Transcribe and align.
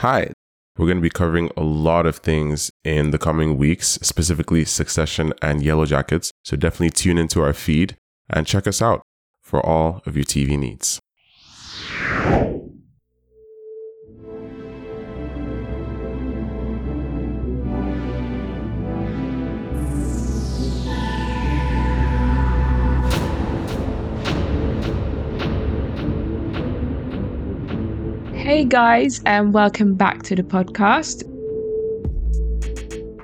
Hi. 0.00 0.30
We're 0.76 0.84
going 0.84 0.98
to 0.98 1.02
be 1.02 1.08
covering 1.08 1.50
a 1.56 1.62
lot 1.62 2.04
of 2.04 2.16
things 2.16 2.70
in 2.84 3.12
the 3.12 3.18
coming 3.18 3.56
weeks, 3.56 3.98
specifically 4.02 4.66
Succession 4.66 5.32
and 5.40 5.62
Yellow 5.62 5.86
Jackets. 5.86 6.30
So 6.44 6.54
definitely 6.54 6.90
tune 6.90 7.16
into 7.16 7.40
our 7.40 7.54
feed 7.54 7.96
and 8.28 8.46
check 8.46 8.66
us 8.66 8.82
out 8.82 9.00
for 9.40 9.64
all 9.64 10.02
of 10.04 10.14
your 10.14 10.26
TV 10.26 10.58
needs. 10.58 11.00
Hey 28.46 28.64
guys, 28.64 29.20
and 29.26 29.52
welcome 29.52 29.96
back 29.96 30.22
to 30.22 30.36
the 30.36 30.44
podcast. 30.44 31.24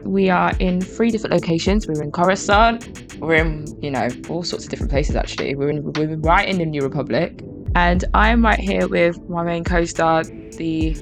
We 0.02 0.28
are 0.30 0.52
in 0.58 0.80
three 0.80 1.12
different 1.12 1.32
locations. 1.32 1.86
We're 1.86 2.02
in 2.02 2.10
Coruscant. 2.10 3.14
We're 3.20 3.36
in, 3.36 3.80
you 3.80 3.92
know, 3.92 4.08
all 4.28 4.42
sorts 4.42 4.64
of 4.64 4.70
different 4.70 4.90
places 4.90 5.14
actually. 5.14 5.54
We're, 5.54 5.70
in, 5.70 5.92
we're 5.92 6.16
right 6.16 6.48
in 6.48 6.58
the 6.58 6.66
New 6.66 6.82
Republic. 6.82 7.40
And 7.77 8.04
I'm 8.14 8.44
right 8.44 8.58
here 8.58 8.88
with 8.88 9.16
my 9.28 9.44
main 9.44 9.62
co 9.62 9.84
star, 9.84 10.24
the 10.24 10.94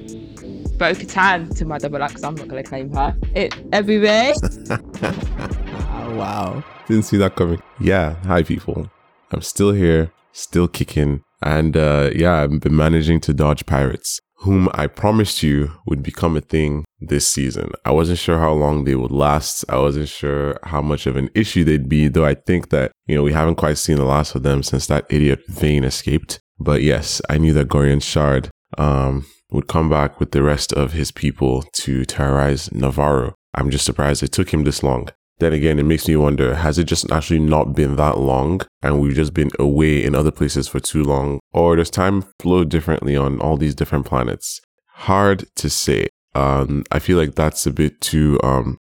Bo 0.77 0.93
Katan 0.93 1.57
to 1.57 1.65
my 1.65 1.79
double 1.79 2.03
act, 2.03 2.13
because 2.13 2.23
I'm 2.23 2.35
not 2.35 2.47
going 2.47 2.63
to 2.63 2.69
claim 2.69 2.93
her. 2.93 3.17
It 3.33 3.55
everywhere. 3.73 4.33
oh, 4.69 6.13
wow. 6.15 6.63
Didn't 6.87 7.05
see 7.05 7.17
that 7.17 7.35
coming. 7.35 7.59
Yeah. 7.79 8.17
Hi, 8.25 8.43
people. 8.43 8.91
I'm 9.31 9.41
still 9.41 9.71
here, 9.71 10.11
still 10.31 10.67
kicking. 10.67 11.23
And 11.41 11.75
uh, 11.75 12.11
yeah, 12.15 12.41
I've 12.41 12.59
been 12.59 12.75
managing 12.75 13.19
to 13.21 13.33
dodge 13.33 13.65
pirates, 13.65 14.19
whom 14.37 14.69
I 14.73 14.87
promised 14.87 15.43
you 15.43 15.71
would 15.85 16.03
become 16.03 16.37
a 16.37 16.41
thing 16.41 16.85
this 16.99 17.27
season. 17.27 17.71
I 17.85 17.91
wasn't 17.91 18.19
sure 18.19 18.39
how 18.39 18.53
long 18.53 18.83
they 18.83 18.95
would 18.95 19.11
last. 19.11 19.65
I 19.69 19.77
wasn't 19.77 20.09
sure 20.09 20.59
how 20.63 20.81
much 20.81 21.07
of 21.07 21.15
an 21.15 21.29
issue 21.33 21.63
they'd 21.63 21.89
be, 21.89 22.07
though 22.07 22.25
I 22.25 22.35
think 22.35 22.69
that, 22.69 22.91
you 23.07 23.15
know, 23.15 23.23
we 23.23 23.33
haven't 23.33 23.55
quite 23.55 23.77
seen 23.77 23.97
the 23.97 24.05
last 24.05 24.35
of 24.35 24.43
them 24.43 24.63
since 24.63 24.87
that 24.87 25.05
idiot 25.09 25.41
Vane 25.47 25.83
escaped. 25.83 26.39
But 26.59 26.83
yes, 26.83 27.21
I 27.29 27.37
knew 27.37 27.53
that 27.53 27.69
Gorian 27.69 28.03
Shard 28.03 28.49
um, 28.77 29.25
would 29.51 29.67
come 29.67 29.89
back 29.89 30.19
with 30.19 30.31
the 30.31 30.43
rest 30.43 30.71
of 30.73 30.93
his 30.93 31.11
people 31.11 31.63
to 31.73 32.05
terrorize 32.05 32.71
Navarro. 32.71 33.35
I'm 33.55 33.69
just 33.69 33.85
surprised 33.85 34.23
it 34.23 34.31
took 34.31 34.53
him 34.53 34.63
this 34.63 34.83
long. 34.83 35.09
Then 35.41 35.53
again, 35.53 35.79
it 35.79 35.85
makes 35.85 36.07
me 36.07 36.15
wonder, 36.15 36.53
has 36.53 36.77
it 36.77 36.83
just 36.83 37.11
actually 37.11 37.39
not 37.39 37.73
been 37.73 37.95
that 37.95 38.19
long 38.19 38.61
and 38.83 39.01
we've 39.01 39.15
just 39.15 39.33
been 39.33 39.49
away 39.57 40.03
in 40.03 40.13
other 40.13 40.29
places 40.29 40.67
for 40.67 40.79
too 40.79 41.03
long? 41.03 41.39
Or 41.51 41.75
does 41.75 41.89
time 41.89 42.25
flow 42.37 42.63
differently 42.63 43.17
on 43.17 43.41
all 43.41 43.57
these 43.57 43.73
different 43.73 44.05
planets? 44.05 44.61
Hard 44.85 45.45
to 45.55 45.67
say. 45.67 46.09
Um, 46.35 46.83
I 46.91 46.99
feel 46.99 47.17
like 47.17 47.33
that's 47.33 47.65
a 47.65 47.71
bit 47.71 48.01
too, 48.01 48.39
um, 48.43 48.77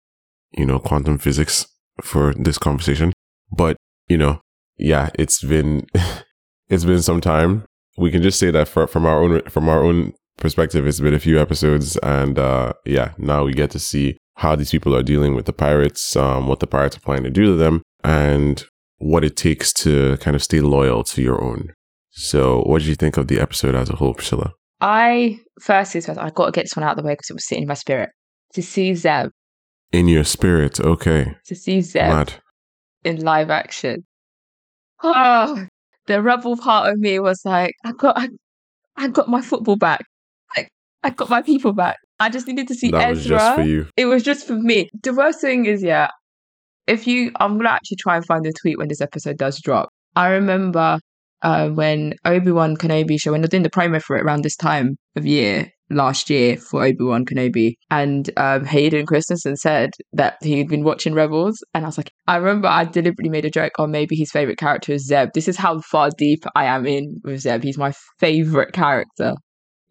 you 0.52 0.66
know, 0.66 0.78
quantum 0.78 1.16
physics 1.16 1.66
for 2.02 2.34
this 2.34 2.58
conversation. 2.58 3.14
But, 3.50 3.78
you 4.08 4.18
know, 4.18 4.42
yeah, 4.76 5.08
it's 5.14 5.42
been, 5.42 5.86
it's 6.68 6.84
been 6.84 7.00
some 7.00 7.22
time. 7.22 7.64
We 7.96 8.10
can 8.10 8.22
just 8.22 8.38
say 8.38 8.50
that 8.50 8.68
for, 8.68 8.86
from 8.86 9.06
our 9.06 9.22
own, 9.22 9.40
from 9.48 9.66
our 9.70 9.82
own 9.82 10.12
perspective, 10.36 10.86
it's 10.86 11.00
been 11.00 11.14
a 11.14 11.20
few 11.20 11.40
episodes 11.40 11.96
and, 12.02 12.38
uh, 12.38 12.74
yeah, 12.84 13.12
now 13.16 13.44
we 13.44 13.54
get 13.54 13.70
to 13.70 13.78
see 13.78 14.18
how 14.40 14.56
these 14.56 14.70
people 14.70 14.96
are 14.96 15.02
dealing 15.02 15.34
with 15.34 15.44
the 15.44 15.52
pirates, 15.52 16.16
um, 16.16 16.46
what 16.46 16.60
the 16.60 16.66
pirates 16.66 16.96
are 16.96 17.00
planning 17.00 17.24
to 17.24 17.30
do 17.30 17.44
to 17.44 17.54
them, 17.56 17.82
and 18.02 18.64
what 18.96 19.22
it 19.22 19.36
takes 19.36 19.70
to 19.70 20.16
kind 20.16 20.34
of 20.34 20.42
stay 20.42 20.60
loyal 20.60 21.04
to 21.04 21.20
your 21.20 21.44
own. 21.44 21.74
So, 22.08 22.62
what 22.62 22.78
did 22.78 22.88
you 22.88 22.94
think 22.94 23.18
of 23.18 23.28
the 23.28 23.38
episode 23.38 23.74
as 23.74 23.90
a 23.90 23.96
whole, 23.96 24.14
Priscilla? 24.14 24.54
I 24.80 25.40
first 25.60 25.94
is 25.94 26.08
I 26.08 26.30
got 26.30 26.46
to 26.46 26.52
get 26.52 26.62
this 26.62 26.74
one 26.74 26.84
out 26.84 26.92
of 26.92 26.96
the 26.96 27.06
way 27.06 27.12
because 27.12 27.28
it 27.28 27.34
was 27.34 27.46
sitting 27.46 27.64
in 27.64 27.68
my 27.68 27.74
spirit 27.74 28.08
to 28.54 28.62
see 28.62 28.94
Zeb. 28.94 29.28
In 29.92 30.08
your 30.08 30.24
spirit, 30.24 30.80
okay. 30.80 31.36
To 31.44 31.54
see 31.54 31.82
Zeb 31.82 32.08
Mad. 32.08 32.32
in 33.04 33.20
live 33.22 33.50
action. 33.50 34.06
Oh, 35.02 35.66
the 36.06 36.22
rebel 36.22 36.56
part 36.56 36.90
of 36.90 36.98
me 36.98 37.18
was 37.18 37.42
like, 37.44 37.74
I 37.84 37.92
got, 37.92 38.18
I, 38.18 38.28
I 38.96 39.08
got 39.08 39.28
my 39.28 39.42
football 39.42 39.76
back. 39.76 40.00
I, 40.56 40.66
I 41.02 41.10
got 41.10 41.28
my 41.28 41.42
people 41.42 41.74
back. 41.74 41.98
I 42.20 42.28
just 42.28 42.46
needed 42.46 42.68
to 42.68 42.74
see 42.74 42.90
that 42.90 43.10
Ezra. 43.10 43.12
was 43.12 43.26
just 43.26 43.54
for 43.56 43.62
you. 43.62 43.88
It 43.96 44.04
was 44.04 44.22
just 44.22 44.46
for 44.46 44.54
me. 44.54 44.88
The 45.02 45.14
worst 45.14 45.40
thing 45.40 45.64
is, 45.64 45.82
yeah, 45.82 46.08
if 46.86 47.06
you, 47.06 47.32
I'm 47.40 47.56
gonna 47.56 47.70
actually 47.70 47.96
try 47.96 48.16
and 48.16 48.24
find 48.26 48.44
the 48.44 48.52
tweet 48.60 48.78
when 48.78 48.88
this 48.88 49.00
episode 49.00 49.38
does 49.38 49.60
drop. 49.60 49.88
I 50.16 50.28
remember 50.28 50.98
uh, 51.42 51.70
when 51.70 52.14
Obi 52.26 52.52
Wan 52.52 52.76
Kenobi 52.76 53.18
show, 53.18 53.32
when 53.32 53.40
they're 53.40 53.48
doing 53.48 53.62
the 53.62 53.70
promo 53.70 54.02
for 54.02 54.16
it 54.16 54.22
around 54.22 54.42
this 54.42 54.56
time 54.56 54.96
of 55.16 55.24
year 55.24 55.70
last 55.88 56.30
year 56.30 56.56
for 56.56 56.84
Obi 56.84 57.02
Wan 57.02 57.24
Kenobi, 57.24 57.74
and 57.90 58.30
um, 58.36 58.66
Hayden 58.66 59.06
Christensen 59.06 59.56
said 59.56 59.90
that 60.12 60.36
he'd 60.42 60.68
been 60.68 60.84
watching 60.84 61.14
Rebels, 61.14 61.64
and 61.72 61.84
I 61.84 61.88
was 61.88 61.96
like, 61.96 62.12
I 62.26 62.36
remember 62.36 62.68
I 62.68 62.84
deliberately 62.84 63.30
made 63.30 63.46
a 63.46 63.50
joke 63.50 63.72
on 63.78 63.90
maybe 63.90 64.14
his 64.14 64.30
favorite 64.30 64.58
character 64.58 64.92
is 64.92 65.06
Zeb. 65.06 65.30
This 65.32 65.48
is 65.48 65.56
how 65.56 65.80
far 65.80 66.10
deep 66.18 66.44
I 66.54 66.66
am 66.66 66.86
in 66.86 67.20
with 67.24 67.40
Zeb. 67.40 67.62
He's 67.62 67.78
my 67.78 67.92
favorite 68.18 68.72
character 68.72 69.34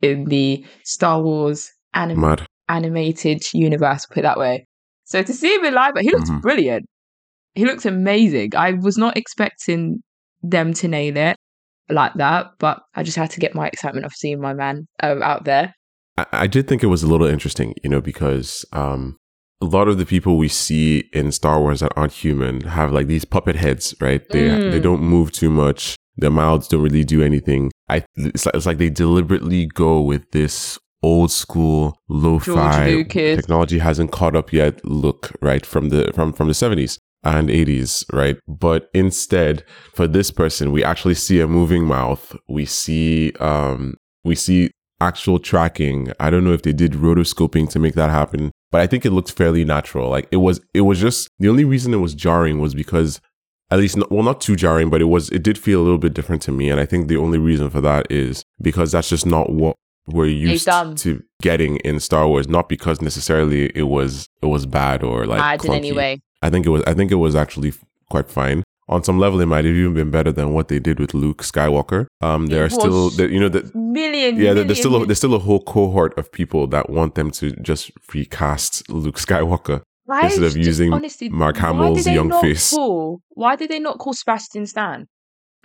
in 0.02 0.26
the 0.26 0.64
Star 0.84 1.22
Wars 1.22 1.70
anim- 1.94 2.20
Mad. 2.20 2.46
animated 2.68 3.44
universe, 3.54 4.06
put 4.06 4.20
it 4.20 4.22
that 4.24 4.38
way. 4.38 4.66
So 5.06 5.24
to 5.24 5.34
see 5.34 5.56
him 5.56 5.66
in 5.66 5.74
live, 5.74 5.94
but 5.94 6.04
he 6.04 6.12
looks 6.12 6.30
mm-hmm. 6.30 6.42
brilliant. 6.42 6.86
He 7.56 7.66
looks 7.66 7.86
amazing. 7.86 8.52
I 8.56 8.74
was 8.74 8.98
not 8.98 9.18
expecting 9.18 10.04
them 10.44 10.74
to 10.76 10.88
nail 10.88 11.18
it 11.18 11.36
like 11.90 12.14
that, 12.16 12.52
but 12.60 12.82
I 12.96 13.04
just 13.04 13.18
had 13.18 13.32
to 13.32 13.40
get 13.40 13.56
my 13.56 13.68
excitement 13.68 14.06
of 14.06 14.14
seeing 14.14 14.40
my 14.40 14.54
man 14.54 14.88
um, 15.02 15.24
out 15.24 15.46
there. 15.46 15.74
I-, 16.18 16.28
I 16.32 16.48
did 16.48 16.68
think 16.68 16.84
it 16.84 16.88
was 16.88 17.04
a 17.04 17.08
little 17.08 17.28
interesting, 17.28 17.74
you 17.84 17.90
know, 17.90 18.02
because 18.02 18.66
um, 18.72 19.18
a 19.62 19.66
lot 19.66 19.88
of 19.88 19.98
the 19.98 20.06
people 20.06 20.38
we 20.38 20.48
see 20.48 21.10
in 21.14 21.32
Star 21.32 21.60
Wars 21.60 21.80
that 21.80 21.92
aren't 21.96 22.14
human 22.14 22.62
have 22.62 22.92
like 22.92 23.08
these 23.08 23.26
puppet 23.26 23.56
heads, 23.56 23.96
right? 24.00 24.22
They 24.30 24.48
mm. 24.48 24.72
they 24.72 24.80
don't 24.80 25.02
move 25.02 25.32
too 25.32 25.50
much. 25.50 25.96
Their 26.18 26.30
mouths 26.30 26.68
don't 26.68 26.84
really 26.84 27.04
do 27.04 27.24
anything. 27.24 27.72
I 27.90 28.06
it's 28.16 28.46
like, 28.46 28.56
it's 28.56 28.66
like 28.66 28.78
they 28.78 28.90
deliberately 28.90 29.66
go 29.66 30.02
with 30.02 30.32
this 30.32 30.78
old 31.02 31.32
school 31.32 31.98
lo-fi 32.10 33.04
technology 33.04 33.80
hasn't 33.80 34.12
caught 34.12 34.36
up 34.36 34.52
yet 34.52 34.84
look 34.86 35.32
right 35.42 35.66
from 35.66 35.90
the 35.90 36.12
from 36.14 36.34
from 36.34 36.48
the 36.48 36.54
70s 36.54 37.00
and 37.24 37.50
80s 37.50 38.06
right? 38.14 38.38
But 38.48 38.90
instead 38.94 39.64
for 39.94 40.08
this 40.08 40.32
person 40.32 40.72
we 40.72 40.84
actually 40.84 41.16
see 41.16 41.40
a 41.40 41.48
moving 41.48 41.86
mouth. 41.86 42.36
We 42.48 42.66
see 42.66 43.34
um 43.40 43.96
we 44.24 44.36
see 44.36 44.72
actual 45.02 45.40
tracking. 45.40 46.12
I 46.20 46.30
don't 46.30 46.44
know 46.44 46.54
if 46.54 46.64
they 46.64 46.74
did 46.74 46.94
rotoscoping 46.94 47.70
to 47.72 47.80
make 47.80 47.96
that 47.96 48.10
happen 48.10 48.52
but 48.72 48.82
i 48.82 48.88
think 48.88 49.06
it 49.06 49.12
looked 49.12 49.32
fairly 49.32 49.66
natural. 49.66 50.10
Like 50.10 50.28
it 50.32 50.38
was 50.38 50.62
it 50.74 50.82
was 50.82 51.00
just 51.00 51.30
the 51.40 51.50
only 51.50 51.66
reason 51.66 51.94
it 51.94 51.98
was 51.98 52.14
jarring 52.14 52.60
was 52.60 52.74
because 52.76 53.20
at 53.72 53.80
least 53.80 53.98
not, 53.98 54.12
well 54.12 54.24
not 54.24 54.42
too 54.42 54.56
jarring 54.56 54.90
but 54.90 55.02
it 55.02 55.06
was 55.06 55.30
it 55.30 55.44
did 55.44 55.58
feel 55.58 55.82
a 55.82 55.84
little 55.84 55.98
bit 55.98 56.14
different 56.14 56.42
to 56.44 56.52
me. 56.52 56.70
And 56.70 56.80
i 56.80 56.86
think 56.86 57.08
the 57.08 57.18
only 57.18 57.38
reason 57.38 57.70
for 57.70 57.82
that 57.82 58.10
is 58.10 58.44
because 58.62 58.92
that's 58.92 59.10
just 59.10 59.26
not 59.26 59.50
what 59.52 59.76
we're 60.08 60.26
used 60.26 60.66
to 60.68 61.24
getting 61.42 61.78
in 61.78 62.00
Star 62.00 62.28
Wars, 62.28 62.48
not 62.48 62.70
because 62.70 63.02
necessarily 63.02 63.72
it 63.76 63.84
was 63.84 64.28
it 64.42 64.48
was 64.48 64.66
bad 64.66 65.04
or 65.04 65.26
like 65.26 65.40
bad 65.40 65.66
in 65.66 65.74
any 65.74 65.92
way. 65.92 66.22
I 66.42 66.50
think 66.50 66.66
it 66.66 66.70
was 66.70 66.84
I 66.88 66.94
think 66.94 67.12
it 67.12 67.16
was 67.16 67.36
actually 67.36 67.74
quite 68.10 68.30
fine. 68.30 68.64
On 68.88 69.04
some 69.04 69.20
level, 69.20 69.40
it 69.40 69.46
might 69.46 69.66
have 69.66 69.76
even 69.76 69.94
been 69.94 70.10
better 70.10 70.32
than 70.32 70.52
what 70.52 70.68
they 70.68 70.80
did 70.80 71.00
with 71.00 71.14
Luke 71.14 71.44
Skywalker. 71.44 72.08
Um, 72.22 72.48
there 72.48 72.66
are 72.66 72.70
still, 72.72 73.12
there, 73.12 73.30
you 73.30 73.40
know, 73.40 73.48
the 73.48 73.70
million. 73.76 74.36
Yeah, 74.36 74.54
million, 74.54 74.66
there's 74.66 74.80
still 74.80 74.96
a, 74.96 75.06
there's 75.06 75.20
still 75.20 75.36
a 75.36 75.40
whole 75.40 75.62
cohort 75.62 76.18
of 76.18 76.32
people 76.32 76.66
that 76.68 76.90
want 76.90 77.14
them 77.14 77.30
to 77.32 77.52
just 77.58 77.92
recast 78.12 78.90
Luke 78.90 79.18
Skywalker 79.18 79.84
why 80.06 80.24
instead 80.24 80.44
of 80.44 80.58
using 80.58 80.92
honestly, 80.92 81.30
Mark 81.30 81.58
Hamill's 81.58 82.08
young 82.08 82.32
face. 82.42 82.72
Call, 82.72 83.22
why 83.30 83.56
did 83.56 83.70
they 83.70 83.78
not 83.78 84.00
call 84.00 84.14
Sebastian 84.14 84.66
Stan? 84.66 85.06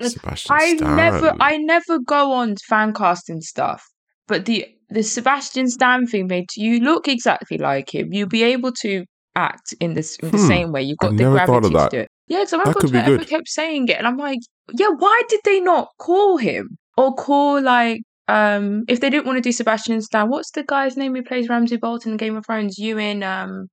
Sebastian 0.03 0.55
I 0.55 0.73
never, 0.73 1.35
I 1.41 1.57
never 1.57 1.99
go 1.99 2.33
on 2.33 2.57
fan 2.57 2.93
casting 2.93 3.41
stuff 3.41 3.89
but 4.27 4.47
the 4.47 4.67
the 4.91 5.03
Sebastian 5.03 5.69
Stan 5.69 6.07
thing 6.07 6.27
made 6.27 6.47
you 6.57 6.81
look 6.81 7.09
exactly 7.09 7.59
like 7.59 7.95
him. 7.95 8.13
You'll 8.13 8.29
be 8.29 8.45
able 8.45 8.73
to 8.83 9.05
act 9.35 9.75
in 9.81 9.95
this 9.95 10.17
in 10.17 10.31
the 10.31 10.39
hmm. 10.39 10.47
same 10.47 10.73
way. 10.73 10.83
You've 10.83 10.99
got 10.99 11.13
I 11.13 11.17
the 11.17 11.25
gravity 11.25 11.71
to 11.71 11.89
do 11.91 11.99
it. 11.99 12.09
Yeah, 12.27 12.39
because 12.39 12.55
I 12.55 12.59
remember 12.59 12.81
Twitter 12.81 13.25
kept 13.25 13.49
saying 13.49 13.89
it, 13.89 13.99
and 13.99 14.07
I'm 14.07 14.17
like, 14.17 14.39
yeah, 14.73 14.89
why 14.89 15.23
did 15.29 15.41
they 15.45 15.61
not 15.61 15.89
call 15.99 16.37
him 16.37 16.79
or 16.97 17.15
call 17.15 17.61
like 17.61 18.03
um 18.29 18.85
if 18.89 19.01
they 19.01 19.11
didn't 19.11 19.27
want 19.27 19.37
to 19.37 19.43
do 19.43 19.53
Sebastian 19.53 20.01
Stan? 20.01 20.31
What's 20.31 20.51
the 20.53 20.63
guy's 20.63 20.97
name 20.97 21.15
who 21.15 21.23
plays 21.23 21.49
Ramsay 21.49 21.77
Bolton 21.77 22.13
in 22.13 22.17
Game 22.17 22.37
of 22.37 22.47
Thrones? 22.47 22.79
Iwan 22.79 23.23
um 23.23 23.69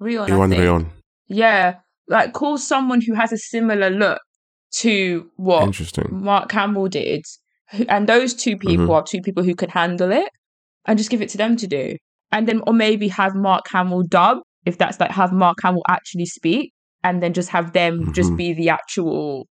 Rheon. 0.00 0.28
Iwan 0.28 0.50
Rheon. 0.50 0.90
Yeah, 1.28 1.76
like 2.08 2.32
call 2.32 2.58
someone 2.58 3.00
who 3.00 3.14
has 3.14 3.32
a 3.32 3.38
similar 3.38 3.90
look 3.90 4.20
to 4.78 5.30
what 5.36 5.62
Interesting. 5.62 6.08
Mark 6.10 6.50
Campbell 6.50 6.88
did 6.88 7.24
and 7.88 8.08
those 8.08 8.34
two 8.34 8.56
people 8.56 8.84
mm-hmm. 8.84 8.92
are 8.92 9.02
two 9.02 9.20
people 9.20 9.42
who 9.42 9.54
can 9.54 9.70
handle 9.70 10.12
it 10.12 10.28
and 10.86 10.98
just 10.98 11.10
give 11.10 11.22
it 11.22 11.28
to 11.30 11.38
them 11.38 11.56
to 11.56 11.66
do 11.66 11.96
and 12.32 12.46
then 12.48 12.60
or 12.66 12.72
maybe 12.72 13.08
have 13.08 13.34
mark 13.34 13.66
hamill 13.68 14.02
dub 14.02 14.38
if 14.64 14.78
that's 14.78 14.98
like 15.00 15.10
have 15.10 15.32
mark 15.32 15.56
hamill 15.62 15.82
actually 15.88 16.26
speak 16.26 16.72
and 17.02 17.22
then 17.22 17.32
just 17.32 17.50
have 17.50 17.72
them 17.72 18.00
mm-hmm. 18.00 18.12
just 18.12 18.36
be 18.36 18.52
the 18.52 18.68
actual 18.68 19.46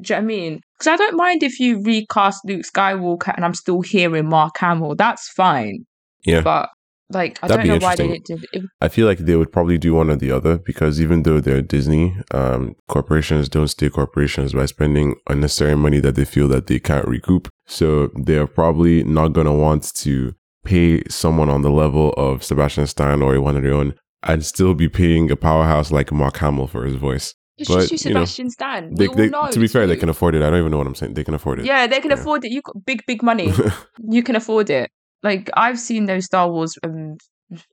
do 0.00 0.12
you 0.12 0.20
know 0.20 0.24
what 0.24 0.24
I 0.24 0.26
mean? 0.26 0.60
Because 0.78 0.92
I 0.92 0.96
don't 0.96 1.16
mind 1.16 1.42
if 1.42 1.58
you 1.58 1.82
recast 1.82 2.42
Luke 2.44 2.66
Skywalker 2.70 3.34
and 3.34 3.44
I'm 3.44 3.54
still 3.54 3.80
hearing 3.80 4.28
Mark 4.28 4.58
Hamill. 4.58 4.94
That's 4.94 5.28
fine. 5.30 5.86
Yeah. 6.24 6.42
But 6.42 6.68
Like 7.08 7.38
I 7.42 7.48
That'd 7.48 7.66
don't 7.66 7.78
know 7.80 7.86
why 7.86 7.94
they 7.94 8.18
did. 8.18 8.46
It, 8.52 8.64
I 8.80 8.88
feel 8.88 9.06
like 9.06 9.18
they 9.18 9.36
would 9.36 9.52
probably 9.52 9.78
do 9.78 9.94
one 9.94 10.10
or 10.10 10.16
the 10.16 10.32
other 10.32 10.58
because 10.58 11.00
even 11.00 11.22
though 11.22 11.40
they're 11.40 11.62
Disney, 11.62 12.16
um, 12.32 12.74
corporations 12.88 13.48
don't 13.48 13.68
stay 13.68 13.88
corporations 13.88 14.54
by 14.54 14.66
spending 14.66 15.14
unnecessary 15.28 15.76
money 15.76 16.00
that 16.00 16.16
they 16.16 16.24
feel 16.24 16.48
that 16.48 16.66
they 16.66 16.80
can't 16.80 17.06
recoup. 17.06 17.48
So 17.66 18.10
they're 18.16 18.48
probably 18.48 19.04
not 19.04 19.28
going 19.28 19.46
to 19.46 19.52
want 19.52 19.94
to 19.96 20.34
pay 20.64 21.04
someone 21.08 21.48
on 21.48 21.62
the 21.62 21.70
level 21.70 22.12
of 22.16 22.42
Sebastian 22.42 22.88
Stan 22.88 23.22
or 23.22 23.40
one 23.40 23.56
of 23.56 23.62
their 23.62 23.72
own 23.74 23.94
and 24.24 24.44
still 24.44 24.74
be 24.74 24.88
paying 24.88 25.30
a 25.30 25.36
powerhouse 25.36 25.92
like 25.92 26.10
Mark 26.10 26.38
Hamill 26.38 26.66
for 26.66 26.84
his 26.84 26.96
voice. 26.96 27.34
it's 27.56 27.68
but, 27.68 27.88
just 27.88 28.04
you, 28.04 28.08
you 28.08 28.14
know, 28.14 28.20
Sebastian 28.24 28.50
Stan. 28.50 28.94
They, 28.94 29.06
they, 29.06 29.28
to 29.28 29.60
be 29.60 29.68
fair, 29.68 29.86
they 29.86 29.96
can 29.96 30.08
afford 30.08 30.34
it. 30.34 30.42
I 30.42 30.50
don't 30.50 30.58
even 30.58 30.72
know 30.72 30.78
what 30.78 30.88
I'm 30.88 30.96
saying. 30.96 31.14
They 31.14 31.22
can 31.22 31.34
afford 31.34 31.60
it. 31.60 31.66
Yeah, 31.66 31.86
they 31.86 32.00
can 32.00 32.10
Yeah. 32.10 32.18
afford 32.18 32.44
it. 32.44 32.50
You 32.50 32.62
got 32.62 32.84
big, 32.84 33.06
big 33.06 33.22
money. 33.22 33.52
you 34.10 34.24
can 34.24 34.34
afford 34.34 34.70
it. 34.70 34.90
Like 35.22 35.50
I've 35.54 35.78
seen 35.78 36.06
those 36.06 36.26
Star 36.26 36.50
Wars 36.50 36.74
um, 36.84 37.16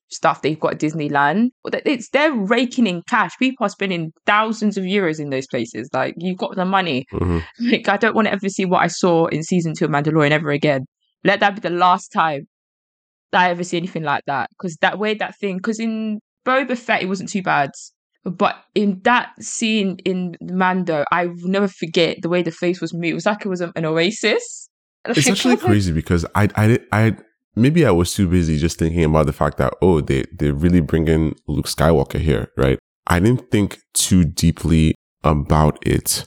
stuff 0.10 0.42
they've 0.42 0.60
got 0.60 0.74
at 0.74 0.80
Disneyland. 0.80 1.50
It's 1.66 2.10
they're 2.10 2.34
raking 2.34 2.88
in 2.88 3.02
cash. 3.08 3.32
People 3.38 3.66
are 3.66 3.70
spending 3.70 4.12
thousands 4.26 4.78
of 4.78 4.84
euros 4.84 5.20
in 5.20 5.30
those 5.30 5.48
places. 5.48 5.90
Like 5.94 6.16
you've 6.18 6.38
got 6.38 6.56
the 6.56 6.66
money. 6.66 7.06
Mhm. 7.14 7.44
Like 7.60 7.90
I 7.90 7.98
don't 7.98 8.16
want 8.16 8.28
to 8.28 8.34
ever 8.34 8.50
see 8.50 8.66
what 8.66 8.82
I 8.82 8.88
saw 8.88 9.28
in 9.28 9.44
season 9.44 9.74
two 9.76 9.86
of 9.86 9.92
Mandalorian 9.92 10.32
ever 10.32 10.52
again. 10.52 10.86
Let 11.24 11.40
that 11.40 11.56
be 11.56 11.62
the 11.62 11.70
last 11.70 12.10
time 12.10 12.48
that 13.32 13.42
I 13.42 13.50
ever 13.50 13.64
see 13.64 13.78
anything 13.78 14.04
like 14.04 14.24
that. 14.28 14.50
Because 14.52 14.76
that 14.82 15.00
way, 15.00 15.16
that 15.16 15.36
thing. 15.40 15.58
Because 15.58 15.80
in 15.80 16.20
Boba 16.46 16.78
Fett, 16.78 17.02
it 17.02 17.08
wasn't 17.08 17.30
too 17.30 17.42
bad. 17.42 17.72
But 18.26 18.56
in 18.74 19.02
that 19.04 19.32
scene 19.42 19.98
in 20.06 20.36
Mando, 20.42 21.04
I 21.12 21.26
will 21.28 21.50
never 21.50 21.68
forget 21.68 22.22
the 22.22 22.30
way 22.30 22.42
the 22.42 22.52
face 22.52 22.80
was 22.80 22.94
moved. 22.94 23.06
It 23.06 23.14
was 23.16 23.26
like 23.26 23.46
it 23.46 23.50
was 23.50 23.62
an 23.62 23.86
oasis. 23.86 24.70
It's 25.06 25.28
actually 25.28 25.58
crazy 25.58 25.92
because 25.92 26.26
I, 26.34 26.48
I, 26.56 26.80
I, 26.94 27.18
maybe 27.56 27.86
I 27.86 27.92
was 27.92 28.14
too 28.14 28.28
busy 28.28 28.58
just 28.58 28.80
thinking 28.80 29.04
about 29.04 29.26
the 29.26 29.34
fact 29.34 29.58
that, 29.58 29.74
oh, 29.82 30.02
they, 30.02 30.24
they're 30.32 30.54
really 30.54 30.82
bringing 30.82 31.36
Luke 31.48 31.68
Skywalker 31.68 32.20
here, 32.20 32.52
right? 32.58 32.80
I 33.08 33.20
didn't 33.20 33.52
think 33.52 33.80
too 33.94 34.24
deeply 34.26 34.96
about 35.24 35.78
it. 35.86 36.26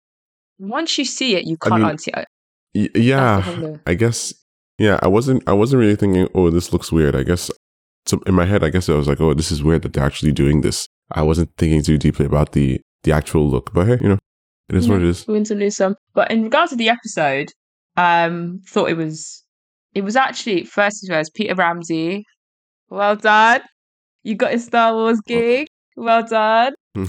Once 0.59 0.99
you 0.99 1.05
see 1.05 1.37
it, 1.37 1.45
you 1.45 1.57
I 1.63 1.69
can't 1.69 1.83
mean, 1.83 1.93
unsee 1.93 2.19
it. 2.19 2.27
Y- 2.75 3.01
yeah, 3.01 3.77
I 3.87 3.95
guess, 3.95 4.35
yeah, 4.79 4.99
I 5.03 5.09
wasn't, 5.09 5.43
I 5.49 5.53
wasn't 5.53 5.81
really 5.81 5.97
thinking, 5.97 6.29
oh, 6.35 6.51
this 6.51 6.73
looks 6.73 6.93
weird. 6.93 7.17
I 7.17 7.23
guess, 7.23 7.51
so 8.05 8.21
in 8.27 8.35
my 8.35 8.45
head, 8.45 8.63
I 8.63 8.71
guess 8.71 8.89
I 8.89 8.95
was 8.95 9.09
like, 9.09 9.21
oh, 9.21 9.35
this 9.35 9.51
is 9.51 9.63
weird 9.63 9.83
that 9.83 9.93
they're 9.95 10.05
actually 10.05 10.33
doing 10.33 10.61
this. 10.61 10.87
I 11.13 11.23
wasn't 11.23 11.57
thinking 11.57 11.83
too 11.83 11.99
deeply 11.99 12.27
about 12.27 12.53
the, 12.53 12.81
the 13.05 13.13
actual 13.13 13.49
look, 13.49 13.73
but 13.73 13.87
hey, 13.87 13.99
you 14.01 14.09
know, 14.09 14.19
it 14.69 14.75
is 14.75 14.89
what 14.89 14.99
it 14.99 15.05
is. 15.05 15.27
win 15.27 15.45
some, 15.45 15.59
lose 15.59 15.77
some. 15.77 15.95
But 16.15 16.31
in 16.31 16.43
regards 16.43 16.71
to 16.71 16.77
the 16.77 16.89
episode, 16.89 17.53
um, 17.97 18.61
thought 18.67 18.91
it 18.91 18.97
was 18.97 19.45
it 19.97 20.05
was 20.05 20.15
actually 20.15 20.65
first 20.65 21.03
as 21.03 21.09
well 21.09 21.21
as 21.21 21.31
Peter 21.31 21.55
Ramsey. 21.55 22.27
Well 22.91 23.17
done. 23.17 23.63
You 24.25 24.35
got 24.35 24.53
a 24.53 24.59
Star 24.59 24.93
Wars 24.93 25.21
gig. 25.27 25.69
Well 25.97 26.23
done. 26.23 26.75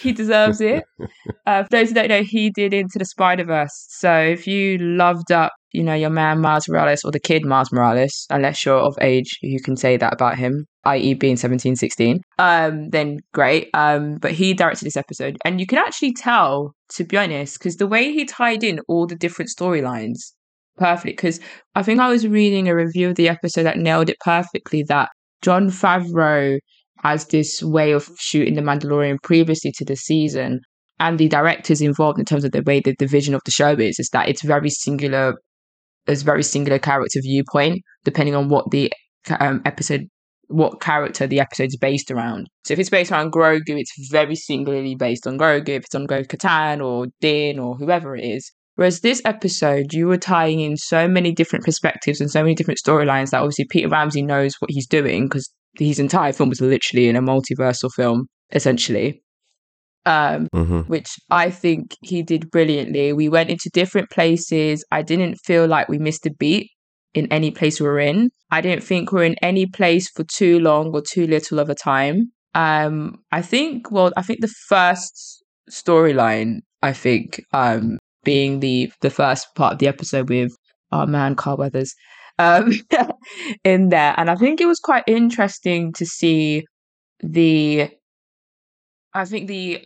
He 0.00 0.12
deserves 0.12 0.60
it. 0.60 0.84
Uh, 1.46 1.62
for 1.62 1.68
those 1.72 1.88
who 1.88 1.94
don't 1.94 2.08
know, 2.08 2.22
he 2.22 2.48
did 2.48 2.72
Into 2.72 2.98
the 2.98 3.04
Spider 3.04 3.44
Verse. 3.44 3.86
So 3.90 4.10
if 4.18 4.46
you 4.46 4.78
loved 4.78 5.30
up, 5.30 5.52
you 5.72 5.82
know, 5.82 5.92
your 5.92 6.08
man 6.08 6.40
Miles 6.40 6.66
Morales 6.66 7.04
or 7.04 7.10
the 7.10 7.20
kid 7.20 7.44
Miles 7.44 7.70
Morales, 7.70 8.26
unless 8.30 8.64
you're 8.64 8.78
of 8.78 8.96
age, 9.02 9.38
you 9.42 9.60
can 9.60 9.76
say 9.76 9.98
that 9.98 10.14
about 10.14 10.38
him, 10.38 10.64
i.e., 10.84 11.12
being 11.12 11.36
17, 11.36 11.76
16, 11.76 12.20
um, 12.38 12.88
then 12.90 13.18
great. 13.34 13.68
Um, 13.74 14.16
but 14.16 14.32
he 14.32 14.54
directed 14.54 14.86
this 14.86 14.96
episode, 14.96 15.36
and 15.44 15.60
you 15.60 15.66
can 15.66 15.76
actually 15.76 16.14
tell, 16.14 16.72
to 16.94 17.04
be 17.04 17.18
honest, 17.18 17.58
because 17.58 17.76
the 17.76 17.86
way 17.86 18.10
he 18.10 18.24
tied 18.24 18.64
in 18.64 18.80
all 18.88 19.06
the 19.06 19.16
different 19.16 19.50
storylines 19.50 20.32
perfectly. 20.76 21.12
Because 21.12 21.40
I 21.74 21.82
think 21.82 22.00
I 22.00 22.08
was 22.08 22.26
reading 22.26 22.68
a 22.68 22.74
review 22.74 23.08
of 23.08 23.16
the 23.16 23.28
episode 23.28 23.64
that 23.64 23.78
nailed 23.78 24.10
it 24.10 24.16
perfectly. 24.24 24.82
That 24.84 25.08
Jon 25.42 25.68
Favreau 25.68 26.58
has 27.02 27.26
this 27.26 27.62
way 27.62 27.92
of 27.92 28.08
shooting 28.18 28.54
The 28.54 28.62
Mandalorian 28.62 29.18
previously 29.22 29.72
to 29.76 29.84
the 29.84 29.96
season, 29.96 30.60
and 30.98 31.18
the 31.18 31.28
directors 31.28 31.80
involved 31.80 32.18
in 32.18 32.24
terms 32.24 32.44
of 32.44 32.52
the 32.52 32.62
way 32.62 32.80
the 32.80 32.94
division 32.94 33.34
of 33.34 33.42
the 33.44 33.50
show 33.50 33.72
is, 33.72 33.98
is 33.98 34.08
that 34.12 34.28
it's 34.28 34.42
very 34.42 34.70
singular. 34.70 35.34
There's 36.06 36.22
very 36.22 36.42
singular 36.42 36.78
character 36.78 37.20
viewpoint 37.22 37.80
depending 38.04 38.34
on 38.34 38.48
what 38.48 38.70
the 38.70 38.92
um, 39.40 39.62
episode, 39.64 40.06
what 40.48 40.80
character 40.80 41.26
the 41.26 41.40
episode 41.40 41.68
is 41.68 41.76
based 41.76 42.10
around. 42.10 42.46
So 42.64 42.74
if 42.74 42.78
it's 42.78 42.90
based 42.90 43.10
around 43.10 43.32
Grogu, 43.32 43.62
it's 43.68 43.92
very 44.10 44.36
singularly 44.36 44.94
based 44.94 45.26
on 45.26 45.38
Grogu. 45.38 45.70
If 45.70 45.84
it's 45.84 45.94
on 45.94 46.06
Grogu 46.06 46.26
Katan 46.26 46.84
or 46.84 47.06
Din 47.20 47.58
or 47.58 47.76
whoever 47.76 48.14
it 48.16 48.24
is. 48.24 48.52
Whereas 48.76 49.00
this 49.00 49.22
episode, 49.24 49.92
you 49.92 50.06
were 50.06 50.18
tying 50.18 50.60
in 50.60 50.76
so 50.76 51.06
many 51.06 51.32
different 51.32 51.64
perspectives 51.64 52.20
and 52.20 52.30
so 52.30 52.42
many 52.42 52.54
different 52.54 52.80
storylines 52.84 53.30
that 53.30 53.40
obviously 53.40 53.66
Peter 53.66 53.88
Ramsey 53.88 54.22
knows 54.22 54.56
what 54.58 54.70
he's 54.70 54.86
doing 54.86 55.26
because 55.26 55.48
his 55.78 55.98
entire 55.98 56.32
film 56.32 56.48
was 56.48 56.60
literally 56.60 57.08
in 57.08 57.16
a 57.16 57.22
multiversal 57.22 57.90
film, 57.92 58.26
essentially. 58.52 59.22
Um, 60.06 60.48
hmm 60.52 60.80
which 60.80 61.16
I 61.30 61.48
think 61.48 61.96
he 62.02 62.22
did 62.22 62.50
brilliantly. 62.50 63.14
We 63.14 63.30
went 63.30 63.48
into 63.48 63.70
different 63.72 64.10
places. 64.10 64.84
I 64.90 65.00
didn't 65.00 65.36
feel 65.36 65.66
like 65.66 65.88
we 65.88 65.98
missed 65.98 66.26
a 66.26 66.30
beat 66.30 66.70
in 67.14 67.26
any 67.32 67.50
place 67.50 67.80
we 67.80 67.86
were 67.86 67.98
in. 67.98 68.30
I 68.50 68.60
didn't 68.60 68.84
think 68.84 69.12
we 69.12 69.22
are 69.22 69.24
in 69.24 69.36
any 69.40 69.64
place 69.66 70.10
for 70.10 70.24
too 70.24 70.58
long 70.60 70.88
or 70.94 71.00
too 71.00 71.26
little 71.26 71.58
of 71.58 71.70
a 71.70 71.74
time. 71.74 72.32
Um, 72.54 73.16
I 73.32 73.40
think, 73.40 73.90
well, 73.90 74.12
I 74.16 74.22
think 74.22 74.40
the 74.40 74.54
first 74.68 75.42
storyline, 75.70 76.58
I 76.82 76.92
think, 76.92 77.42
um, 77.52 77.98
being 78.24 78.60
the 78.60 78.92
the 79.00 79.10
first 79.10 79.46
part 79.54 79.74
of 79.74 79.78
the 79.78 79.88
episode 79.88 80.28
with 80.28 80.52
our 80.92 81.06
man 81.06 81.34
Carl 81.34 81.56
Weathers, 81.56 81.94
um, 82.38 82.72
in 83.64 83.88
there, 83.90 84.14
and 84.16 84.30
I 84.30 84.36
think 84.36 84.60
it 84.60 84.66
was 84.66 84.80
quite 84.80 85.04
interesting 85.06 85.92
to 85.94 86.06
see 86.06 86.64
the. 87.20 87.90
I 89.12 89.24
think 89.24 89.46
the 89.46 89.84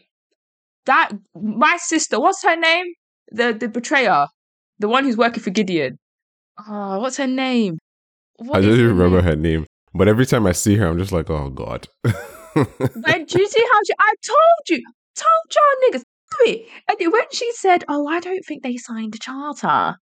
that 0.87 1.13
my 1.35 1.77
sister, 1.79 2.19
what's 2.19 2.43
her 2.43 2.57
name? 2.57 2.87
The 3.31 3.53
the 3.53 3.69
betrayer, 3.69 4.27
the 4.79 4.89
one 4.89 5.05
who's 5.05 5.17
working 5.17 5.43
for 5.43 5.51
Gideon. 5.51 5.99
Oh, 6.67 6.99
what's 7.01 7.19
her 7.19 7.27
name? 7.27 7.79
What 8.37 8.57
I 8.57 8.61
don't 8.63 8.73
even 8.73 8.97
remember 8.97 9.19
name? 9.19 9.25
her 9.25 9.37
name, 9.37 9.67
but 9.95 10.09
every 10.09 10.27
time 10.27 10.47
I 10.47 10.53
see 10.53 10.77
her, 10.77 10.87
I'm 10.89 10.99
just 10.99 11.13
like, 11.13 11.29
oh 11.31 11.51
god. 11.51 11.89
When 12.55 13.25
do 13.25 13.41
you 13.41 13.49
see 13.49 13.65
how 13.73 13.81
she? 13.87 13.93
I 14.01 14.15
told 14.27 14.69
you, 14.69 14.83
told 15.15 15.55
y'all 15.55 16.01
niggas. 16.01 16.03
It. 16.41 16.69
And 16.89 17.13
when 17.13 17.23
she 17.33 17.53
said, 17.53 17.85
"Oh, 17.89 18.07
I 18.07 18.21
don't 18.21 18.45
think 18.45 18.63
they 18.63 18.77
signed 18.77 19.15
a 19.15 19.19
charter 19.19 19.97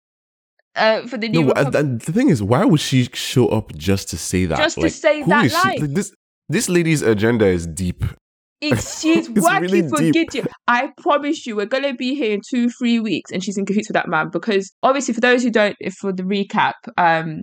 uh, 0.75 1.07
for 1.07 1.17
the 1.17 1.29
new," 1.29 1.45
no, 1.45 1.53
uh, 1.53 1.65
Republic," 1.65 1.73
th- 1.73 2.07
the 2.07 2.13
thing 2.13 2.29
is, 2.29 2.43
why 2.43 2.65
would 2.65 2.81
she 2.81 3.09
show 3.13 3.49
up 3.49 3.75
just 3.77 4.09
to 4.11 4.19
say 4.19 4.47
that? 4.47 4.59
Just 4.59 4.81
to 4.81 4.91
say 4.91 5.21
that 5.23 5.29
that 5.29 5.45
is 5.47 5.53
she? 5.53 5.81
Like, 5.81 5.95
this 5.95 6.15
this 6.49 6.69
lady's 6.69 7.03
agenda 7.03 7.47
is 7.47 7.67
deep. 7.67 8.05
It's 8.63 9.03
she's 9.03 9.29
It's 9.29 9.39
working 9.39 9.61
really 9.61 9.89
for. 9.89 10.01
Gideon. 10.13 10.47
I 10.67 10.91
promise 10.97 11.47
you, 11.47 11.57
we're 11.57 11.67
gonna 11.67 11.95
be 11.95 12.15
here 12.15 12.33
in 12.33 12.41
two, 12.49 12.71
three 12.71 12.99
weeks, 12.99 13.31
and 13.31 13.45
she's 13.45 13.59
in 13.59 13.67
cahoots 13.67 13.89
with 13.89 13.95
that 13.95 14.09
man. 14.09 14.31
Because 14.31 14.73
obviously, 14.83 15.13
for 15.13 15.21
those 15.21 15.43
who 15.43 15.51
don't, 15.51 15.77
if 15.79 15.93
for 15.93 16.11
the 16.11 16.23
recap, 16.23 16.73
um, 16.97 17.43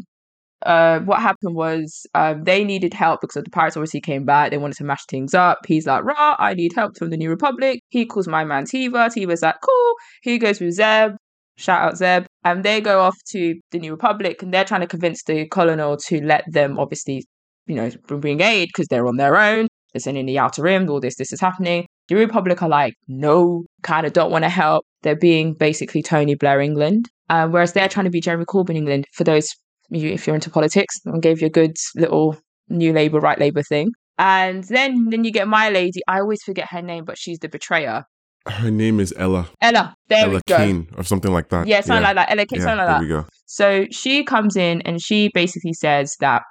uh, 0.66 1.00
what 1.00 1.22
happened 1.22 1.56
was 1.56 2.06
um, 2.14 2.44
they 2.44 2.64
needed 2.64 2.94
help 2.94 3.22
because 3.22 3.44
the 3.44 3.50
pirates 3.50 3.78
obviously 3.78 4.02
came 4.02 4.26
back. 4.26 4.52
They 4.52 4.58
wanted 4.58 4.78
to 4.78 4.84
mash 4.84 5.06
things 5.10 5.34
up. 5.34 5.60
He's 5.68 5.86
like, 5.86 6.04
"Rah, 6.04 6.36
I 6.40 6.54
need 6.54 6.74
help 6.74 6.98
from 6.98 7.10
the 7.10 7.18
New 7.18 7.30
Republic." 7.30 7.82
He 7.90 8.06
calls 8.06 8.28
my 8.28 8.44
man 8.44 8.66
Teva. 8.66 9.10
Teva's 9.14 9.42
like, 9.42 9.56
"Cool." 9.62 9.94
He 10.22 10.38
goes 10.38 10.60
with 10.60 10.74
Zeb. 10.74 11.14
Shout 11.56 11.82
out 11.82 11.98
Zeb. 11.98 12.26
And 12.44 12.64
they 12.64 12.82
go 12.82 13.02
off 13.02 13.16
to 13.30 13.56
the 13.72 13.80
New 13.80 13.92
Republic, 13.92 14.42
and 14.42 14.54
they're 14.54 14.66
trying 14.66 14.82
to 14.82 14.88
convince 14.88 15.24
the 15.24 15.48
colonel 15.48 15.98
to 15.98 16.24
let 16.24 16.44
them, 16.48 16.80
obviously, 16.80 17.26
you 17.68 17.76
know, 17.76 17.90
bring 18.08 18.42
aid 18.42 18.70
because 18.70 18.88
they're 18.90 19.08
on 19.08 19.18
their 19.18 19.38
own. 19.38 19.68
They're 19.94 20.00
sending 20.00 20.26
the 20.26 20.40
Outer 20.40 20.64
Rim. 20.64 20.90
All 20.90 21.00
this, 21.00 21.16
this 21.18 21.32
is 21.32 21.40
happening. 21.40 21.86
The 22.08 22.16
Republic 22.16 22.62
are 22.62 22.70
like, 22.70 22.96
no, 23.08 23.66
kind 23.84 24.06
of 24.06 24.14
don't 24.14 24.32
want 24.32 24.44
to 24.44 24.50
help. 24.50 24.86
They're 25.04 25.16
being 25.16 25.54
basically 25.54 26.02
Tony 26.02 26.36
Blair 26.36 26.60
England, 26.60 27.10
uh, 27.30 27.48
whereas 27.48 27.74
they're 27.74 27.88
trying 27.88 28.06
to 28.06 28.10
be 28.10 28.20
Jeremy 28.20 28.46
Corbyn 28.46 28.76
England. 28.76 29.06
For 29.14 29.24
those, 29.24 29.50
you, 29.90 30.10
if 30.12 30.26
you're 30.28 30.36
into 30.36 30.50
politics, 30.50 31.00
and 31.06 31.22
gave 31.22 31.42
you 31.42 31.48
a 31.48 31.52
good 31.52 31.76
little 31.96 32.38
New 32.70 32.94
Labour, 32.94 33.20
Right 33.20 33.40
Labour 33.40 33.64
thing. 33.64 33.92
And 34.18 34.64
then, 34.66 35.10
then 35.10 35.24
you 35.24 35.32
get 35.32 35.48
my 35.48 35.70
lady. 35.70 36.02
I 36.08 36.20
always 36.20 36.42
forget 36.44 36.70
her 36.70 36.82
name, 36.82 37.04
but 37.06 37.18
she's 37.18 37.40
the 37.40 37.50
betrayer. 37.50 38.06
Her 38.48 38.70
name 38.72 39.00
is 39.00 39.14
Ella. 39.18 39.48
Ella. 39.62 39.96
There 40.10 40.28
we 40.28 40.34
Ella 40.36 40.42
go. 40.48 40.58
Kane 40.58 40.88
or 40.98 41.04
something 41.04 41.32
like 41.32 41.50
that. 41.50 41.66
Yeah, 41.66 41.82
something 41.82 42.04
like 42.04 42.16
that. 42.16 42.30
Ella 42.30 42.46
Kane, 42.46 42.60
Yeah, 42.60 42.66
something 42.66 42.78
like 42.78 42.88
there 42.88 42.94
that. 42.96 43.02
we 43.02 43.08
go. 43.24 43.26
So 43.46 43.86
she 43.92 44.24
comes 44.24 44.56
in 44.56 44.82
and 44.82 45.02
she 45.02 45.30
basically 45.34 45.74
says 45.74 46.16
that 46.20 46.44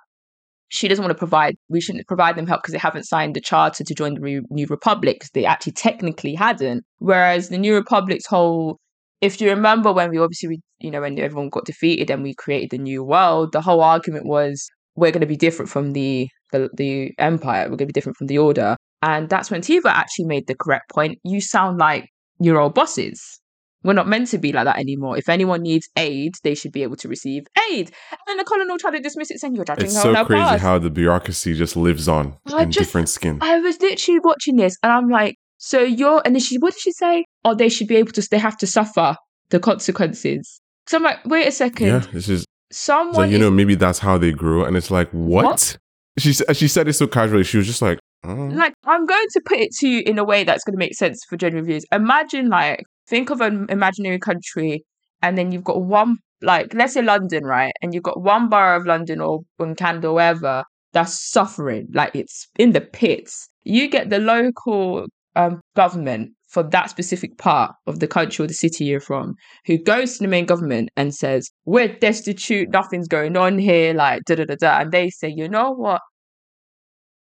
she 0.71 0.89
doesn't 0.89 1.05
want 1.05 1.15
to 1.15 1.19
provide, 1.19 1.55
we 1.69 1.83
shouldn't 1.83 2.07
provide 2.09 2.35
them 2.35 2.47
help 2.47 2.63
because 2.63 2.73
they 2.73 2.79
haven't 2.79 3.05
signed 3.05 3.37
the 3.37 3.43
charter 3.43 3.85
to 3.85 3.95
join 3.95 4.15
the 4.15 4.21
Re- 4.21 4.41
New 4.49 4.67
Republic 4.71 5.17
because 5.17 5.31
they 5.35 5.45
actually 5.45 5.73
technically 5.75 6.35
hadn't. 6.35 6.83
Whereas 6.99 7.51
the 7.51 7.59
New 7.59 7.75
Republic's 7.75 8.25
whole, 8.27 8.79
if 9.23 9.41
you 9.41 9.49
remember 9.49 9.93
when 9.93 10.11
we 10.11 10.19
obviously, 10.19 10.49
we, 10.51 10.61
you 10.81 10.91
know, 10.91 11.01
when 11.01 11.19
everyone 11.19 11.49
got 11.49 11.65
defeated 11.65 12.11
and 12.11 12.23
we 12.23 12.35
created 12.35 12.71
the 12.71 12.79
new 12.79 13.03
world, 13.03 13.53
the 13.53 13.63
whole 13.63 13.81
argument 13.81 14.27
was 14.27 14.69
we're 14.97 15.13
going 15.13 15.21
to 15.23 15.27
be 15.27 15.37
different 15.37 15.71
from 15.71 15.93
the, 15.93 16.29
the, 16.53 16.69
the 16.77 17.13
Empire, 17.19 17.63
we're 17.65 17.77
going 17.77 17.79
to 17.79 17.87
be 17.87 17.93
different 17.93 18.17
from 18.19 18.27
the 18.27 18.37
Order. 18.39 18.77
And 19.01 19.29
that's 19.31 19.51
when 19.51 19.63
Teva 19.63 19.87
actually 19.87 20.27
made 20.27 20.47
the 20.47 20.55
correct 20.55 20.91
point. 20.91 21.19
You 21.25 21.41
sound 21.41 21.79
like 21.79 22.09
your 22.41 22.61
old 22.61 22.75
bosses. 22.75 23.41
we're 23.85 23.93
not 23.95 24.07
meant 24.09 24.29
to 24.29 24.39
be 24.39 24.53
like 24.53 24.65
that 24.65 24.79
anymore. 24.79 25.17
If 25.17 25.29
anyone 25.29 25.63
needs 25.63 25.89
aid, 25.97 26.33
they 26.45 26.55
should 26.55 26.73
be 26.73 26.83
able 26.83 26.97
to 26.97 27.09
receive 27.09 27.45
aid. 27.71 27.91
And 28.29 28.39
the 28.39 28.45
colonel 28.45 28.77
tried 28.79 28.93
to 28.93 29.01
dismiss 29.01 29.31
it, 29.31 29.41
saying 29.41 29.55
you're 29.57 29.65
judging 29.65 29.87
It's 29.87 30.01
so 30.01 30.13
crazy 30.25 30.43
past. 30.43 30.63
how 30.63 30.79
the 30.79 30.91
bureaucracy 30.91 31.55
just 31.55 31.77
lives 31.77 32.07
on 32.09 32.37
I 32.53 32.63
in 32.65 32.71
just- 32.71 32.87
different 32.89 33.09
skin. 33.09 33.39
I 33.41 33.59
was 33.59 33.81
literally 33.81 34.21
watching 34.23 34.57
this, 34.57 34.77
and 34.83 34.93
I'm 34.93 35.09
like, 35.09 35.37
so 35.59 35.81
you're, 35.81 36.21
and 36.25 36.35
then 36.35 36.41
she, 36.41 36.59
what 36.59 36.73
did 36.75 36.81
she 36.81 36.93
say? 36.93 37.25
Oh, 37.45 37.55
they 37.55 37.69
should 37.69 37.89
be 37.89 37.97
able 37.97 38.13
to, 38.13 38.27
they 38.31 38.39
have 38.39 38.57
to 38.59 38.67
suffer 38.67 39.17
the 39.51 39.59
consequences. 39.59 40.61
So 40.87 40.99
I'm 40.99 41.05
like, 41.05 41.25
wait 41.25 41.47
a 41.47 41.53
second, 41.53 41.87
yeah, 41.87 42.01
just 42.13 42.29
it's 42.29 42.45
someone 42.71 43.29
you 43.29 43.37
is 43.37 43.41
know 43.41 43.51
maybe 43.51 43.75
that's 43.75 43.99
how 43.99 44.19
they 44.19 44.33
grew, 44.33 44.65
and 44.65 44.77
it's 44.77 44.91
like 44.91 45.11
what? 45.11 45.45
What? 45.45 45.79
She 46.19 46.33
she 46.33 46.69
said 46.69 46.89
it 46.89 46.95
so 46.95 47.07
casually. 47.07 47.45
She 47.45 47.57
was 47.57 47.67
just 47.67 47.83
like, 47.83 47.99
oh. 48.25 48.35
like 48.35 48.75
I'm 48.85 49.07
going 49.07 49.27
to 49.33 49.41
put 49.45 49.59
it 49.59 49.71
to 49.81 49.89
you 49.89 50.03
in 50.05 50.19
a 50.19 50.25
way 50.25 50.45
that's 50.45 50.65
going 50.65 50.75
to 50.75 50.79
make 50.79 50.95
sense 50.95 51.25
for 51.29 51.37
general 51.37 51.65
viewers. 51.65 51.85
Imagine 51.93 52.49
like 52.49 52.85
think 53.09 53.31
of 53.31 53.41
an 53.41 53.67
imaginary 53.69 54.19
country, 54.19 54.85
and 55.23 55.39
then 55.39 55.53
you've 55.53 55.65
got 55.65 55.83
one 55.83 56.19
like 56.43 56.75
let's 56.75 56.95
say 56.95 57.03
London, 57.03 57.45
right? 57.45 57.73
And 57.81 57.95
you've 57.95 58.03
got 58.03 58.21
one 58.21 58.49
borough 58.49 58.79
of 58.79 58.87
London 58.87 59.21
or 59.21 59.41
in 59.61 59.75
Canada, 59.75 60.09
or 60.09 60.15
wherever 60.15 60.65
that's 60.93 61.31
suffering, 61.31 61.89
like 61.93 62.15
it's 62.15 62.49
in 62.59 62.73
the 62.73 62.81
pits. 62.81 63.49
You 63.63 63.89
get 63.89 64.11
the 64.11 64.19
local 64.19 65.07
um, 65.37 65.61
government 65.75 66.33
for 66.53 66.63
that 66.63 66.91
specific 66.91 67.39
part 67.39 67.75
of 67.87 67.99
the 67.99 68.07
country 68.07 68.45
or 68.45 68.47
the 68.47 68.53
city 68.53 68.85
you're 68.85 69.01
from, 69.01 69.35
who 69.65 69.79
goes 69.79 70.19
to 70.19 70.25
the 70.25 70.29
main 70.29 70.45
government 70.45 70.91
and 70.99 71.15
says, 71.15 71.51
"We're 71.65 71.89
destitute, 71.89 72.69
nothing's 72.69 73.09
going 73.09 73.39
on 73.39 73.59
here," 73.59 73.95
like 73.95 74.25
da 74.25 74.35
da 74.35 74.45
da 74.45 74.57
da, 74.57 74.81
and 74.81 74.93
they 74.93 75.09
say, 75.09 75.33
"You 75.35 75.49
know 75.49 75.71
what? 75.71 76.03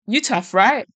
You 0.07 0.19
tough, 0.19 0.53
right? 0.53 0.87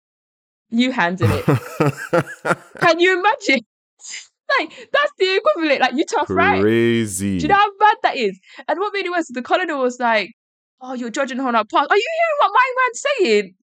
You 0.71 0.93
handle 0.93 1.29
it." 1.31 1.45
Can 2.81 3.01
you 3.01 3.19
imagine? 3.19 3.61
like 4.59 4.89
that's 4.93 5.13
the 5.19 5.37
equivalent. 5.37 5.81
Like 5.83 5.95
you 5.95 6.05
tough, 6.07 6.31
right? 6.31 6.63
crazy. 6.63 7.37
Do 7.37 7.43
you 7.43 7.49
know 7.49 7.57
how 7.57 7.77
bad 7.79 7.97
that 8.03 8.17
is? 8.17 8.41
And 8.67 8.79
what 8.81 8.95
made 8.95 9.05
it 9.05 9.11
worse? 9.11 9.29
The 9.29 9.43
colonel 9.43 9.83
was 9.83 10.01
like, 10.01 10.31
"Oh, 10.81 10.95
you're 10.95 11.11
judging 11.11 11.37
her 11.37 11.49
on 11.49 11.55
her 11.55 11.65
past. 11.65 11.91
Are 11.91 11.97
you 11.97 12.11
hearing 12.19 12.39
what 12.41 12.53
my 12.55 12.73
man's 12.81 13.05
saying?" 13.19 13.55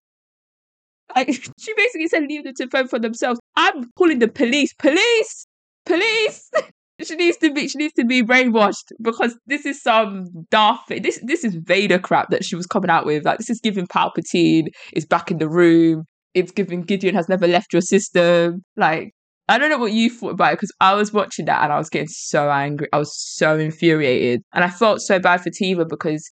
Like 1.15 1.53
she 1.59 1.73
basically 1.73 2.07
said, 2.07 2.23
"Leave 2.29 2.43
them 2.43 2.53
to 2.53 2.67
fend 2.67 2.91
for 2.91 2.99
themselves." 2.99 3.38
I'm 3.55 3.91
calling 3.97 4.19
the 4.19 4.27
police. 4.27 4.73
Police, 4.73 5.47
police. 5.85 6.49
she 7.03 7.15
needs 7.15 7.37
to 7.37 7.53
be. 7.53 7.67
She 7.67 7.77
needs 7.77 7.93
to 7.93 8.05
be 8.05 8.23
brainwashed 8.23 8.91
because 9.01 9.37
this 9.47 9.65
is 9.65 9.81
some 9.81 10.25
daft. 10.49 10.89
This 10.89 11.19
this 11.23 11.43
is 11.43 11.55
Vader 11.55 11.99
crap 11.99 12.29
that 12.29 12.45
she 12.45 12.55
was 12.55 12.65
coming 12.65 12.89
out 12.89 13.05
with. 13.05 13.25
Like 13.25 13.37
this 13.37 13.49
is 13.49 13.59
giving 13.59 13.87
Palpatine 13.87 14.67
is 14.93 15.05
back 15.05 15.31
in 15.31 15.37
the 15.37 15.49
room. 15.49 16.05
It's 16.33 16.51
giving 16.51 16.83
Gideon 16.83 17.15
has 17.15 17.27
never 17.27 17.47
left 17.47 17.73
your 17.73 17.81
system. 17.81 18.63
Like 18.77 19.13
I 19.49 19.57
don't 19.57 19.71
know 19.71 19.79
what 19.79 19.93
you 19.93 20.11
thought 20.11 20.33
about 20.33 20.53
it 20.53 20.57
because 20.57 20.71
I 20.79 20.93
was 20.93 21.11
watching 21.11 21.45
that 21.45 21.63
and 21.63 21.73
I 21.73 21.79
was 21.79 21.89
getting 21.89 22.07
so 22.07 22.51
angry. 22.51 22.87
I 22.93 22.99
was 22.99 23.11
so 23.17 23.57
infuriated. 23.57 24.43
And 24.53 24.63
I 24.63 24.69
felt 24.69 25.01
so 25.01 25.17
bad 25.19 25.41
for 25.41 25.49
Teva 25.49 25.89
because 25.89 26.31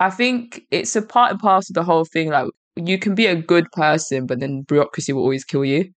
I 0.00 0.08
think 0.08 0.62
it's 0.70 0.96
a 0.96 1.02
part 1.02 1.32
and 1.32 1.38
parcel 1.38 1.72
of 1.72 1.74
the 1.74 1.84
whole 1.84 2.06
thing. 2.06 2.30
Like, 2.30 2.48
you 2.76 2.98
can 2.98 3.14
be 3.14 3.26
a 3.26 3.36
good 3.36 3.66
person, 3.72 4.24
but 4.24 4.40
then 4.40 4.62
bureaucracy 4.62 5.12
will 5.12 5.22
always 5.22 5.44
kill 5.44 5.66
you. 5.66 5.90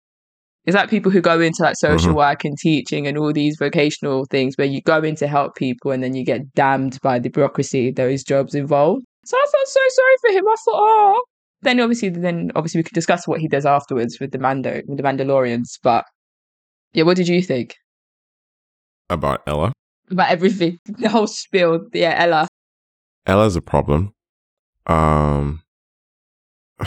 It's 0.69 0.75
like 0.75 0.87
people 0.91 1.11
who 1.11 1.19
go 1.19 1.39
into 1.41 1.63
like 1.63 1.73
social 1.77 2.11
Mhm. 2.13 2.17
work 2.17 2.45
and 2.45 2.55
teaching 2.55 3.07
and 3.07 3.17
all 3.17 3.33
these 3.33 3.57
vocational 3.57 4.25
things 4.29 4.55
where 4.55 4.67
you 4.67 4.81
go 4.83 5.01
in 5.01 5.15
to 5.15 5.25
help 5.27 5.55
people 5.55 5.89
and 5.89 6.03
then 6.03 6.13
you 6.13 6.23
get 6.23 6.53
damned 6.53 6.99
by 7.01 7.17
the 7.17 7.29
bureaucracy 7.29 7.89
those 7.89 8.23
jobs 8.23 8.53
involve. 8.53 8.99
So 9.25 9.35
I 9.35 9.45
felt 9.51 9.67
so 9.67 9.79
sorry 9.89 10.15
for 10.21 10.37
him. 10.37 10.47
I 10.47 10.55
thought, 10.63 10.75
oh. 10.75 11.23
Then 11.63 11.79
obviously, 11.79 12.09
then 12.09 12.51
obviously 12.55 12.77
we 12.79 12.83
could 12.83 12.93
discuss 12.93 13.27
what 13.27 13.39
he 13.39 13.47
does 13.47 13.65
afterwards 13.65 14.19
with 14.19 14.29
the 14.31 14.37
Mando, 14.37 14.83
with 14.85 14.97
the 14.97 15.03
Mandalorians. 15.03 15.79
But 15.81 16.05
yeah, 16.93 17.01
what 17.03 17.17
did 17.17 17.27
you 17.27 17.41
think 17.41 17.75
about 19.09 19.41
Ella. 19.47 19.73
about 20.11 20.29
everything? 20.29 20.77
The 20.85 21.09
whole 21.09 21.25
spiel. 21.25 21.79
Yeah, 21.93 22.13
Ella. 22.15 22.47
Ella's 23.25 23.55
a 23.55 23.61
problem. 23.61 24.13
Um, 24.85 25.63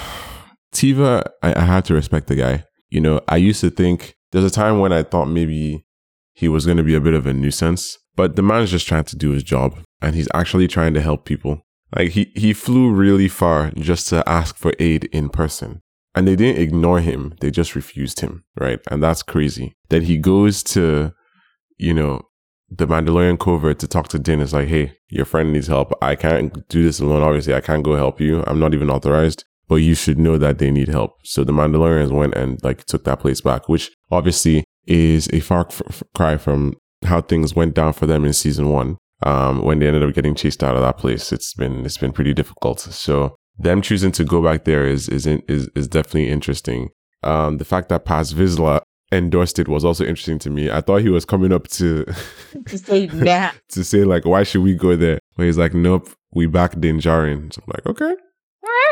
Teva, 0.72 1.24
I, 1.42 1.52
I 1.60 1.64
had 1.64 1.84
to 1.86 1.94
respect 1.94 2.28
the 2.28 2.36
guy. 2.36 2.64
You 2.92 3.00
know, 3.00 3.22
I 3.26 3.38
used 3.38 3.62
to 3.62 3.70
think 3.70 4.16
there's 4.32 4.44
a 4.44 4.50
time 4.50 4.78
when 4.78 4.92
I 4.92 5.02
thought 5.02 5.24
maybe 5.24 5.86
he 6.34 6.46
was 6.46 6.66
going 6.66 6.76
to 6.76 6.82
be 6.82 6.94
a 6.94 7.00
bit 7.00 7.14
of 7.14 7.26
a 7.26 7.32
nuisance, 7.32 7.96
but 8.16 8.36
the 8.36 8.42
man's 8.42 8.70
just 8.70 8.86
trying 8.86 9.04
to 9.04 9.16
do 9.16 9.30
his 9.30 9.42
job 9.42 9.78
and 10.02 10.14
he's 10.14 10.28
actually 10.34 10.68
trying 10.68 10.92
to 10.92 11.00
help 11.00 11.24
people. 11.24 11.62
Like 11.96 12.10
he, 12.10 12.30
he 12.34 12.52
flew 12.52 12.92
really 12.92 13.28
far 13.28 13.70
just 13.76 14.10
to 14.10 14.22
ask 14.28 14.58
for 14.58 14.74
aid 14.78 15.04
in 15.06 15.30
person. 15.30 15.80
And 16.14 16.28
they 16.28 16.36
didn't 16.36 16.60
ignore 16.60 17.00
him. 17.00 17.34
They 17.40 17.50
just 17.50 17.74
refused 17.74 18.20
him. 18.20 18.44
Right. 18.60 18.80
And 18.90 19.02
that's 19.02 19.22
crazy. 19.22 19.74
That 19.88 20.02
he 20.02 20.18
goes 20.18 20.62
to, 20.64 21.14
you 21.78 21.94
know, 21.94 22.20
the 22.68 22.86
Mandalorian 22.86 23.38
covert 23.38 23.78
to 23.78 23.88
talk 23.88 24.08
to 24.08 24.18
Din 24.18 24.40
is 24.40 24.52
like, 24.52 24.68
hey, 24.68 24.98
your 25.08 25.24
friend 25.24 25.50
needs 25.50 25.68
help. 25.68 25.94
I 26.02 26.14
can't 26.14 26.68
do 26.68 26.82
this 26.82 27.00
alone. 27.00 27.22
Obviously, 27.22 27.54
I 27.54 27.62
can't 27.62 27.82
go 27.82 27.96
help 27.96 28.20
you. 28.20 28.44
I'm 28.46 28.58
not 28.58 28.74
even 28.74 28.90
authorized, 28.90 29.46
but 29.72 29.76
you 29.76 29.94
should 29.94 30.18
know 30.18 30.36
that 30.36 30.58
they 30.58 30.70
need 30.70 30.88
help. 30.88 31.12
So 31.24 31.44
the 31.44 31.52
Mandalorians 31.52 32.10
went 32.10 32.34
and 32.34 32.62
like 32.62 32.84
took 32.84 33.04
that 33.04 33.20
place 33.20 33.40
back, 33.40 33.70
which 33.70 33.90
obviously 34.10 34.64
is 34.86 35.30
a 35.32 35.40
far 35.40 35.66
f- 35.66 36.02
cry 36.14 36.36
from 36.36 36.74
how 37.06 37.22
things 37.22 37.56
went 37.56 37.72
down 37.72 37.94
for 37.94 38.04
them 38.04 38.26
in 38.26 38.34
season 38.34 38.68
one. 38.68 38.98
Um, 39.22 39.62
when 39.62 39.78
they 39.78 39.86
ended 39.86 40.02
up 40.02 40.14
getting 40.14 40.34
chased 40.34 40.62
out 40.62 40.76
of 40.76 40.82
that 40.82 40.98
place, 40.98 41.32
it's 41.32 41.54
been 41.54 41.86
it's 41.86 41.96
been 41.96 42.12
pretty 42.12 42.34
difficult. 42.34 42.80
So 42.80 43.34
them 43.56 43.80
choosing 43.80 44.12
to 44.12 44.24
go 44.24 44.42
back 44.42 44.64
there 44.64 44.86
is 44.86 45.08
is 45.08 45.26
is 45.26 45.70
is 45.74 45.88
definitely 45.88 46.28
interesting. 46.28 46.90
Um, 47.22 47.56
the 47.56 47.64
fact 47.64 47.88
that 47.88 48.04
Paz 48.04 48.34
Vizsla 48.34 48.82
endorsed 49.10 49.58
it 49.58 49.68
was 49.68 49.86
also 49.86 50.04
interesting 50.04 50.38
to 50.40 50.50
me. 50.50 50.70
I 50.70 50.82
thought 50.82 51.00
he 51.00 51.08
was 51.08 51.24
coming 51.24 51.50
up 51.50 51.68
to 51.68 52.04
To 52.66 52.76
say 52.76 53.06
that. 53.06 53.56
to 53.70 53.84
say 53.84 54.04
like, 54.04 54.26
why 54.26 54.42
should 54.42 54.64
we 54.64 54.74
go 54.74 54.96
there? 54.96 55.18
But 55.34 55.46
he's 55.46 55.56
like, 55.56 55.72
nope, 55.72 56.10
we 56.34 56.44
back 56.44 56.78
Din 56.78 56.98
Djarin. 56.98 57.54
So 57.54 57.62
I'm 57.64 57.72
like, 57.74 57.86
okay, 57.86 58.14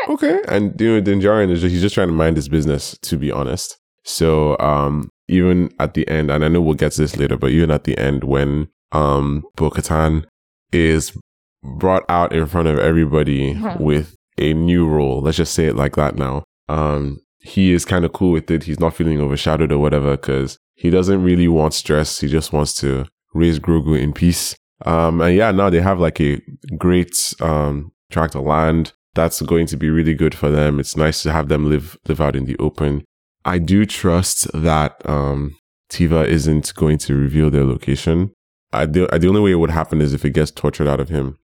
okay. 0.09 0.41
And 0.47 0.79
you 0.79 0.95
know, 0.95 1.01
Din 1.01 1.19
Djarin 1.21 1.51
is 1.51 1.61
just, 1.61 1.71
he's 1.71 1.81
just 1.81 1.95
trying 1.95 2.07
to 2.07 2.13
mind 2.13 2.35
his 2.37 2.49
business, 2.49 2.97
to 3.03 3.17
be 3.17 3.31
honest. 3.31 3.77
So 4.03 4.57
um, 4.59 5.09
even 5.27 5.71
at 5.79 5.93
the 5.93 6.07
end, 6.07 6.31
and 6.31 6.43
I 6.43 6.47
know 6.47 6.61
we'll 6.61 6.73
get 6.75 6.93
to 6.93 7.01
this 7.01 7.17
later, 7.17 7.37
but 7.37 7.51
even 7.51 7.71
at 7.71 7.83
the 7.83 7.97
end 7.97 8.23
when 8.23 8.67
um 8.91 9.43
Bo-Katan 9.55 10.25
is 10.73 11.15
brought 11.63 12.03
out 12.09 12.33
in 12.33 12.45
front 12.47 12.67
of 12.67 12.79
everybody 12.79 13.53
Mhm. 13.53 13.79
with 13.89 14.15
a 14.37 14.53
new 14.53 14.87
role, 14.87 15.21
let's 15.21 15.37
just 15.37 15.53
say 15.53 15.65
it 15.65 15.75
like 15.75 15.95
that 15.95 16.15
now. 16.15 16.43
Um, 16.67 17.19
he 17.39 17.71
is 17.73 17.85
kind 17.85 18.05
of 18.05 18.13
cool 18.13 18.31
with 18.31 18.49
it. 18.51 18.63
He's 18.63 18.79
not 18.79 18.95
feeling 18.95 19.19
overshadowed 19.21 19.71
or 19.71 19.77
whatever 19.79 20.11
because 20.11 20.57
he 20.75 20.89
doesn't 20.89 21.23
really 21.23 21.47
want 21.47 21.73
stress. 21.73 22.19
He 22.19 22.27
just 22.27 22.51
wants 22.53 22.73
to 22.81 23.05
raise 23.33 23.59
Grogu 23.59 23.99
in 23.99 24.13
peace. 24.13 24.55
Um, 24.85 25.21
and 25.21 25.35
yeah, 25.35 25.51
now 25.51 25.69
they 25.69 25.79
have 25.81 25.99
like 25.99 26.19
a 26.19 26.41
great 26.77 27.33
um 27.39 27.91
tract 28.09 28.35
of 28.35 28.43
land 28.43 28.93
that's 29.13 29.41
going 29.41 29.65
to 29.67 29.77
be 29.77 29.89
really 29.89 30.13
good 30.13 30.33
for 30.35 30.49
them. 30.49 30.79
It's 30.79 30.95
nice 30.97 31.21
to 31.23 31.31
have 31.31 31.47
them 31.49 31.69
live 31.69 31.97
live 32.07 32.21
out 32.21 32.35
in 32.35 32.45
the 32.45 32.57
open. 32.57 33.03
I 33.45 33.57
do 33.57 33.85
trust 33.85 34.51
that 34.53 35.01
um 35.07 35.55
Teva 35.89 36.25
isn't 36.25 36.73
going 36.75 36.97
to 36.99 37.15
reveal 37.15 37.49
their 37.49 37.65
location. 37.65 38.31
I 38.73 38.85
the, 38.85 39.07
the 39.07 39.27
only 39.27 39.41
way 39.41 39.51
it 39.51 39.55
would 39.55 39.71
happen 39.71 40.01
is 40.01 40.13
if 40.13 40.23
it 40.23 40.29
gets 40.31 40.51
tortured 40.51 40.87
out 40.87 40.99
of 40.99 41.09
him. 41.09 41.37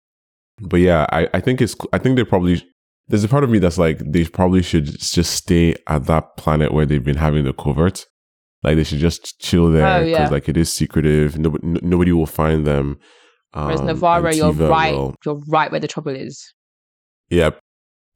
But 0.60 0.80
yeah, 0.80 1.06
I, 1.10 1.28
I 1.34 1.40
think 1.40 1.60
it's 1.60 1.74
I 1.92 1.98
think 1.98 2.16
they 2.16 2.24
probably 2.24 2.62
there's 3.08 3.24
a 3.24 3.28
part 3.28 3.44
of 3.44 3.50
me 3.50 3.58
that's 3.58 3.78
like 3.78 3.98
they 4.00 4.24
probably 4.24 4.62
should 4.62 4.86
just 4.86 5.32
stay 5.34 5.74
at 5.86 6.04
that 6.06 6.36
planet 6.36 6.72
where 6.72 6.86
they've 6.86 7.02
been 7.04 7.16
having 7.16 7.44
the 7.44 7.52
covert. 7.52 8.06
Like 8.62 8.76
they 8.76 8.84
should 8.84 8.98
just 8.98 9.38
chill 9.40 9.70
there 9.70 9.86
Oh, 9.86 9.98
because 10.04 10.10
yeah. 10.10 10.28
like 10.28 10.48
it 10.48 10.56
is 10.56 10.72
secretive. 10.72 11.38
Nobody, 11.38 11.66
n- 11.66 11.80
nobody 11.82 12.12
will 12.12 12.26
find 12.26 12.66
them. 12.66 12.98
Whereas 13.52 13.80
Um, 13.80 13.86
Navarro, 13.86 14.26
and 14.26 14.36
you're 14.36 14.52
right. 14.52 14.94
will- 14.94 15.14
You're 15.24 15.40
right 15.48 15.70
where 15.70 15.80
the 15.80 15.88
trouble 15.88 16.14
is. 16.16 16.42
Yeah, 17.30 17.50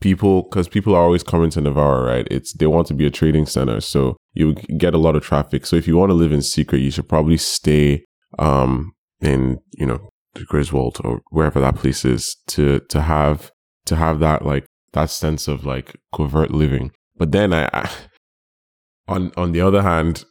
people 0.01 0.43
because 0.43 0.69
people 0.69 0.95
are 0.95 1.03
always 1.03 1.23
coming 1.23 1.51
to 1.51 1.61
Navarro, 1.61 2.07
right? 2.07 2.27
It's 2.31 2.53
they 2.53 2.67
want 2.67 2.87
to 2.89 2.95
be 2.95 3.07
a 3.07 3.11
trading 3.11 3.47
center, 3.47 3.81
so 3.81 4.17
you 4.35 4.55
get 4.55 4.95
a 4.95 4.99
lot 4.99 5.17
of 5.17 5.23
traffic. 5.23 5.67
So 5.67 5.77
if 5.77 5.87
you 5.87 5.97
want 5.97 6.11
to 6.11 6.15
live 6.15 6.33
in 6.33 6.43
secret, 6.43 6.79
you 6.79 6.91
should 6.91 7.09
probably 7.09 7.37
stay 7.37 8.05
um 8.39 8.93
in 9.21 9.59
you 9.73 9.87
know 9.87 10.09
Griswold 10.47 10.99
or 11.03 11.23
wherever 11.31 11.61
that 11.61 11.77
place 11.77 12.05
is 12.05 12.37
to 12.49 12.81
to 12.89 13.03
have 13.03 13.51
to 13.87 13.97
have 13.97 14.21
that 14.21 14.45
like 14.45 14.67
that 14.93 15.11
sense 15.11 15.49
of 15.49 15.65
like 15.65 15.97
covert 16.15 16.51
living. 16.51 16.93
But 17.17 17.33
then 17.33 17.53
I, 17.53 17.69
I 17.73 17.91
on 19.07 19.33
on 19.37 19.53
the 19.53 19.61
other 19.61 19.83
hand, 19.83 20.25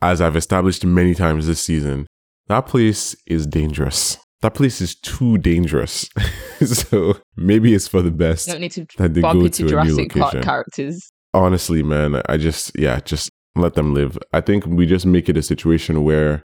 as 0.00 0.20
I've 0.20 0.36
established 0.36 0.84
many 0.84 1.14
times 1.14 1.46
this 1.46 1.60
season, 1.60 2.06
that 2.48 2.66
place 2.66 3.16
is 3.26 3.46
dangerous. 3.46 4.18
That 4.42 4.54
place 4.54 4.80
is 4.80 4.96
too 4.96 5.38
dangerous. 5.38 6.10
so 6.64 7.16
maybe 7.36 7.74
it's 7.74 7.88
for 7.88 8.02
the 8.02 8.10
best 8.10 8.48
You 8.48 8.54
don't 8.54 8.60
need 8.60 8.72
to 8.72 8.86
that 8.98 9.14
they 9.14 9.20
bump 9.20 9.40
go 9.40 9.46
into 9.46 9.68
to 9.68 9.78
a 9.78 9.84
new 9.84 9.94
Jurassic 9.94 10.14
Park 10.14 10.42
characters. 10.42 11.12
Honestly, 11.32 11.82
man, 11.82 12.20
I 12.28 12.36
just 12.36 12.72
yeah, 12.78 13.00
just 13.00 13.30
let 13.54 13.74
them 13.74 13.94
live. 13.94 14.18
I 14.32 14.40
think 14.40 14.66
we 14.66 14.84
just 14.86 15.06
make 15.06 15.28
it 15.28 15.36
a 15.36 15.42
situation 15.42 16.04
where, 16.04 16.42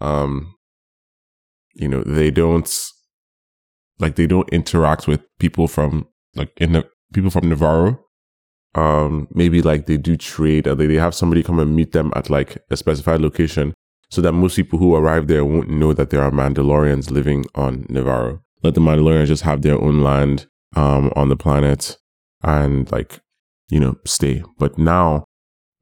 um, 0.00 0.54
you 1.74 1.88
know, 1.88 2.02
they 2.02 2.30
don't 2.30 2.68
like 3.98 4.16
they 4.16 4.26
don't 4.26 4.48
interact 4.50 5.06
with 5.06 5.20
people 5.38 5.68
from 5.68 6.08
like 6.34 6.52
in 6.56 6.72
the 6.72 6.88
people 7.12 7.30
from 7.30 7.48
Navarro. 7.48 8.00
Um, 8.74 9.26
maybe 9.32 9.62
like 9.62 9.86
they 9.86 9.96
do 9.96 10.16
trade, 10.16 10.66
or 10.66 10.74
they, 10.74 10.86
they 10.86 10.96
have 10.96 11.14
somebody 11.14 11.42
come 11.42 11.58
and 11.58 11.74
meet 11.74 11.92
them 11.92 12.12
at 12.14 12.28
like 12.28 12.58
a 12.70 12.76
specified 12.76 13.20
location, 13.20 13.72
so 14.10 14.20
that 14.20 14.32
most 14.32 14.56
people 14.56 14.78
who 14.78 14.94
arrive 14.94 15.26
there 15.26 15.44
won't 15.44 15.70
know 15.70 15.92
that 15.92 16.10
there 16.10 16.22
are 16.22 16.30
Mandalorians 16.30 17.10
living 17.10 17.44
on 17.54 17.86
Navarro. 17.88 18.40
Let 18.62 18.74
the 18.74 18.80
Mandalorians 18.80 19.26
just 19.26 19.42
have 19.42 19.62
their 19.62 19.80
own 19.80 20.02
land 20.02 20.46
um, 20.74 21.12
on 21.16 21.28
the 21.28 21.36
planet 21.36 21.98
and 22.42 22.90
like 22.92 23.20
you 23.68 23.80
know 23.80 23.96
stay. 24.04 24.42
But 24.58 24.78
now, 24.78 25.24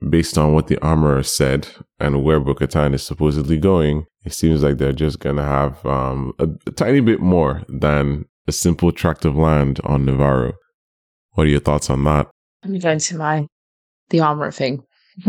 based 0.09 0.39
on 0.39 0.53
what 0.53 0.69
the 0.69 0.79
armorer 0.81 1.23
said 1.23 1.69
and 1.99 2.25
where 2.25 2.41
Bo-Katan 2.41 2.95
is 2.95 3.03
supposedly 3.03 3.59
going, 3.59 4.07
it 4.25 4.33
seems 4.33 4.63
like 4.63 4.79
they're 4.79 4.93
just 4.93 5.21
gonna 5.21 5.45
have 5.45 5.85
um, 5.85 6.33
a, 6.39 6.49
a 6.67 6.71
tiny 6.71 7.01
bit 7.01 7.21
more 7.21 7.63
than 7.69 8.25
a 8.47 8.53
simple 8.53 8.93
tract 8.93 9.25
of 9.25 9.37
land 9.37 9.81
on 9.85 10.05
Navarro. 10.05 10.55
What 11.33 11.47
are 11.47 11.51
your 11.51 11.61
thoughts 11.61 11.91
on 11.91 12.05
that? 12.05 12.29
Let 12.63 12.71
me 12.71 12.79
go 12.79 12.91
into 12.91 13.17
my 13.17 13.47
the 14.11 14.21
armor 14.21 14.51
thing. 14.51 14.83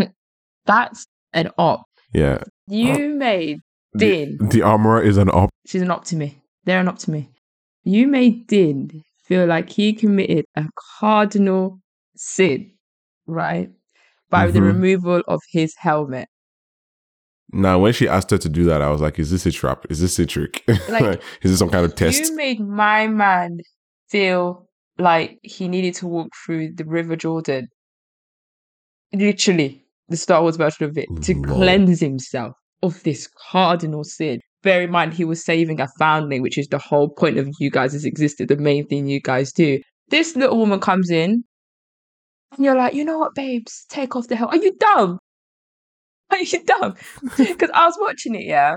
That's 0.66 1.06
an 1.34 1.50
op. 1.58 1.84
Yeah, 2.14 2.44
You 2.68 3.10
made 3.16 3.60
Din. 3.96 4.38
the, 4.40 4.48
the 4.48 4.62
armorer 4.64 5.02
is 5.02 5.18
an 5.18 5.30
op. 5.30 5.50
She's 5.66 5.82
an 5.82 5.92
op 5.92 6.06
to 6.06 6.16
me. 6.16 6.42
They're 6.66 6.80
an 6.80 6.88
op 6.88 6.98
to 7.00 7.12
me. 7.12 7.30
You 7.84 8.08
made 8.08 8.48
Din 8.48 9.04
feel 9.24 9.46
like 9.46 9.70
he 9.70 9.94
committed 9.94 10.46
a 10.56 10.66
cardinal 11.00 11.80
sin, 12.16 12.72
right? 13.28 13.70
By 14.30 14.48
the 14.52 14.60
Mhm. 14.60 14.66
removal 14.66 15.22
of 15.28 15.42
his 15.52 15.76
helmet. 15.78 16.28
Now, 17.54 17.78
when 17.80 17.94
she 17.94 18.08
asked 18.08 18.32
her 18.32 18.40
to 18.40 18.50
do 18.50 18.64
that, 18.66 18.82
I 18.82 18.90
was 18.90 19.02
like, 19.02 19.20
"Is 19.20 19.30
this 19.30 19.46
a 19.46 19.52
trap? 19.52 19.86
Is 19.90 20.00
this 20.02 20.18
a 20.20 20.26
trick? 20.26 20.64
Like, 20.90 21.22
is 21.44 21.52
this 21.52 21.60
some 21.60 21.70
kind 21.70 21.86
of 21.86 21.94
test?" 21.96 22.30
You 22.32 22.36
made 22.36 22.60
my 22.60 23.08
man 23.08 23.60
feel 24.10 24.68
like 24.98 25.38
he 25.44 25.68
needed 25.68 25.94
to 25.96 26.08
walk 26.08 26.30
through 26.46 26.74
the 26.74 26.86
River 26.86 27.16
Jordan. 27.16 27.68
Literally, 29.14 29.85
the 30.10 30.18
Star 30.18 30.42
Wars 30.42 30.56
version 30.58 30.86
of 30.86 30.98
it, 30.98 31.08
to 31.24 31.34
Lol. 31.34 31.58
cleanse 31.58 32.00
himself 32.00 32.54
of 32.84 33.02
this 33.04 33.28
cardinal 33.52 34.04
sin. 34.04 34.40
Bear 34.64 34.82
in 34.82 34.92
mind, 34.92 35.14
he 35.14 35.26
was 35.26 35.44
saving 35.46 35.80
a 35.80 35.88
foundling, 36.00 36.42
which 36.42 36.58
is 36.58 36.68
the 36.68 36.78
whole 36.80 37.10
point 37.10 37.38
of 37.38 37.48
you 37.60 37.70
guys' 37.70 38.04
existed, 38.06 38.48
the 38.48 38.58
main 38.58 38.86
thing 38.88 39.08
you 39.08 39.20
guys 39.22 39.52
do. 39.52 39.80
This 40.10 40.36
little 40.36 40.58
woman 40.58 40.80
comes 40.80 41.10
in, 41.10 41.44
and 42.56 42.66
you're 42.66 42.76
like, 42.76 42.94
you 42.94 43.04
know 43.06 43.18
what, 43.20 43.36
babes, 43.36 43.86
take 43.90 44.16
off 44.16 44.28
the 44.28 44.36
hell. 44.36 44.48
Are 44.50 44.58
you 44.58 44.74
dumb? 44.80 45.18
Are 46.32 46.38
you 46.42 46.64
dumb? 46.64 46.96
Because 47.38 47.70
I 47.74 47.86
was 47.86 47.96
watching 48.00 48.36
it, 48.36 48.46
yeah, 48.46 48.76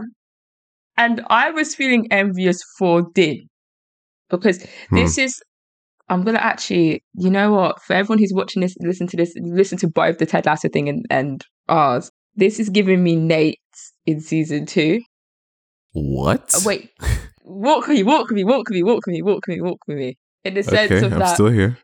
and 0.96 1.22
I 1.28 1.50
was 1.50 1.74
feeling 1.74 2.06
envious 2.10 2.60
for 2.78 3.02
Din 3.14 3.46
because 4.30 4.62
Hmm. 4.90 4.94
this 4.96 5.18
is. 5.18 5.40
I'm 6.10 6.22
gonna 6.24 6.38
actually, 6.38 7.02
you 7.14 7.30
know 7.30 7.52
what? 7.52 7.82
For 7.82 7.92
everyone 7.94 8.18
who's 8.18 8.32
watching 8.34 8.62
this, 8.62 8.74
listen 8.80 9.06
to 9.08 9.16
this, 9.16 9.32
listen 9.36 9.78
to 9.78 9.88
both 9.88 10.18
the 10.18 10.26
Ted 10.26 10.46
Lasso 10.46 10.68
thing 10.68 10.88
and, 10.88 11.04
and 11.10 11.44
ours. 11.68 12.10
This 12.34 12.58
is 12.60 12.68
giving 12.70 13.02
me 13.02 13.16
Nate 13.16 13.58
in 14.06 14.20
season 14.20 14.64
two. 14.66 15.00
what? 15.92 16.54
Uh, 16.54 16.60
wait, 16.64 16.90
walk 17.44 17.86
with 17.88 17.96
me, 17.96 18.02
walk 18.04 18.28
with 18.28 18.36
me, 18.36 18.44
walk 18.44 18.66
with 18.66 18.74
me, 18.74 18.82
walk 18.82 19.06
with 19.06 19.14
me, 19.14 19.22
walk 19.22 19.40
with 19.46 19.56
me, 19.56 19.62
walk 19.62 19.78
with 19.86 19.96
me. 19.98 20.16
In 20.44 20.54
the 20.54 20.62
sense 20.62 20.90
Okay, 20.92 21.04
of 21.06 21.12
I'm 21.12 21.18
that, 21.18 21.34
still 21.34 21.48
here. 21.50 21.78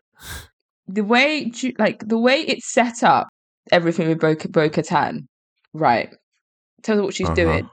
the 0.87 1.03
way, 1.03 1.51
like 1.77 2.07
the 2.07 2.17
way 2.17 2.39
it's 2.41 2.71
set 2.71 3.03
up, 3.03 3.27
everything 3.71 4.07
with 4.07 4.19
Bo 4.19 4.35
Bo 4.49 4.69
Katan, 4.69 5.21
right? 5.73 6.09
Tell 6.83 6.97
her 6.97 7.03
what 7.03 7.13
she's 7.13 7.27
Uh-huh. 7.27 7.35
doing. 7.35 7.69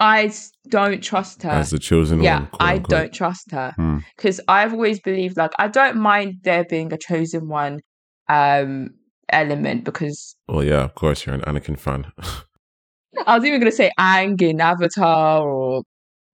I 0.00 0.32
don't 0.68 1.02
trust 1.02 1.42
her. 1.42 1.50
As 1.50 1.70
the 1.70 1.78
chosen 1.78 2.22
yeah, 2.22 2.38
one. 2.40 2.46
quote 2.48 2.62
I 2.62 2.72
unquote. 2.76 2.88
don't 2.88 3.12
trust 3.14 3.50
her 3.52 3.72
Hmm. 3.76 3.98
because 4.16 4.40
I've 4.48 4.72
always 4.72 4.98
believed 5.00 5.36
like 5.36 5.52
I 5.58 5.68
don't 5.68 5.96
mind 5.98 6.36
there 6.42 6.64
being 6.64 6.92
a 6.92 6.98
chosen 6.98 7.48
one 7.48 7.80
um 8.28 8.90
element 9.28 9.84
because 9.84 10.34
Well, 10.48 10.64
yeah, 10.64 10.82
of 10.84 10.94
course, 10.94 11.26
you're 11.26 11.34
an 11.34 11.42
Anakin 11.42 11.78
fan. 11.78 12.06
I 13.26 13.36
was 13.36 13.44
even 13.44 13.60
gonna 13.60 13.72
say 13.72 13.90
Ang 13.98 14.38
in 14.40 14.60
Avatar 14.60 15.46
or 15.48 15.82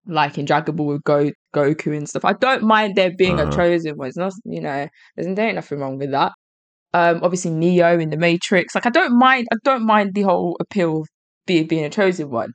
like 0.05 0.37
in 0.37 0.45
Dragon 0.45 0.75
Ball 0.75 0.87
with 0.87 1.03
Go- 1.03 1.31
Goku 1.53 1.95
and 1.97 2.07
stuff. 2.07 2.23
I 2.23 2.33
don't 2.33 2.63
mind 2.63 2.95
there 2.95 3.11
being 3.17 3.39
Uh-huh. 3.39 3.49
a 3.51 3.55
chosen 3.55 3.97
one. 3.97 4.07
It's 4.07 4.17
not 4.17 4.33
you 4.45 4.61
know 4.61 4.87
there's 5.15 5.35
there 5.35 5.47
ain't 5.47 5.55
nothing 5.55 5.79
wrong 5.79 5.97
with 5.97 6.11
that. 6.11 6.31
Um, 6.93 7.19
obviously 7.21 7.51
Neo 7.51 7.99
in 7.99 8.09
the 8.11 8.17
Matrix. 8.17 8.73
Like 8.75 8.85
I 8.85 8.89
don't 8.89 9.17
mind. 9.17 9.47
I 9.51 9.57
don't 9.63 9.85
mind 9.85 10.13
the 10.13 10.21
whole 10.21 10.55
appeal 10.61 11.01
of 11.01 11.07
be, 11.45 11.63
being 11.63 11.83
a 11.83 11.89
chosen 11.89 12.29
one, 12.29 12.51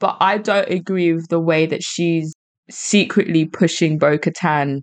but 0.00 0.16
I 0.20 0.38
don't 0.38 0.68
agree 0.68 1.12
with 1.12 1.28
the 1.28 1.38
way 1.38 1.66
that 1.66 1.82
she's 1.82 2.34
secretly 2.70 3.44
pushing 3.44 3.98
Bo 3.98 4.18
Katan 4.18 4.80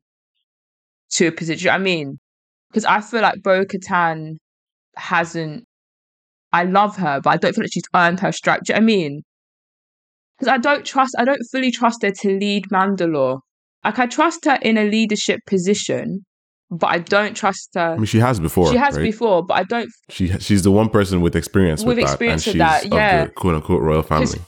to 1.12 1.28
a 1.28 1.32
position. 1.32 1.72
I 1.72 1.80
mean, 1.80 2.18
because 2.70 2.86
I 2.86 3.02
feel 3.02 3.22
like 3.22 3.42
Bo 3.44 3.66
Katan 3.66 4.36
hasn't. 4.96 5.64
I 6.54 6.64
love 6.64 6.96
her, 6.98 7.20
but 7.22 7.32
I 7.32 7.38
don't 7.38 7.54
feel 7.54 7.64
like 7.64 7.74
she's 7.74 7.84
earned 7.94 8.22
her 8.22 8.32
strike. 8.32 8.62
Do 8.64 8.74
you 8.74 8.80
know 8.80 8.86
what 8.86 8.92
I 8.92 8.96
mean? 8.96 9.22
Because 10.38 10.54
I 10.54 10.58
don't 10.58 10.86
trust. 10.86 11.16
I 11.18 11.26
don't 11.26 11.42
fully 11.52 11.72
trust 11.72 12.04
her 12.04 12.12
to 12.12 12.40
lead 12.40 12.66
Mandalore. 12.72 13.40
Like 13.84 14.00
I 14.00 14.06
trust 14.06 14.46
her 14.46 14.58
in 14.62 14.78
a 14.78 14.86
leadership 14.86 15.40
position, 15.48 16.26
but 16.70 16.88
I 16.88 17.00
don't 17.00 17.36
trust 17.36 17.72
her. 17.74 17.94
I 17.94 17.96
mean, 17.96 18.06
she 18.06 18.20
has 18.20 18.40
before. 18.40 18.72
she 18.72 18.78
has 18.78 18.96
right? 18.96 19.04
before, 19.04 19.44
but 19.44 19.56
I 19.56 19.64
don't. 19.64 19.90
She 20.10 20.28
she's 20.40 20.62
the 20.62 20.72
one 20.72 20.90
person 20.90 21.22
with 21.22 21.36
experience 21.36 21.82
with, 21.82 21.98
With 21.98 22.06
that, 22.06 22.12
experience 22.12 22.48
and 22.48 22.60
with 22.60 22.68
she's 22.68 22.90
that, 22.90 22.96
yeah. 22.96 23.22
of 23.24 23.28
the 23.30 23.34
quote 23.34 23.56
unquote 23.56 23.82
royal 23.82 24.04
family. 24.04 24.40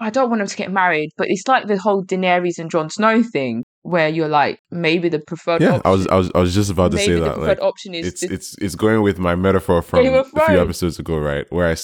I 0.00 0.10
don't 0.10 0.30
want 0.30 0.40
them 0.40 0.48
to 0.48 0.56
get 0.56 0.72
married, 0.72 1.10
but 1.16 1.28
it's 1.28 1.46
like 1.46 1.66
the 1.66 1.78
whole 1.78 2.02
Daenerys 2.04 2.58
and 2.58 2.70
Jon 2.70 2.88
Snow 2.90 3.22
thing, 3.22 3.64
where 3.82 4.08
you're 4.08 4.28
like, 4.28 4.58
maybe 4.70 5.08
the 5.08 5.20
preferred. 5.20 5.60
Yeah, 5.62 5.76
option, 5.76 5.82
I 5.84 5.90
was 5.90 6.06
I 6.08 6.14
was 6.16 6.30
I 6.34 6.38
was 6.40 6.54
just 6.54 6.70
about 6.70 6.92
to 6.92 6.98
say 6.98 7.14
the 7.14 7.20
that. 7.20 7.34
preferred 7.34 7.48
Like, 7.58 7.60
option 7.62 7.94
is 7.94 8.06
it's 8.06 8.20
the- 8.22 8.32
it's 8.32 8.56
it's 8.58 8.74
going 8.74 9.02
with 9.02 9.18
my 9.18 9.34
metaphor 9.34 9.82
from 9.82 10.06
a 10.06 10.24
few 10.24 10.60
episodes 10.60 10.98
ago, 10.98 11.18
right? 11.18 11.46
Where 11.50 11.68
I, 11.70 11.76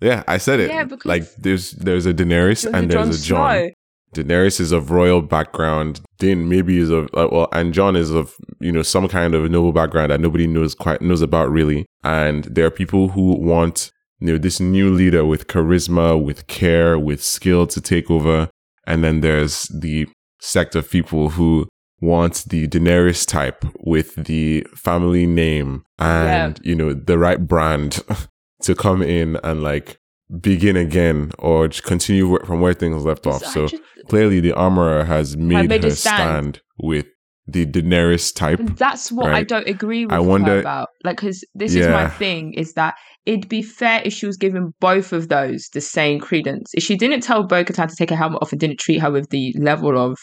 yeah, 0.00 0.22
I 0.28 0.38
said 0.38 0.60
it. 0.60 0.70
Yeah, 0.70 0.84
because- 0.84 1.06
like 1.06 1.24
there's 1.36 1.72
there's 1.72 2.06
a 2.06 2.14
Daenerys 2.14 2.62
there's 2.62 2.74
and 2.74 2.90
Jon 2.90 3.04
there's 3.06 3.22
a 3.22 3.24
John. 3.26 3.56
Snow. 3.58 3.70
Daenerys 4.12 4.58
is 4.58 4.72
of 4.72 4.90
royal 4.90 5.22
background. 5.22 6.00
Din 6.18 6.48
maybe 6.48 6.78
is 6.78 6.90
of 6.90 7.04
uh, 7.14 7.28
well, 7.30 7.48
and 7.52 7.72
John 7.72 7.94
is 7.94 8.10
of 8.10 8.34
you 8.60 8.72
know 8.72 8.82
some 8.82 9.06
kind 9.08 9.34
of 9.34 9.48
noble 9.50 9.72
background 9.72 10.10
that 10.10 10.20
nobody 10.20 10.46
knows 10.48 10.74
quite 10.74 11.00
knows 11.00 11.22
about 11.22 11.48
really. 11.50 11.86
And 12.02 12.44
there 12.44 12.66
are 12.66 12.70
people 12.72 13.08
who 13.10 13.36
want 13.38 13.92
you 14.20 14.28
know 14.28 14.38
this 14.38 14.60
new 14.60 14.90
leader 14.90 15.24
with 15.24 15.46
charisma, 15.46 16.22
with 16.22 16.46
care, 16.46 16.98
with 16.98 17.22
skill 17.22 17.66
to 17.68 17.80
take 17.80 18.10
over. 18.10 18.48
And 18.86 19.04
then 19.04 19.20
there's 19.20 19.64
the 19.64 20.06
sect 20.40 20.74
of 20.74 20.90
people 20.90 21.30
who 21.30 21.68
want 22.00 22.44
the 22.48 22.66
Daenerys 22.66 23.26
type 23.26 23.64
with 23.80 24.14
the 24.16 24.66
family 24.74 25.26
name 25.26 25.84
and 25.98 26.58
you 26.62 26.74
know 26.74 26.94
the 26.94 27.18
right 27.18 27.46
brand 27.46 28.02
to 28.62 28.74
come 28.74 29.02
in 29.02 29.36
and 29.44 29.62
like 29.62 29.98
begin 30.40 30.76
again 30.76 31.30
or 31.38 31.68
continue 31.68 32.38
from 32.46 32.60
where 32.60 32.72
things 32.74 33.04
left 33.04 33.26
off. 33.26 33.44
So 33.44 33.68
clearly 34.08 34.40
the 34.40 34.52
armorer 34.52 35.04
has 35.04 35.36
made, 35.36 35.68
made 35.68 35.84
a 35.84 35.88
her 35.88 35.94
stand. 35.94 36.56
stand. 36.56 36.60
with 36.78 37.06
the 37.46 37.66
Daenerys 37.66 38.34
type. 38.34 38.60
And 38.60 38.76
That's 38.78 39.10
what 39.10 39.32
I 39.32 39.42
don't 39.42 39.66
agree 39.68 40.06
with 40.06 40.14
I 40.14 40.20
wonder- 40.20 40.60
about. 40.60 40.88
Like, 41.04 41.16
because 41.16 41.44
this 41.54 41.74
is 41.74 41.86
my 41.88 42.08
thing: 42.08 42.54
is 42.54 42.74
that 42.74 42.94
it'd 43.26 43.48
be 43.48 43.62
fair 43.62 44.02
if 44.04 44.12
she 44.12 44.26
was 44.26 44.36
giving 44.36 44.72
both 44.80 45.12
of 45.12 45.28
those 45.28 45.68
the 45.72 45.80
same 45.80 46.20
credence. 46.20 46.70
If 46.74 46.82
she 46.82 46.96
didn't 46.96 47.20
tell 47.20 47.42
Bo-Katan 47.42 47.88
to 47.88 47.96
take 47.96 48.10
her 48.10 48.16
helmet 48.16 48.42
off 48.42 48.52
and 48.52 48.60
didn't 48.60 48.80
treat 48.80 48.98
her 48.98 49.10
with 49.10 49.30
the 49.30 49.54
level 49.58 49.98
of 49.98 50.18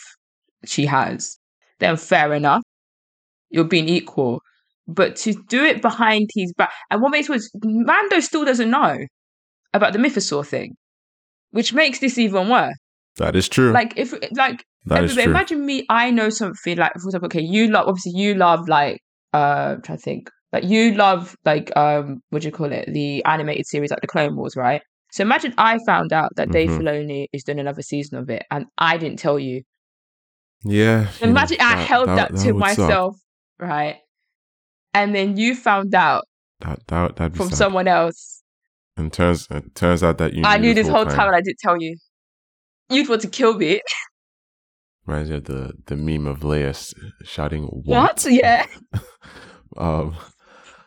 she 0.66 0.86
has, 0.86 1.38
then 1.80 1.98
fair 1.98 2.34
enough. 2.34 2.64
You're 3.50 3.66
being 3.66 3.88
equal. 3.88 4.42
But 4.88 5.16
to 5.18 5.34
do 5.48 5.64
it 5.64 5.82
behind 5.82 6.30
his 6.34 6.54
back, 6.54 6.72
and 6.90 7.02
what 7.02 7.12
makes 7.12 7.30
it 7.30 7.34
worse, 7.34 7.50
Mando 7.64 8.20
still 8.20 8.46
doesn't 8.46 8.70
know 8.70 8.98
about 9.74 9.94
the 9.94 10.00
Mythosaur 10.00 10.46
thing, 10.46 10.76
which 11.52 11.74
makes 11.74 12.00
this 12.00 12.18
even 12.18 12.50
worse. 12.50 12.76
That 13.18 13.36
is 13.36 13.50
true. 13.50 13.72
Like, 13.72 13.94
if 13.98 14.14
like 14.34 14.64
that 14.86 15.04
is 15.04 15.14
true. 15.14 15.24
imagine 15.24 15.66
me. 15.66 15.86
I 15.90 16.12
know 16.12 16.30
something 16.30 16.78
like, 16.78 16.94
for 16.94 17.08
example, 17.08 17.28
okay, 17.28 17.42
you 17.42 17.68
love 17.68 17.88
obviously 17.88 18.14
you 18.14 18.36
love 18.36 18.68
like 18.70 19.00
uh, 19.34 19.76
I'm 19.76 19.82
trying 19.82 19.98
to 19.98 20.04
think 20.04 20.30
like 20.54 20.64
you 20.64 20.94
love 20.96 21.36
like 21.46 21.76
um, 21.78 22.22
what 22.30 22.42
do 22.42 22.48
you 22.48 22.52
call 22.52 22.72
it? 22.72 22.90
The 22.92 23.24
animated 23.26 23.66
series 23.68 23.92
like 23.92 24.02
the 24.02 24.08
Clone 24.08 24.36
Wars, 24.36 24.56
right? 24.56 24.82
So 25.12 25.22
imagine 25.24 25.54
I 25.58 25.78
found 25.86 26.12
out 26.14 26.32
that 26.36 26.52
Dave 26.52 26.70
Mhm. 26.70 26.80
Filoni 26.80 27.28
is 27.34 27.44
doing 27.44 27.60
another 27.60 27.82
season 27.82 28.18
of 28.18 28.30
it, 28.30 28.44
and 28.52 28.66
I 28.78 28.98
didn't 28.98 29.20
tell 29.20 29.40
you. 29.40 29.62
yeah. 30.64 31.10
you 31.20 31.26
know, 31.28 31.32
Imagine 31.32 31.58
I 31.62 31.76
held 31.82 32.10
that, 32.10 32.30
to 32.30 32.52
would 32.52 32.66
suck. 32.66 32.78
myself, 32.80 33.16
right? 33.60 33.98
And 34.94 35.14
then 35.16 35.38
you 35.38 35.56
found 35.56 35.94
out 35.96 36.24
That 36.62 36.80
that 36.88 37.16
that'd 37.16 37.38
from 37.38 37.50
sad. 37.50 37.58
someone 37.58 37.88
else. 37.88 38.42
And 38.98 39.14
turns 39.14 39.48
it 39.52 39.76
turns 39.76 40.02
out 40.04 40.18
that 40.18 40.34
you 40.34 40.44
I 40.44 40.58
knew 40.58 40.74
this 40.74 40.88
whole 40.88 41.06
time. 41.06 41.16
time, 41.16 41.28
and 41.28 41.36
I 41.36 41.42
didn't 41.42 41.60
tell 41.60 41.80
you. 41.82 41.96
You'd 42.90 43.08
want 43.10 43.22
to 43.22 43.30
kill 43.30 43.54
me. 43.56 43.80
Reminds 45.06 45.30
me 45.30 45.38
of 45.38 45.44
the 45.46 45.74
the 45.86 45.96
meme 45.96 46.26
of 46.28 46.40
Leia 46.40 46.74
shouting 47.24 47.64
"What?" 47.64 48.24
What? 48.24 48.26
Yeah. 48.32 48.66
Um, 49.76 50.16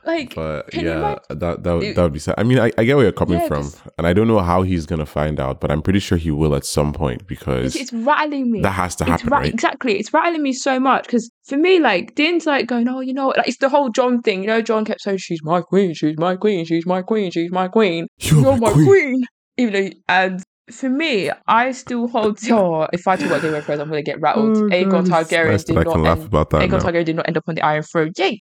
Like, 0.05 0.35
but 0.35 0.73
yeah, 0.75 1.19
that 1.29 1.63
that 1.63 1.73
would, 1.73 1.95
that 1.95 2.03
would 2.03 2.13
be 2.13 2.19
sad. 2.19 2.35
I 2.39 2.43
mean, 2.43 2.59
I, 2.59 2.73
I 2.79 2.85
get 2.85 2.97
where 2.97 3.05
you're 3.05 3.13
coming 3.13 3.39
Yeah, 3.39 3.49
from, 3.49 3.71
and 3.99 4.07
I 4.07 4.13
don't 4.15 4.29
know 4.29 4.39
how 4.41 4.63
he's 4.63 4.87
gonna 4.87 5.05
find 5.05 5.39
out, 5.39 5.61
but 5.61 5.71
I'm 5.71 5.83
pretty 5.83 5.99
sure 5.99 6.17
he 6.17 6.31
will 6.31 6.55
at 6.55 6.65
some 6.65 6.93
point 6.95 7.27
because 7.27 7.77
it's 7.77 7.93
rattling 7.93 8.51
me. 8.51 8.63
that 8.63 8.71
has 8.73 8.97
to 8.97 9.05
It's 9.05 9.11
happen, 9.11 9.29
ra- 9.29 9.39
right? 9.41 9.53
Exactly. 9.53 9.99
It's 9.99 10.13
rattling 10.13 10.43
me 10.43 10.53
so 10.55 10.81
much 10.81 11.05
because 11.05 11.31
for 11.45 11.59
me, 11.59 11.81
like, 11.81 12.15
Din's 12.15 12.47
like 12.47 12.67
going, 12.67 12.89
oh, 12.89 13.01
you 13.01 13.13
know? 13.13 13.29
Like, 13.37 13.47
it's 13.49 13.59
the 13.59 13.69
whole 13.69 13.91
John 13.91 14.23
thing. 14.23 14.41
You 14.43 14.47
know, 14.47 14.63
John 14.63 14.85
kept 14.87 15.03
saying, 15.03 15.19
she's 15.19 15.43
my 15.43 15.61
queen, 15.61 15.93
she's 15.93 16.17
my 16.17 16.35
queen, 16.37 16.65
she's 16.65 16.87
my 16.87 17.03
queen, 17.03 17.31
she's 17.31 17.51
my 17.51 17.69
queen. 17.69 18.07
You're 18.21 18.57
my 18.57 18.73
queen. 18.73 19.23
Even 19.59 19.73
though, 19.75 19.91
and 20.09 20.43
for 20.71 20.89
me, 20.89 21.31
I 21.47 21.73
still 21.73 22.09
hold. 22.09 22.39
Oh, 22.51 22.87
if 22.93 23.07
I 23.07 23.17
talk 23.17 23.27
about 23.27 23.43
Game 23.43 23.55
of 23.55 23.65
Thrones, 23.67 23.81
I'm 23.81 23.89
gonna 23.89 24.03
get 24.03 24.21
rattled. 24.21 24.57
Oh, 24.57 24.61
Aegon 24.69 25.05
Targaryen 25.07 25.51
nice 25.51 25.65
did 25.65 25.75
not 25.75 25.97
end, 26.07 26.31
Aegon 26.31 26.71
now. 26.71 26.79
Targaryen 26.79 27.05
did 27.05 27.17
not 27.17 27.29
end 27.29 27.37
up 27.37 27.45
on 27.49 27.55
the 27.57 27.63
Iron 27.63 27.83
Throne. 27.83 28.13
Yay! 28.17 28.41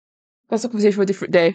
That's 0.53 0.65
a 0.65 0.69
conversation 0.69 0.97
for 0.97 1.03
a 1.03 1.07
different 1.07 1.33
day. 1.33 1.55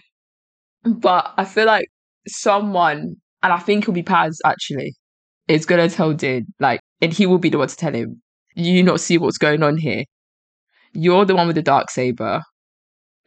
But 0.84 1.32
I 1.38 1.46
feel 1.46 1.68
like 1.68 1.86
someone, 2.28 3.18
and 3.44 3.54
I 3.54 3.60
think 3.60 3.84
it'll 3.84 3.94
be 3.94 4.02
Paz 4.02 4.40
actually, 4.44 4.96
is 5.48 5.68
gonna 5.68 5.88
tell 5.88 6.14
Din 6.14 6.48
like, 6.60 6.82
and 7.00 7.14
he 7.14 7.28
will 7.28 7.38
be 7.38 7.50
the 7.50 7.60
one 7.60 7.68
to 7.68 7.76
tell 7.76 7.94
him. 7.94 8.24
You 8.56 8.82
not 8.82 9.00
see 9.00 9.20
what's 9.20 9.38
going 9.38 9.62
on 9.62 9.78
here. 9.78 10.04
You're 10.94 11.26
the 11.26 11.36
one 11.36 11.46
with 11.46 11.56
the 11.56 11.62
dark 11.62 11.92
saber. 11.92 12.42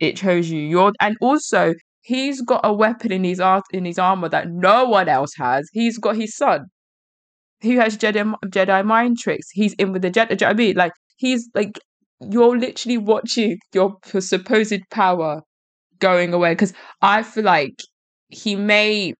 It 0.00 0.18
shows 0.18 0.50
you. 0.50 0.60
You're, 0.60 0.92
and 1.00 1.16
also 1.20 1.74
he's 2.00 2.42
got 2.42 2.62
a 2.64 2.72
weapon 2.72 3.12
in 3.12 3.22
his 3.22 3.38
art 3.38 3.62
in 3.70 3.84
his 3.84 3.98
armor 3.98 4.28
that 4.28 4.50
no 4.50 4.86
one 4.86 5.08
else 5.08 5.34
has. 5.38 5.68
He's 5.72 5.98
got 5.98 6.16
his 6.16 6.36
son, 6.36 6.66
who 7.62 7.78
has 7.78 7.96
Jedi 7.96 8.34
Jedi 8.46 8.84
mind 8.84 9.18
tricks. 9.18 9.46
He's 9.52 9.74
in 9.74 9.92
with 9.92 10.02
the 10.02 10.10
Jedi. 10.10 10.36
Do 10.36 10.44
you 10.44 10.46
know 10.48 10.50
I 10.50 10.54
mean? 10.54 10.74
Like 10.74 10.92
he's 11.16 11.48
like 11.54 11.78
you're 12.28 12.58
literally 12.58 12.98
watching 12.98 13.58
your 13.72 13.96
p- 14.00 14.20
supposed 14.20 14.82
power 14.90 15.42
going 16.00 16.32
away. 16.32 16.52
Because 16.52 16.72
I 17.02 17.22
feel 17.22 17.44
like 17.44 17.74
he 18.28 18.56
may. 18.56 19.14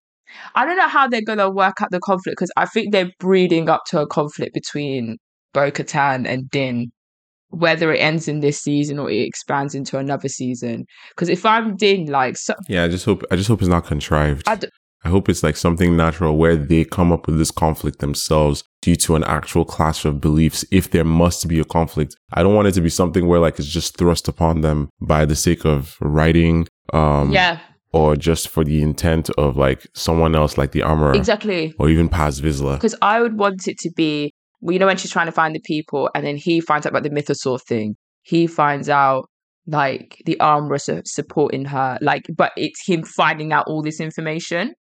I 0.55 0.65
don't 0.65 0.77
know 0.77 0.87
how 0.87 1.07
they're 1.07 1.21
gonna 1.21 1.49
work 1.49 1.81
out 1.81 1.91
the 1.91 1.99
conflict 1.99 2.37
because 2.37 2.51
I 2.55 2.65
think 2.65 2.91
they're 2.91 3.11
breeding 3.19 3.69
up 3.69 3.81
to 3.87 3.99
a 3.99 4.07
conflict 4.07 4.53
between 4.53 5.17
Bo 5.53 5.71
Katan 5.71 6.27
and 6.27 6.49
Din. 6.49 6.91
Whether 7.49 7.91
it 7.91 7.97
ends 7.97 8.29
in 8.29 8.39
this 8.39 8.61
season 8.61 8.97
or 8.97 9.09
it 9.09 9.27
expands 9.27 9.75
into 9.75 9.97
another 9.97 10.29
season. 10.29 10.85
Because 11.09 11.27
if 11.27 11.45
I'm 11.45 11.75
Din, 11.75 12.05
like, 12.05 12.37
so, 12.37 12.53
Yeah, 12.69 12.85
I 12.85 12.87
just 12.87 13.03
hope 13.03 13.23
I 13.29 13.35
just 13.35 13.49
hope 13.49 13.61
it's 13.61 13.67
not 13.67 13.85
contrived. 13.85 14.47
I 14.47 14.53
I, 14.53 14.55
d- 14.55 14.69
hope 15.09 15.27
it's 15.27 15.43
like 15.43 15.57
something 15.57 15.97
natural 15.97 16.37
where 16.37 16.55
they 16.55 16.85
come 16.85 17.11
up 17.11 17.27
with 17.27 17.37
this 17.37 17.51
conflict 17.51 17.99
themselves 17.99 18.63
due 18.81 18.95
to 18.95 19.15
an 19.15 19.23
actual 19.25 19.65
clash 19.65 20.05
of 20.05 20.21
beliefs. 20.21 20.63
If 20.71 20.91
there 20.91 21.03
must 21.03 21.47
be 21.47 21.59
a 21.59 21.65
conflict, 21.65 22.15
I 22.33 22.41
don't 22.41 22.55
want 22.55 22.67
it 22.69 22.73
to 22.75 22.81
be 22.81 22.89
something 22.89 23.27
where 23.27 23.39
like 23.39 23.59
it's 23.59 23.67
just 23.67 23.97
thrust 23.97 24.27
upon 24.29 24.61
them 24.61 24.89
by 25.01 25.25
the 25.25 25.35
sake 25.35 25.65
of 25.65 25.97
writing, 25.99 26.67
um, 26.93 27.31
yeah, 27.31 27.59
or 27.93 28.15
just 28.15 28.49
for 28.49 28.63
the 28.63 28.81
intent 28.81 29.29
of 29.37 29.57
like 29.57 29.85
someone 29.93 30.35
else, 30.35 30.57
like 30.57 30.71
the 30.71 30.81
armorer, 30.83 31.13
exactly. 31.13 31.73
or 31.79 31.89
even 31.89 32.09
Paz 32.09 32.41
Vizsla. 32.41 32.75
Because 32.75 32.95
I 33.01 33.21
would 33.21 33.37
want 33.37 33.67
it 33.67 33.77
to 33.79 33.91
be, 33.95 34.33
well, 34.61 34.73
you 34.73 34.79
know, 34.79 34.85
when 34.87 34.97
she's 34.97 35.11
trying 35.11 35.25
to 35.27 35.31
find 35.31 35.55
the 35.55 35.59
people, 35.61 36.09
and 36.15 36.25
then 36.25 36.37
he 36.37 36.61
finds 36.61 36.85
out 36.85 36.91
about 36.91 37.03
the 37.03 37.09
mythosaur 37.09 37.59
thing. 37.61 37.95
He 38.23 38.47
finds 38.47 38.87
out 38.89 39.25
like 39.67 40.21
the 40.25 40.39
armorer 40.39 40.77
su- 40.79 41.01
supporting 41.05 41.65
her, 41.65 41.97
like, 42.01 42.23
but 42.35 42.51
it's 42.57 42.85
him 42.85 43.03
finding 43.03 43.51
out 43.53 43.65
all 43.67 43.81
this 43.81 43.99
information. 43.99 44.73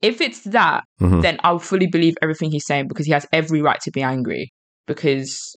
If 0.00 0.20
it's 0.20 0.42
that, 0.44 0.84
Mhm. 1.00 1.22
then 1.22 1.38
I'll 1.42 1.58
fully 1.58 1.86
believe 1.86 2.14
everything 2.22 2.50
he's 2.50 2.66
saying 2.66 2.86
because 2.88 3.06
he 3.06 3.12
has 3.12 3.26
every 3.32 3.60
right 3.62 3.80
to 3.80 3.90
be 3.90 4.02
angry. 4.02 4.52
Because 4.86 5.56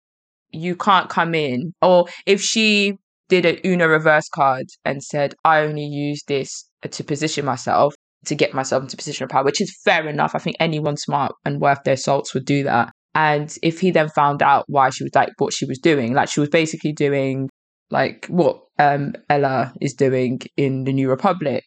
you 0.52 0.76
can't 0.76 1.10
come 1.10 1.36
in, 1.36 1.74
or 1.82 2.06
if 2.26 2.42
she 2.42 2.96
did 3.30 3.46
a 3.46 3.66
Uno 3.68 3.88
reverse 3.88 4.28
card 4.30 4.66
and 4.84 5.02
said, 5.04 5.34
"I 5.46 5.62
only 5.62 5.86
use 5.86 6.24
this 6.28 6.68
to 6.90 7.04
position 7.04 7.46
myself." 7.46 7.94
to 8.26 8.36
get 8.36 8.54
myself 8.54 8.84
into 8.84 8.96
a 8.96 8.98
position 8.98 9.24
of 9.24 9.30
power, 9.30 9.46
which 9.46 9.62
is 9.62 9.74
fair 9.86 10.06
enough. 10.06 10.36
I 10.36 10.40
think 10.40 10.58
anyone 10.60 10.98
smart 10.98 11.32
and 11.46 11.62
worth 11.62 11.80
their 11.86 11.96
salts 11.96 12.34
would 12.34 12.44
do 12.44 12.64
that. 12.64 12.92
And 13.16 13.58
if 13.64 13.80
he 13.80 13.92
then 13.92 14.10
found 14.10 14.44
out 14.44 14.66
why 14.68 14.90
she 14.90 15.06
was 15.06 15.16
like 15.16 15.30
what 15.38 15.54
she 15.54 15.66
was 15.66 15.80
doing, 15.80 16.14
like 16.14 16.28
she 16.30 16.42
was 16.42 16.50
basically 16.50 16.92
doing 16.92 17.50
like 17.92 18.26
what 18.28 18.60
um 18.78 19.14
Ella 19.30 19.74
is 19.80 19.94
doing 19.94 20.42
in 20.58 20.84
the 20.84 20.92
New 20.92 21.10
Republic. 21.10 21.64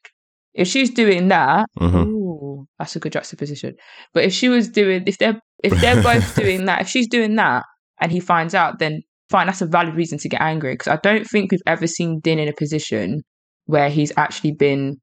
If 0.52 0.68
she's 0.68 0.90
doing 0.90 1.28
that, 1.28 1.70
Mhm. 1.80 2.06
ooh, 2.08 2.66
that's 2.78 2.96
a 2.96 3.00
good 3.00 3.12
juxtaposition. 3.12 3.74
But 4.12 4.24
if 4.24 4.34
she 4.34 4.50
was 4.50 4.68
doing 4.68 5.04
if 5.06 5.16
they're 5.16 5.40
if 5.64 5.72
they're 5.80 6.02
both 6.02 6.34
doing 6.36 6.66
that, 6.66 6.82
if 6.82 6.88
she's 6.88 7.08
doing 7.08 7.36
that 7.36 7.64
and 7.98 8.12
he 8.12 8.20
finds 8.20 8.54
out, 8.54 8.78
then 8.78 9.00
fine, 9.32 9.46
that's 9.48 9.60
a 9.62 9.66
valid 9.66 9.94
reason 9.96 10.18
to 10.18 10.28
get 10.28 10.40
angry. 10.40 10.74
Because 10.74 10.88
I 10.88 10.96
don't 10.96 11.26
think 11.26 11.50
we've 11.50 11.60
ever 11.66 11.86
seen 11.86 12.20
Din 12.20 12.38
in 12.38 12.48
a 12.48 12.52
position 12.52 13.22
where 13.66 13.88
he's 13.90 14.12
actually 14.16 14.52
been 14.52 14.96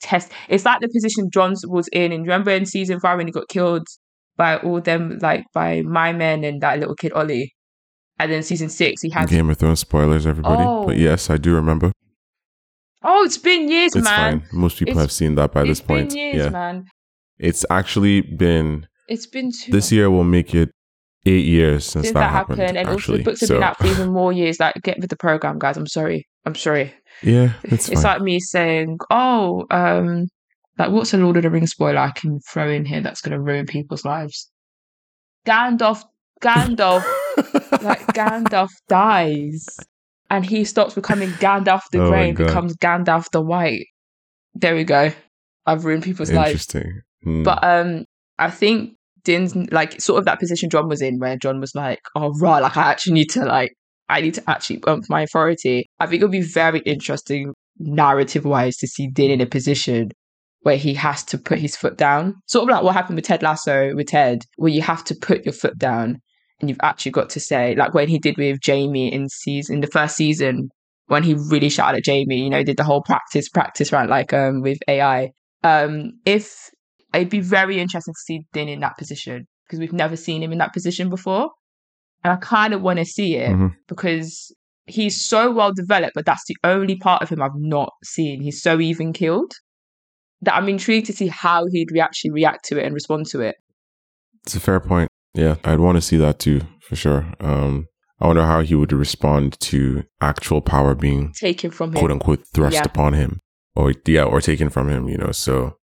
test. 0.00 0.32
It's 0.48 0.64
like 0.64 0.80
the 0.80 0.88
position 0.88 1.30
John 1.32 1.54
was 1.64 1.88
in. 1.92 2.10
And 2.12 2.22
remember 2.22 2.50
in 2.50 2.66
season 2.66 2.98
five 3.00 3.18
when 3.18 3.26
he 3.28 3.32
got 3.32 3.48
killed 3.48 3.86
by 4.36 4.56
all 4.58 4.80
them, 4.80 5.18
like 5.20 5.44
by 5.54 5.82
my 5.82 6.12
men 6.12 6.42
and 6.44 6.60
that 6.62 6.78
little 6.80 6.94
kid 6.96 7.12
Ollie. 7.12 7.52
And 8.18 8.30
then 8.30 8.42
season 8.42 8.68
six, 8.68 9.02
he 9.02 9.10
had. 9.10 9.28
Game 9.28 9.50
of 9.50 9.56
Thrones 9.58 9.80
spoilers, 9.80 10.26
everybody. 10.26 10.62
Oh. 10.64 10.86
But 10.86 10.96
yes, 10.96 11.28
I 11.30 11.36
do 11.38 11.54
remember. 11.54 11.92
Oh, 13.02 13.24
it's 13.24 13.38
been 13.38 13.68
years, 13.68 13.96
It's 13.96 14.04
man. 14.04 14.40
fine. 14.40 14.48
Most 14.52 14.78
people 14.78 14.92
It's- 14.92 15.02
have 15.04 15.12
seen 15.12 15.34
that 15.36 15.52
by 15.52 15.64
this 15.64 15.80
point. 15.80 16.10
been 16.10 16.18
years, 16.18 16.36
yeah, 16.36 16.48
man. 16.50 16.84
it's 17.38 17.64
actually 17.68 18.20
been 18.20 18.86
It's 19.08 19.26
been 19.26 19.50
two. 19.50 19.72
this 19.72 19.90
year 19.90 20.08
will 20.10 20.22
make 20.24 20.54
it 20.54 20.70
eight 21.26 21.44
years 21.44 21.84
since, 21.84 22.06
since 22.06 22.14
that, 22.14 22.20
that 22.20 22.30
happened. 22.30 22.60
happened, 22.60 22.78
and 22.78 22.88
also 22.88 23.16
the 23.16 23.22
books 23.22 23.40
have 23.40 23.48
so 23.48 23.54
been 23.54 23.62
out 23.62 23.78
for 23.78 23.86
even 23.86 24.12
more 24.12 24.32
years. 24.32 24.58
Like, 24.58 24.74
get 24.82 24.98
with 25.00 25.10
the 25.10 25.16
program, 25.16 25.58
guys. 25.58 25.76
I'm 25.76 25.86
sorry. 25.86 26.26
I'm 26.44 26.54
sorry. 26.54 26.92
yeah, 27.22 27.52
it's, 27.64 27.88
It's, 27.88 28.02
like 28.02 28.20
me 28.20 28.40
saying, 28.40 28.98
"Oh, 29.10 29.64
um, 29.70 30.26
like 30.78 30.90
what's 30.90 31.14
a 31.14 31.18
Lord 31.18 31.36
of 31.36 31.44
the 31.44 31.50
Rings 31.50 31.70
spoiler 31.70 31.98
I 31.98 32.10
can 32.10 32.40
throw 32.40 32.68
in 32.68 32.84
here 32.84 33.00
that's 33.00 33.20
going 33.20 33.32
to 33.32 33.40
ruin 33.40 33.66
people's 33.66 34.04
lives?" 34.04 34.50
Gandalf, 35.46 36.02
Gandalf, 36.40 37.04
like 37.82 38.06
Gandalf 38.08 38.70
dies, 38.88 39.66
and 40.30 40.44
he 40.44 40.64
stops 40.64 40.94
becoming 40.94 41.30
Gandalf 41.30 41.82
the 41.92 42.02
Oh 42.02 42.08
Grey 42.08 42.30
and 42.30 42.38
becomes 42.38 42.76
Gandalf 42.76 43.30
the 43.30 43.40
White. 43.40 43.86
There 44.54 44.74
we 44.74 44.84
go. 44.84 45.12
I've 45.66 45.84
ruined 45.84 46.02
people's 46.02 46.32
lives. 46.32 46.74
Interesting. 46.74 47.02
Hmm. 47.22 47.42
But 47.44 47.62
um, 47.62 48.04
I 48.38 48.50
think 48.50 48.96
Din's 49.24 49.54
like 49.70 50.00
sort 50.00 50.18
of 50.18 50.24
that 50.24 50.40
position 50.40 50.70
John 50.70 50.88
was 50.88 51.02
in, 51.02 51.18
where 51.18 51.36
John 51.36 51.60
was 51.60 51.74
like, 51.74 52.00
"Oh 52.14 52.32
right, 52.40 52.60
like 52.60 52.76
I 52.76 52.90
actually 52.90 53.14
need 53.14 53.30
to 53.30 53.44
like, 53.44 53.72
I 54.08 54.20
need 54.20 54.34
to 54.34 54.50
actually 54.50 54.78
bump 54.78 55.04
my 55.08 55.22
authority." 55.22 55.86
I 56.00 56.06
think 56.06 56.22
it'll 56.22 56.30
be 56.30 56.42
very 56.42 56.80
interesting 56.80 57.54
narrative 57.78 58.44
wise 58.44 58.76
to 58.78 58.86
see 58.86 59.08
Din 59.08 59.30
in 59.30 59.40
a 59.40 59.46
position 59.46 60.10
where 60.60 60.76
he 60.76 60.94
has 60.94 61.24
to 61.24 61.38
put 61.38 61.58
his 61.58 61.76
foot 61.76 61.96
down, 61.96 62.34
sort 62.46 62.64
of 62.64 62.74
like 62.74 62.84
what 62.84 62.94
happened 62.94 63.16
with 63.16 63.24
Ted 63.24 63.42
Lasso 63.42 63.94
with 63.94 64.08
Ted, 64.08 64.44
where 64.56 64.70
you 64.70 64.82
have 64.82 65.04
to 65.04 65.14
put 65.14 65.44
your 65.44 65.52
foot 65.52 65.76
down 65.76 66.20
and 66.60 66.70
you've 66.70 66.78
actually 66.82 67.12
got 67.12 67.28
to 67.30 67.40
say, 67.40 67.74
like 67.74 67.92
when 67.92 68.08
he 68.08 68.18
did 68.18 68.38
with 68.38 68.60
Jamie 68.60 69.12
in 69.12 69.28
season 69.28 69.76
in 69.76 69.80
the 69.80 69.88
first 69.88 70.16
season, 70.16 70.68
when 71.06 71.24
he 71.24 71.34
really 71.34 71.68
shouted 71.68 71.98
at 71.98 72.04
Jamie, 72.04 72.42
you 72.42 72.50
know, 72.50 72.62
did 72.62 72.76
the 72.76 72.84
whole 72.84 73.02
practice 73.02 73.48
practice 73.48 73.92
rant 73.92 74.08
like 74.08 74.32
um 74.32 74.62
with 74.62 74.78
AI. 74.88 75.30
Um, 75.64 76.12
if 76.24 76.70
it'd 77.14 77.28
be 77.30 77.40
very 77.40 77.78
interesting 77.80 78.14
to 78.14 78.20
see 78.20 78.40
Din 78.52 78.68
in 78.68 78.80
that 78.80 78.96
position 78.98 79.46
because 79.66 79.78
we've 79.78 79.92
never 79.92 80.16
seen 80.16 80.42
him 80.42 80.52
in 80.52 80.58
that 80.58 80.72
position 80.72 81.08
before, 81.10 81.50
and 82.24 82.32
I 82.32 82.36
kind 82.36 82.74
of 82.74 82.82
want 82.82 82.98
to 82.98 83.04
see 83.04 83.36
it 83.36 83.50
Mhm. 83.50 83.74
because 83.88 84.54
he's 84.86 85.20
so 85.20 85.50
well 85.52 85.72
developed, 85.72 86.12
but 86.14 86.26
that's 86.26 86.44
the 86.46 86.56
only 86.64 86.96
part 86.96 87.22
of 87.22 87.28
him 87.28 87.40
I've 87.42 87.50
not 87.56 87.92
seen. 88.04 88.42
He's 88.42 88.60
so 88.62 88.80
even 88.80 89.12
killed 89.12 89.52
that 90.42 90.54
I'm 90.54 90.68
intrigued 90.68 91.06
to 91.06 91.12
see 91.12 91.28
how 91.28 91.66
he'd 91.70 91.96
actually 91.98 92.32
react 92.32 92.64
to 92.66 92.78
it 92.78 92.84
and 92.84 92.94
respond 92.94 93.26
to 93.26 93.40
it. 93.40 93.54
It's 94.44 94.56
a 94.56 94.60
fair 94.60 94.80
point. 94.80 95.08
Yeah, 95.34 95.56
I'd 95.64 95.78
want 95.78 95.96
to 95.96 96.02
see 96.02 96.16
that 96.16 96.38
too, 96.40 96.62
for 96.80 96.96
sure. 96.96 97.32
Um, 97.40 97.86
I 98.20 98.26
wonder 98.26 98.44
how 98.44 98.60
he 98.62 98.74
would 98.74 98.92
respond 98.92 99.58
to 99.60 100.04
actual 100.20 100.60
power 100.60 100.94
being 100.94 101.32
Taken 101.32 101.70
from 101.70 101.90
him. 101.90 101.98
quote 101.98 102.10
unquote 102.10 102.44
thrust 102.52 102.74
Yeah. 102.74 102.82
upon 102.84 103.14
him, 103.14 103.38
or 103.74 103.94
yeah, 104.06 104.24
or 104.24 104.40
taken 104.40 104.68
from 104.68 104.88
him. 104.90 105.08
You 105.08 105.16
know, 105.18 105.32
so 105.32 105.76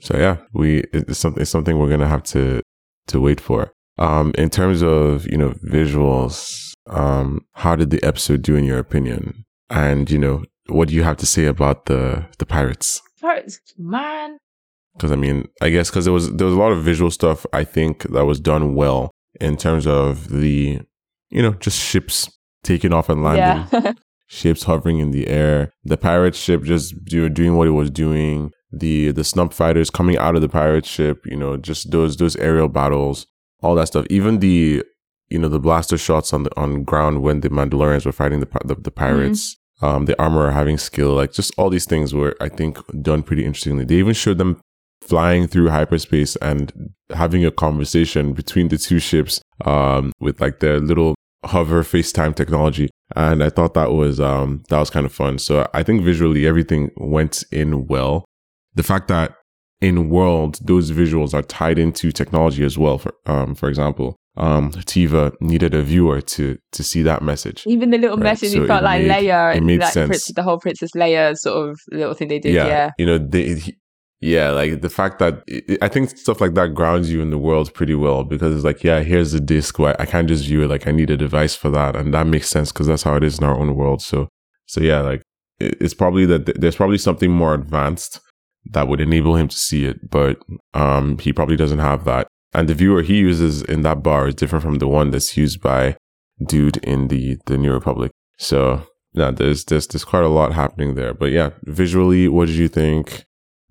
so 0.00 0.16
yeah, 0.16 0.36
we 0.52 0.84
it's 0.92 1.18
something 1.18 1.42
it's 1.42 1.50
something 1.50 1.78
we're 1.78 1.90
gonna 1.90 2.08
have 2.08 2.22
to 2.24 2.62
to 3.08 3.20
wait 3.20 3.40
for. 3.40 3.72
Um, 3.98 4.32
in 4.38 4.48
terms 4.50 4.82
of 4.82 5.26
you 5.30 5.36
know 5.36 5.50
visuals, 5.66 6.72
um, 6.88 7.42
how 7.54 7.76
did 7.76 7.90
the 7.90 8.02
episode 8.02 8.42
do 8.42 8.56
in 8.56 8.64
your 8.64 8.78
opinion? 8.78 9.44
And 9.70 10.10
you 10.10 10.18
know, 10.18 10.44
what 10.68 10.88
do 10.88 10.94
you 10.94 11.02
have 11.02 11.16
to 11.18 11.26
say 11.26 11.46
about 11.46 11.86
the 11.86 12.26
the 12.38 12.46
pirates? 12.46 13.00
Pirates, 13.20 13.60
man. 13.78 14.38
because 14.94 15.12
I 15.12 15.16
mean, 15.16 15.46
I 15.60 15.70
guess 15.70 15.90
because 15.90 16.04
there 16.04 16.12
was 16.14 16.32
there 16.32 16.46
was 16.46 16.54
a 16.56 16.58
lot 16.58 16.72
of 16.72 16.82
visual 16.82 17.10
stuff 17.10 17.44
I 17.52 17.64
think 17.64 18.02
that 18.12 18.24
was 18.24 18.40
done 18.40 18.74
well 18.74 19.10
in 19.40 19.56
terms 19.56 19.86
of 19.86 20.28
the 20.28 20.80
you 21.30 21.42
know 21.42 21.52
just 21.54 21.78
ships 21.80 22.30
taking 22.64 22.92
off 22.92 23.08
and 23.08 23.22
landing, 23.22 23.66
Yeah. 23.82 23.92
ships 24.26 24.62
hovering 24.64 24.98
in 24.98 25.10
the 25.10 25.28
air, 25.28 25.72
the 25.84 25.96
pirate 25.96 26.34
ship 26.34 26.62
just 26.62 26.94
do, 27.04 27.28
doing 27.28 27.56
what 27.56 27.66
it 27.68 27.72
was 27.72 27.90
doing, 27.90 28.50
the 28.72 29.12
the 29.12 29.24
snub 29.24 29.52
fighters 29.52 29.90
coming 29.90 30.16
out 30.16 30.34
of 30.34 30.42
the 30.42 30.48
pirate 30.48 30.86
ship, 30.86 31.24
you 31.26 31.36
know, 31.36 31.56
just 31.56 31.90
those 31.90 32.16
those 32.16 32.36
aerial 32.36 32.68
battles, 32.68 33.26
all 33.62 33.74
that 33.74 33.88
stuff, 33.88 34.06
even 34.10 34.38
the 34.38 34.82
you 35.28 35.38
know 35.38 35.48
the 35.48 35.60
blaster 35.60 35.98
shots 35.98 36.32
on 36.32 36.44
the 36.44 36.60
on 36.60 36.84
ground 36.84 37.22
when 37.22 37.40
the 37.40 37.50
Mandalorians 37.50 38.06
were 38.06 38.12
fighting 38.12 38.40
the 38.40 38.48
the, 38.64 38.74
the 38.74 38.90
pirates. 38.90 39.56
Um, 39.80 40.04
the 40.04 40.16
armorer 40.22 40.52
having 40.52 40.78
skill, 40.78 41.12
like 41.14 41.32
just 41.32 41.52
all 41.58 41.68
these 41.68 41.86
things 41.86 42.14
were, 42.14 42.36
I 42.40 42.48
think, 42.48 42.78
done 43.02 43.24
pretty 43.24 43.44
interestingly. 43.44 43.84
They 43.84 43.96
even 43.96 44.14
showed 44.14 44.38
them 44.38 44.60
flying 45.02 45.48
through 45.48 45.70
hyperspace 45.70 46.36
and 46.36 46.92
having 47.10 47.44
a 47.44 47.50
conversation 47.50 48.32
between 48.32 48.68
the 48.68 48.78
two 48.78 49.00
ships 49.00 49.42
um, 49.64 50.12
with 50.20 50.40
like 50.40 50.60
their 50.60 50.78
little 50.78 51.16
hover 51.44 51.82
FaceTime 51.82 52.34
technology. 52.34 52.88
And 53.16 53.42
I 53.42 53.50
thought 53.50 53.74
that 53.74 53.92
was 53.92 54.20
um, 54.20 54.62
that 54.68 54.78
was 54.78 54.90
kind 54.90 55.04
of 55.04 55.12
fun. 55.12 55.38
So 55.38 55.68
I 55.74 55.82
think 55.82 56.02
visually 56.02 56.46
everything 56.46 56.90
went 56.96 57.44
in 57.50 57.86
well. 57.86 58.24
The 58.74 58.82
fact 58.82 59.08
that 59.08 59.34
in 59.80 60.08
world 60.10 60.58
those 60.64 60.90
visuals 60.92 61.34
are 61.34 61.42
tied 61.42 61.78
into 61.78 62.12
technology 62.12 62.64
as 62.64 62.78
well. 62.78 62.98
For 62.98 63.12
um, 63.26 63.54
for 63.54 63.68
example, 63.68 64.16
um, 64.36 64.70
Teva 64.72 65.32
needed 65.40 65.74
a 65.74 65.82
viewer 65.82 66.20
to 66.20 66.56
to 66.72 66.82
see 66.82 67.02
that 67.02 67.22
message. 67.22 67.64
Even 67.66 67.90
the 67.90 67.98
little 67.98 68.16
Right, 68.16 68.24
message, 68.24 68.52
so 68.52 68.62
it 68.64 68.66
felt 68.68 68.82
it 68.82 68.84
like 68.84 69.02
made- 69.02 69.26
Leia, 69.26 69.56
it 69.56 69.62
made 69.62 69.80
like 69.80 69.92
sense. 69.92 70.08
Prince, 70.08 70.32
the 70.34 70.42
whole 70.42 70.58
Princess 70.58 70.90
Leia 70.96 71.36
sort 71.36 71.68
of 71.70 71.80
little 71.90 72.14
thing 72.14 72.28
they 72.28 72.38
did. 72.38 72.54
Yeah, 72.54 72.90
you 72.98 73.06
know, 73.06 73.18
they, 73.18 73.54
he- 73.56 73.76
yeah, 74.20 74.50
like 74.50 74.82
the 74.82 74.88
fact 74.88 75.18
that 75.18 75.42
i 75.50 75.78
I 75.86 75.88
think 75.88 76.16
stuff 76.16 76.40
like 76.40 76.54
that 76.54 76.74
grounds 76.74 77.10
you 77.12 77.20
in 77.20 77.30
the 77.30 77.38
world 77.38 77.74
pretty 77.74 77.96
well 77.96 78.22
because 78.22 78.54
it's 78.54 78.64
like, 78.64 78.84
yeah, 78.84 79.00
here's 79.00 79.32
the 79.32 79.40
disc. 79.40 79.80
Why 79.80 79.96
I 79.98 80.06
can't 80.06 80.28
just 80.28 80.44
view 80.46 80.62
it. 80.62 80.68
Like 80.70 80.86
I 80.86 80.92
need 80.92 81.10
a 81.10 81.16
device 81.16 81.56
for 81.56 81.70
that, 81.70 81.96
and 81.96 82.14
that 82.14 82.28
makes 82.28 82.48
sense 82.48 82.70
because 82.70 82.86
that's 82.86 83.02
how 83.02 83.16
it 83.16 83.24
is 83.24 83.38
in 83.38 83.44
our 83.44 83.58
own 83.58 83.74
world. 83.74 84.00
So, 84.00 84.28
so 84.66 84.80
yeah, 84.80 85.00
like 85.00 85.22
it, 85.58 85.76
it's 85.80 85.92
probably 85.94 86.24
that 86.26 86.46
th- 86.46 86.58
there's 86.60 86.76
probably 86.76 86.98
something 86.98 87.32
more 87.32 87.52
advanced 87.52 88.20
that 88.70 88.88
would 88.88 89.00
enable 89.00 89.36
him 89.36 89.48
to 89.48 89.56
see 89.56 89.84
it, 89.84 90.10
but 90.10 90.38
um, 90.74 91.18
he 91.18 91.32
probably 91.32 91.56
doesn't 91.56 91.78
have 91.80 92.04
that. 92.04 92.28
And 92.54 92.68
the 92.68 92.74
viewer 92.74 93.02
he 93.02 93.16
uses 93.18 93.62
in 93.62 93.82
that 93.82 94.02
bar 94.02 94.28
is 94.28 94.34
different 94.34 94.62
from 94.62 94.76
the 94.76 94.88
one 94.88 95.10
that's 95.10 95.36
used 95.36 95.60
by 95.62 95.96
dude 96.46 96.76
in 96.78 97.08
the 97.08 97.38
the 97.46 97.56
New 97.58 97.72
Republic. 97.72 98.10
So 98.38 98.86
yeah, 99.14 99.30
there's 99.30 99.64
there's 99.64 99.86
there's 99.86 100.04
quite 100.04 100.24
a 100.24 100.28
lot 100.28 100.52
happening 100.52 100.94
there. 100.94 101.14
But 101.14 101.32
yeah, 101.32 101.50
visually, 101.64 102.28
what 102.28 102.46
did 102.48 102.56
you 102.56 102.68
think? 102.68 103.24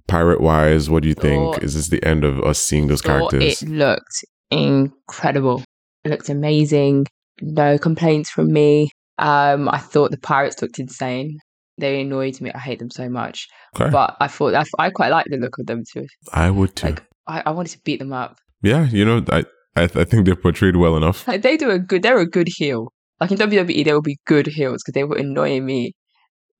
Pirate 0.08 0.42
wise, 0.42 0.90
what 0.90 1.04
do 1.04 1.10
you 1.10 1.16
think? 1.16 1.54
Thought- 1.56 1.64
Is 1.64 1.76
this 1.76 1.88
the 1.90 2.04
end 2.06 2.24
of 2.26 2.42
us 2.42 2.60
seeing 2.60 2.88
those 2.88 3.02
thought 3.02 3.30
characters? 3.32 3.62
it 3.62 3.70
looked 3.70 4.26
incredible. 4.50 5.64
It 6.04 6.10
looked 6.10 6.30
amazing. 6.30 7.06
No 7.42 7.78
complaints 7.78 8.30
from 8.30 8.52
me. 8.52 8.90
Um, 9.20 9.70
I 9.70 9.78
thought 9.78 10.12
the 10.12 10.18
pirates 10.18 10.62
looked 10.62 10.80
insane. 10.80 11.38
They 11.82 12.00
annoyed 12.02 12.40
me. 12.40 12.52
I 12.56 12.60
hate 12.60 12.80
them 12.80 12.90
so 12.90 13.10
much. 13.10 13.48
Okay, 13.76 13.90
But 13.92 14.16
I 14.22 14.28
thought 14.28 14.54
I, 14.56 14.64
I 14.80 14.90
quite 14.90 15.12
like 15.12 15.26
the 15.30 15.38
look 15.38 15.58
of 15.60 15.66
them 15.66 15.84
too. 15.92 16.06
I 16.32 16.50
would 16.50 16.76
too. 16.78 16.88
Like 16.88 17.04
I, 17.28 17.44
I 17.48 17.52
wanted 17.52 17.72
to 17.74 17.82
beat 17.84 18.00
them 18.00 18.14
up. 18.14 18.38
yeah, 18.62 18.88
you 18.90 19.04
know, 19.04 19.24
I 19.30 19.44
I, 19.76 19.84
I 19.84 20.04
think 20.06 20.26
they're 20.26 20.36
portrayed 20.36 20.78
well 20.78 20.96
enough. 20.96 21.28
Like 21.28 21.42
they 21.42 21.58
do 21.58 21.70
a 21.70 21.80
good. 21.80 22.04
They're 22.04 22.20
a 22.20 22.26
good 22.26 22.48
heel. 22.50 22.94
Like 23.20 23.32
in 23.32 23.38
WWE, 23.38 23.84
they 23.86 23.94
will 23.94 24.02
be 24.02 24.18
good 24.26 24.48
heels 24.48 24.82
because 24.82 24.94
they 24.94 25.04
were 25.04 25.18
annoying 25.18 25.66
me. 25.66 25.94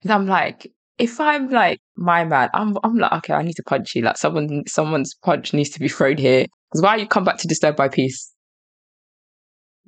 And 0.02 0.12
I'm 0.12 0.26
like, 0.26 0.70
if 0.98 1.20
I'm 1.20 1.50
like 1.50 1.80
my 1.96 2.24
man, 2.24 2.48
I'm 2.54 2.76
I'm 2.84 2.96
like, 2.98 3.12
okay, 3.18 3.34
I 3.34 3.42
need 3.42 3.54
to 3.56 3.62
punch 3.64 3.94
you. 3.94 4.02
Like 4.02 4.16
someone 4.16 4.62
someone's 4.66 5.14
punch 5.24 5.52
needs 5.54 5.70
to 5.70 5.80
be 5.80 5.88
thrown 5.88 6.16
here. 6.18 6.46
Because 6.70 6.82
why 6.82 6.96
you 6.96 7.06
come 7.06 7.24
back 7.24 7.38
to 7.38 7.48
disturb 7.48 7.76
by 7.76 7.88
peace? 7.88 8.32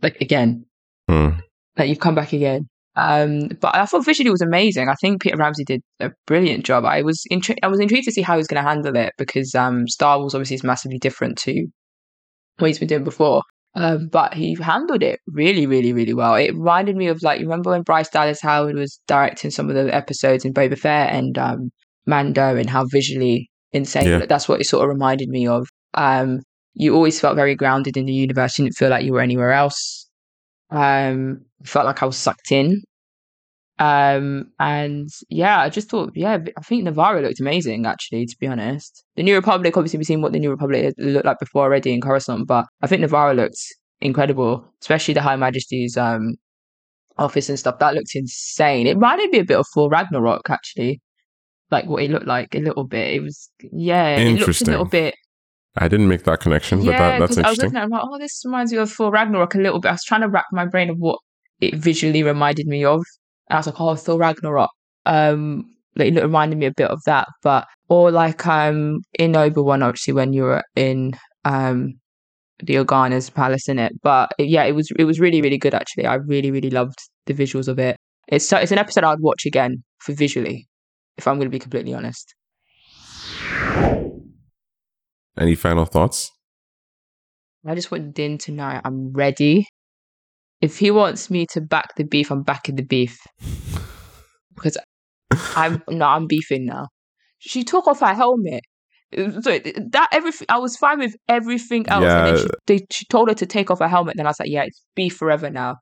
Like 0.03 0.21
again, 0.21 0.67
Hmm. 1.09 1.31
like 1.79 1.89
you've 1.89 2.01
come 2.01 2.15
back 2.15 2.33
again. 2.33 2.69
Um, 2.97 3.49
but 3.61 3.75
I 3.75 3.87
thought 3.87 4.05
visually 4.05 4.29
it 4.29 4.33
was 4.33 4.41
amazing. 4.41 4.89
I 4.89 4.95
think 4.95 5.23
Peter 5.23 5.37
Ramsey 5.37 5.65
did 5.65 5.83
a 6.01 6.11
brilliant 6.27 6.65
job. 6.65 6.85
I 6.85 7.03
was 7.03 7.23
intri- 7.31 7.59
I 7.63 7.69
was 7.69 7.81
intrigued 7.81 8.05
to 8.05 8.13
see 8.13 8.23
how 8.23 8.35
he 8.35 8.39
was 8.39 8.47
going 8.47 8.63
to 8.63 8.69
handle 8.69 8.97
it 8.97 9.13
because 9.19 9.55
um, 9.55 9.89
Star 9.89 10.19
Wars 10.19 10.35
obviously 10.35 10.55
is 10.55 10.65
massively 10.65 10.99
different 10.99 11.39
to 11.39 11.67
what 12.59 12.69
he's 12.69 12.79
been 12.79 12.89
doing 12.89 13.05
before. 13.05 13.43
Um, 13.77 14.07
but 14.07 14.35
he 14.35 14.57
handled 14.61 15.03
it 15.03 15.19
really, 15.27 15.67
really, 15.67 15.93
really 15.93 16.15
well. 16.15 16.37
It 16.37 16.55
reminded 16.55 16.95
me 16.95 17.09
of 17.09 17.21
like 17.23 17.41
you 17.41 17.47
remember 17.47 17.71
when 17.71 17.83
Bryce 17.83 18.09
Dallas 18.09 18.41
Howard 18.41 18.77
was 18.77 19.01
directing 19.09 19.51
some 19.51 19.69
of 19.69 19.75
the 19.75 19.93
episodes 19.93 20.45
in 20.45 20.55
Boba 20.55 20.79
Fett 20.79 21.13
and 21.13 21.37
um, 21.37 21.71
Mando 22.07 22.57
and 22.57 22.71
how 22.71 22.85
visually 22.87 23.51
insane. 23.73 24.07
Yeah. 24.07 24.27
That's 24.27 24.49
what 24.49 24.61
it 24.61 24.67
sort 24.67 24.85
of 24.85 24.91
reminded 24.91 25.29
me 25.29 25.49
of. 25.49 25.67
Um, 25.95 26.41
you 26.75 26.95
always 26.95 27.21
felt 27.21 27.35
very 27.35 27.57
grounded 27.57 27.97
in 27.97 28.07
the 28.07 28.13
universe. 28.13 28.59
You 28.59 28.67
didn't 28.67 28.77
feel 28.77 28.91
like 28.91 29.05
you 29.05 29.13
were 29.13 29.21
anywhere 29.21 29.53
else. 29.53 30.04
Um, 30.75 31.43
felt 31.63 31.87
like 31.87 32.03
I 32.03 32.07
was 32.07 32.17
sucked 32.17 32.51
in. 32.51 32.83
Um, 33.79 34.51
and 34.59 35.09
yeah, 35.31 35.61
I 35.61 35.69
just 35.69 35.89
thought, 35.89 36.13
yeah, 36.15 36.39
I 36.57 36.61
think 36.63 36.85
Navarro 36.85 37.23
looked 37.23 37.41
amazing, 37.41 37.87
actually, 37.87 38.27
to 38.27 38.37
be 38.39 38.47
honest. 38.47 39.05
The 39.17 39.23
New 39.23 39.35
Republic, 39.35 39.77
obviously, 39.77 39.99
we've 39.99 40.07
seen 40.07 40.21
what 40.21 40.33
the 40.33 40.39
New 40.39 40.51
Republic 40.51 40.95
looked 40.99 41.27
like 41.27 41.39
before 41.39 41.63
already 41.63 41.93
in 41.93 42.01
Coruscant, 42.01 42.47
but 42.47 42.67
I 42.83 42.87
think 42.87 43.01
Navarro 43.01 43.35
looked 43.35 43.59
incredible, 44.01 44.65
especially 44.83 45.15
the 45.15 45.23
High 45.23 45.37
Majesty's 45.37 45.97
um 45.97 46.35
office 47.19 47.49
and 47.49 47.59
stuff. 47.59 47.79
That 47.79 47.95
looked 47.95 48.15
insane. 48.15 48.87
It 48.87 48.95
reminded 48.95 49.31
me 49.31 49.39
a 49.39 49.45
bit 49.45 49.59
of 49.59 49.67
Thor 49.73 49.89
Ragnarok, 49.89 50.51
actually. 50.51 51.01
Like 51.71 51.87
what 51.87 52.03
it 52.03 52.11
looked 52.11 52.27
like 52.27 52.55
a 52.55 52.61
little 52.61 52.85
bit. 52.85 53.15
It 53.15 53.23
was, 53.23 53.49
yeah, 53.73 54.17
it 54.17 54.39
looked 54.39 54.61
a 54.61 54.65
little 54.65 54.85
bit 54.85 55.15
I 55.77 55.89
didn't 55.89 56.09
make 56.09 56.23
that 56.25 56.41
connection, 56.41 56.79
but 56.81 56.87
that, 56.99 57.19
that's 57.19 57.35
'cause 57.37 57.45
I 57.45 57.49
was 57.51 57.59
looking 57.65 57.77
at 57.77 57.83
it, 57.83 57.85
I'm 57.85 57.91
like, 57.91 58.03
oh, 58.05 58.19
this 58.19 58.43
reminds 58.45 58.73
me 58.73 58.79
of 58.79 58.91
Thor 58.93 59.11
Ragnarok 59.11 59.55
a 59.55 59.59
little 59.59 59.81
bit. 59.81 59.89
I 59.89 59.93
was 59.93 60.05
trying 60.05 60.21
to 60.21 60.29
wrap 60.29 60.47
my 60.53 60.65
brain 60.67 60.89
of 60.91 60.97
what 60.99 61.19
it 61.61 61.75
visually 61.75 62.23
reminded 62.23 62.67
me 62.67 62.85
of. 62.85 63.03
And 63.49 63.57
I 63.57 63.59
was 63.59 63.67
like, 63.67 63.81
oh, 63.81 63.95
Thor 63.97 64.19
Ragnarok. 64.19 64.71
Um, 65.07 65.65
like, 65.97 66.13
it 66.15 66.23
reminded 66.23 66.59
me 66.59 66.67
a 66.67 66.73
bit 66.73 66.91
of 66.91 67.01
that, 67.07 67.27
but 67.43 67.67
or 67.89 68.11
like 68.11 68.47
um 68.47 69.01
in 69.19 69.37
Obi 69.37 69.61
Wan, 69.61 69.83
actually, 69.83 70.15
when 70.15 70.33
you 70.33 70.43
were 70.45 70.63
in 70.77 71.15
um 71.45 71.95
the 72.61 72.75
Organa's 72.77 73.29
palace 73.31 73.69
in 73.69 73.79
it. 73.79 73.93
But 74.03 74.31
yeah, 74.39 74.65
it 74.65 74.73
was 74.73 74.91
it 74.99 75.05
was 75.05 75.21
really 75.21 75.43
really 75.43 75.59
good 75.59 75.75
actually. 75.75 76.07
I 76.07 76.15
really 76.15 76.51
really 76.51 76.71
loved 76.71 76.99
the 77.27 77.35
visuals 77.35 77.69
of 77.69 77.79
it. 77.79 77.97
It's 78.29 78.49
so 78.49 78.57
it's 78.57 78.73
an 78.73 78.79
episode 78.79 79.05
I'd 79.05 79.21
watch 79.21 79.45
again 79.45 79.83
for 79.99 80.15
visually, 80.15 80.67
if 81.17 81.27
I'm 81.29 81.37
going 81.37 81.47
to 81.47 81.51
be 81.51 81.59
completely 81.59 81.95
honest. 81.95 82.35
Any 85.39 85.55
final 85.55 85.85
thoughts? 85.85 86.31
I 87.67 87.75
just 87.75 87.91
want 87.91 88.15
Din 88.15 88.39
to 88.39 88.53
know 88.53 88.81
I'm 88.85 89.13
ready. 89.13 89.67
If 90.61 90.79
he 90.79 90.91
wants 90.91 91.31
me 91.31 91.47
to 91.53 91.61
back 91.61 91.97
the 91.97 92.05
beef, 92.05 92.31
I'm 92.31 92.43
backing 92.43 92.77
the 92.77 92.83
beef. 92.85 93.19
Because 94.55 94.77
I'm 95.57 95.83
no, 95.89 96.07
I'm 96.07 96.27
beefing 96.27 96.67
now. 96.67 96.89
She 97.39 97.65
took 97.65 97.87
off 97.87 98.01
her 98.01 98.15
helmet. 98.15 98.63
So 99.15 99.59
that 99.59 100.09
everything, 100.13 100.47
I 100.49 100.59
was 100.59 100.77
fine 100.77 100.99
with 100.99 101.15
everything 101.29 101.89
else. 101.89 102.05
And 102.05 102.27
then 102.27 102.35
Yeah. 102.37 102.41
she, 102.43 102.49
they, 102.67 102.87
she 102.91 103.05
told 103.07 103.29
her 103.29 103.35
to 103.35 103.47
take 103.47 103.71
off 103.71 103.79
her 103.79 103.89
helmet. 103.89 104.17
Then 104.17 104.27
I 104.27 104.31
was 104.31 104.41
like, 104.41 104.51
yeah, 104.51 104.65
it's 104.65 104.83
beef 104.97 105.17
forever 105.17 105.51
now. 105.51 105.77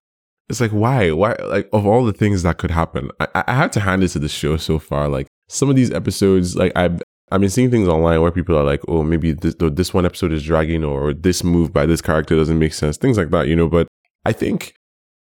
It's 0.48 0.60
like 0.60 0.70
why? 0.72 1.10
Why? 1.12 1.34
Like 1.44 1.68
of 1.72 1.86
all 1.86 2.04
the 2.04 2.12
things 2.12 2.42
that 2.42 2.58
could 2.58 2.70
happen, 2.70 3.10
I, 3.20 3.44
I- 3.46 3.54
had 3.54 3.72
to 3.72 3.80
hand 3.80 4.02
it 4.04 4.08
to 4.08 4.18
the 4.18 4.28
show 4.28 4.56
so 4.56 4.78
far. 4.78 5.08
Like 5.08 5.26
some 5.48 5.70
of 5.70 5.76
these 5.76 5.90
episodes, 5.90 6.56
like 6.56 6.72
I've 6.76 7.00
I've 7.32 7.40
been 7.40 7.50
seeing 7.50 7.70
things 7.70 7.88
online 7.88 8.20
where 8.20 8.30
people 8.30 8.56
are 8.56 8.64
like, 8.64 8.82
oh, 8.88 9.02
maybe 9.02 9.32
this 9.32 9.54
this 9.58 9.94
one 9.94 10.04
episode 10.04 10.32
is 10.32 10.42
dragging, 10.42 10.84
or 10.84 11.14
this 11.14 11.42
move 11.42 11.72
by 11.72 11.86
this 11.86 12.02
character 12.02 12.36
doesn't 12.36 12.58
make 12.58 12.74
sense, 12.74 12.96
things 12.96 13.16
like 13.16 13.30
that, 13.30 13.48
you 13.48 13.56
know. 13.56 13.68
But 13.68 13.88
I 14.24 14.32
think 14.32 14.74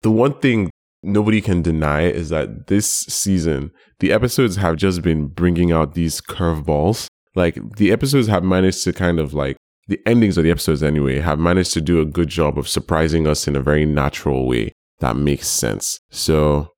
the 0.02 0.10
one 0.10 0.38
thing 0.40 0.70
nobody 1.02 1.40
can 1.40 1.62
deny 1.62 2.02
is 2.02 2.28
that 2.30 2.66
this 2.66 2.88
season 2.88 3.70
the 4.00 4.12
episodes 4.12 4.56
have 4.56 4.76
just 4.76 5.02
been 5.02 5.28
bringing 5.28 5.72
out 5.72 5.94
these 5.94 6.20
curveballs. 6.20 7.06
Like 7.34 7.58
the 7.76 7.92
episodes 7.92 8.28
have 8.28 8.44
managed 8.44 8.84
to 8.84 8.92
kind 8.92 9.18
of 9.18 9.32
like 9.32 9.56
the 9.88 10.00
endings 10.04 10.36
of 10.36 10.44
the 10.44 10.50
episodes 10.50 10.82
anyway 10.82 11.20
have 11.20 11.38
managed 11.38 11.72
to 11.74 11.80
do 11.80 12.00
a 12.00 12.04
good 12.04 12.28
job 12.28 12.58
of 12.58 12.68
surprising 12.68 13.26
us 13.26 13.46
in 13.46 13.56
a 13.56 13.60
very 13.60 13.86
natural 13.86 14.46
way 14.46 14.72
that 15.00 15.16
makes 15.16 15.48
sense. 15.48 16.00
So, 16.10 16.72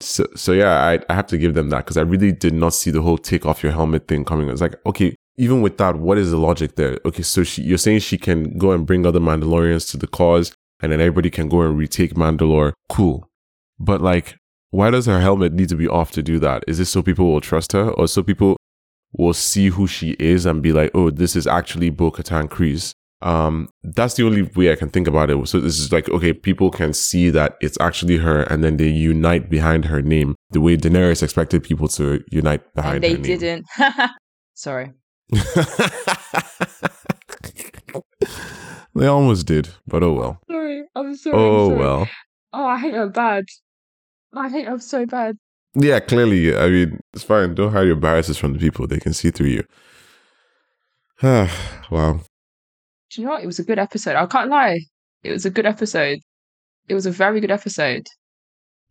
so, 0.00 0.26
so 0.36 0.52
yeah, 0.52 0.80
I, 0.80 1.00
I 1.08 1.14
have 1.14 1.26
to 1.28 1.38
give 1.38 1.54
them 1.54 1.70
that 1.70 1.78
because 1.78 1.96
I 1.96 2.02
really 2.02 2.32
did 2.32 2.54
not 2.54 2.74
see 2.74 2.90
the 2.90 3.02
whole 3.02 3.18
take 3.18 3.44
off 3.46 3.62
your 3.62 3.72
helmet 3.72 4.08
thing 4.08 4.24
coming. 4.24 4.48
It's 4.48 4.60
like, 4.60 4.74
okay, 4.86 5.14
even 5.36 5.62
with 5.62 5.78
that, 5.78 5.96
what 5.96 6.18
is 6.18 6.30
the 6.30 6.36
logic 6.36 6.76
there? 6.76 6.98
Okay, 7.04 7.22
so 7.22 7.42
she, 7.42 7.62
you're 7.62 7.78
saying 7.78 8.00
she 8.00 8.18
can 8.18 8.58
go 8.58 8.72
and 8.72 8.86
bring 8.86 9.06
other 9.06 9.20
Mandalorians 9.20 9.90
to 9.90 9.96
the 9.96 10.06
cause 10.06 10.52
and 10.80 10.92
then 10.92 11.00
everybody 11.00 11.30
can 11.30 11.48
go 11.48 11.62
and 11.62 11.76
retake 11.76 12.14
Mandalore. 12.14 12.72
Cool. 12.88 13.28
But 13.78 14.00
like, 14.00 14.36
why 14.70 14.90
does 14.90 15.06
her 15.06 15.20
helmet 15.20 15.52
need 15.52 15.68
to 15.70 15.76
be 15.76 15.88
off 15.88 16.12
to 16.12 16.22
do 16.22 16.38
that? 16.40 16.64
Is 16.66 16.78
this 16.78 16.90
so 16.90 17.02
people 17.02 17.32
will 17.32 17.40
trust 17.40 17.72
her 17.72 17.90
or 17.90 18.06
so 18.06 18.22
people 18.22 18.56
will 19.12 19.32
see 19.32 19.68
who 19.68 19.86
she 19.86 20.10
is 20.18 20.46
and 20.46 20.62
be 20.62 20.72
like, 20.72 20.90
oh, 20.94 21.10
this 21.10 21.34
is 21.34 21.46
actually 21.46 21.90
Bo 21.90 22.10
Katan 22.10 22.48
Kryze? 22.48 22.92
Um, 23.20 23.68
that's 23.82 24.14
the 24.14 24.24
only 24.24 24.42
way 24.42 24.70
I 24.70 24.76
can 24.76 24.90
think 24.90 25.08
about 25.08 25.28
it. 25.30 25.48
So 25.48 25.58
this 25.60 25.78
is 25.80 25.90
like, 25.92 26.08
okay, 26.08 26.32
people 26.32 26.70
can 26.70 26.92
see 26.92 27.30
that 27.30 27.56
it's 27.60 27.76
actually 27.80 28.18
her 28.18 28.42
and 28.42 28.62
then 28.62 28.76
they 28.76 28.86
unite 28.88 29.50
behind 29.50 29.86
her 29.86 30.00
name 30.02 30.36
the 30.50 30.60
way 30.60 30.76
Daenerys 30.76 31.22
expected 31.22 31.64
people 31.64 31.88
to 31.88 32.22
unite 32.30 32.62
behind 32.74 32.96
and 32.96 33.04
they 33.04 33.10
her 33.12 33.18
name. 33.18 33.38
didn't. 33.38 33.66
Sorry. 34.54 34.92
they 38.94 39.06
almost 39.06 39.46
did, 39.46 39.68
but 39.86 40.02
oh 40.02 40.12
well. 40.12 40.40
Sorry. 40.50 40.84
I'm 40.94 41.16
sorry. 41.16 41.36
I'm 41.36 41.42
Oh 41.42 41.68
sorry. 41.68 41.78
well. 41.80 42.08
Oh, 42.52 42.66
I 42.66 42.78
hate 42.78 42.94
her 42.94 43.08
bad. 43.08 43.44
I 44.34 44.48
hate 44.48 44.66
her 44.68 44.78
so 44.78 45.06
bad. 45.06 45.36
Yeah, 45.74 46.00
clearly. 46.00 46.56
I 46.56 46.68
mean, 46.68 47.00
it's 47.12 47.22
fine. 47.24 47.54
Don't 47.54 47.72
hide 47.72 47.86
your 47.86 47.96
biases 47.96 48.38
from 48.38 48.52
the 48.54 48.58
people. 48.58 48.86
They 48.86 48.98
can 48.98 49.12
see 49.12 49.30
through 49.30 49.48
you. 49.48 49.64
wow. 51.22 52.20
Do 53.10 53.20
you 53.20 53.26
know 53.26 53.32
what? 53.34 53.42
It 53.42 53.46
was 53.46 53.58
a 53.58 53.64
good 53.64 53.78
episode. 53.78 54.16
I 54.16 54.26
can't 54.26 54.50
lie. 54.50 54.80
It 55.22 55.30
was 55.32 55.46
a 55.46 55.50
good 55.50 55.66
episode. 55.66 56.18
It 56.88 56.94
was 56.94 57.06
a 57.06 57.10
very 57.10 57.40
good 57.40 57.50
episode. 57.50 58.06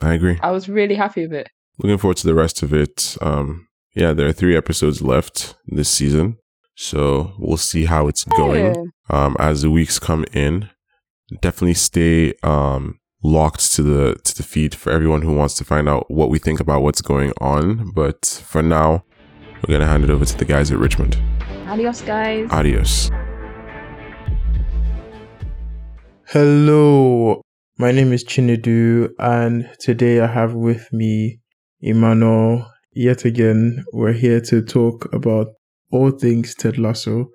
I 0.01 0.13
agree. 0.13 0.37
I 0.41 0.51
was 0.51 0.69
really 0.69 0.95
happy 0.95 1.23
with 1.23 1.33
it. 1.33 1.49
Looking 1.79 1.97
forward 1.97 2.17
to 2.17 2.27
the 2.27 2.35
rest 2.35 2.63
of 2.63 2.73
it. 2.73 3.17
Um, 3.21 3.67
yeah, 3.95 4.13
there 4.13 4.27
are 4.27 4.33
three 4.33 4.55
episodes 4.55 5.01
left 5.01 5.55
this 5.67 5.89
season. 5.89 6.37
So 6.75 7.33
we'll 7.39 7.57
see 7.57 7.85
how 7.85 8.07
it's 8.07 8.23
going. 8.23 8.65
Yeah. 8.65 8.83
um, 9.09 9.35
as 9.39 9.63
the 9.63 9.71
weeks 9.71 9.97
come 9.99 10.25
in. 10.33 10.69
Definitely 11.41 11.73
stay 11.73 12.33
um, 12.43 12.99
locked 13.23 13.73
to 13.73 13.81
the 13.83 14.15
to 14.23 14.35
the 14.35 14.43
feed 14.43 14.73
for 14.75 14.91
everyone 14.91 15.23
who 15.23 15.33
wants 15.33 15.55
to 15.55 15.65
find 15.65 15.89
out 15.89 16.09
what 16.09 16.29
we 16.29 16.39
think 16.39 16.59
about 16.59 16.83
what's 16.83 17.01
going 17.01 17.33
on. 17.41 17.91
But 17.91 18.43
for 18.47 18.61
now, 18.61 19.03
we're 19.55 19.73
going 19.73 19.81
to 19.81 19.87
hand 19.87 20.03
it 20.03 20.09
over 20.09 20.23
to 20.25 20.37
the 20.37 20.45
guys 20.45 20.71
at 20.71 20.77
Richmond. 20.77 21.17
Adios, 21.67 22.01
guys. 22.01 22.47
Adios. 22.51 23.11
Hello, 26.31 27.41
my 27.77 27.93
name 27.93 28.11
is 28.11 28.25
Chinedu, 28.25 29.11
and 29.17 29.69
today 29.79 30.19
I 30.19 30.27
have 30.27 30.53
with 30.53 30.91
me 30.91 31.39
Emmanuel. 31.79 32.69
Yet 32.91 33.23
again, 33.23 33.85
we're 33.93 34.11
here 34.11 34.41
to 34.41 34.61
talk 34.61 35.07
about 35.13 35.47
all 35.89 36.11
things 36.11 36.53
Ted 36.53 36.77
Lasso. 36.77 37.27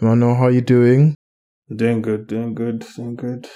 Emmanuel, 0.00 0.34
how 0.34 0.46
are 0.46 0.50
you 0.50 0.62
doing? 0.62 1.14
Doing 1.72 2.02
good, 2.02 2.26
doing 2.26 2.56
good, 2.56 2.84
doing 2.96 3.14
good. 3.14 3.48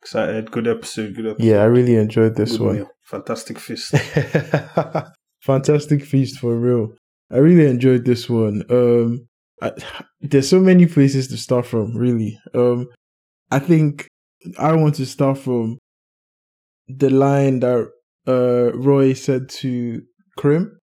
Excited. 0.00 0.52
Good 0.52 0.68
episode, 0.68 1.16
good 1.16 1.26
episode. 1.26 1.44
Yeah, 1.44 1.62
I 1.62 1.64
really 1.64 1.96
enjoyed 1.96 2.36
this 2.36 2.52
Good 2.52 2.60
one. 2.60 2.76
meal. 2.76 2.90
Fantastic 3.02 3.58
feast. 3.58 3.96
Fantastic 5.42 6.04
feast 6.04 6.38
for 6.38 6.54
real. 6.56 6.92
I 7.32 7.38
really 7.38 7.68
enjoyed 7.68 8.04
this 8.04 8.30
one. 8.30 8.62
Um, 8.70 9.26
I, 9.60 9.72
there's 10.20 10.48
so 10.48 10.60
many 10.60 10.86
places 10.86 11.26
to 11.28 11.36
start 11.36 11.66
from. 11.66 11.96
Really. 11.96 12.38
Um, 12.54 12.86
I 13.50 13.58
think 13.58 14.08
I 14.58 14.72
want 14.74 14.94
to 14.96 15.06
start 15.06 15.38
from 15.38 15.78
the 16.88 17.10
line 17.10 17.60
that 17.60 17.88
uh 18.26 18.72
Roy 18.74 19.12
said 19.14 19.48
to 19.60 20.02
Crimm. 20.36 20.78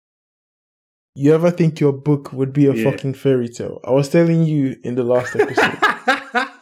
You 1.15 1.34
ever 1.34 1.52
think 1.52 1.80
your 1.80 1.91
book 1.93 2.32
would 2.32 2.54
be 2.54 2.67
a 2.67 2.74
Yeah. 2.74 2.89
fucking 2.89 3.15
fairy 3.15 3.50
tale? 3.50 3.80
I 3.86 3.91
was 3.91 4.08
telling 4.10 4.43
you 4.43 4.78
in 4.84 4.95
the 4.95 5.04
last 5.04 5.36
episode. 5.36 5.78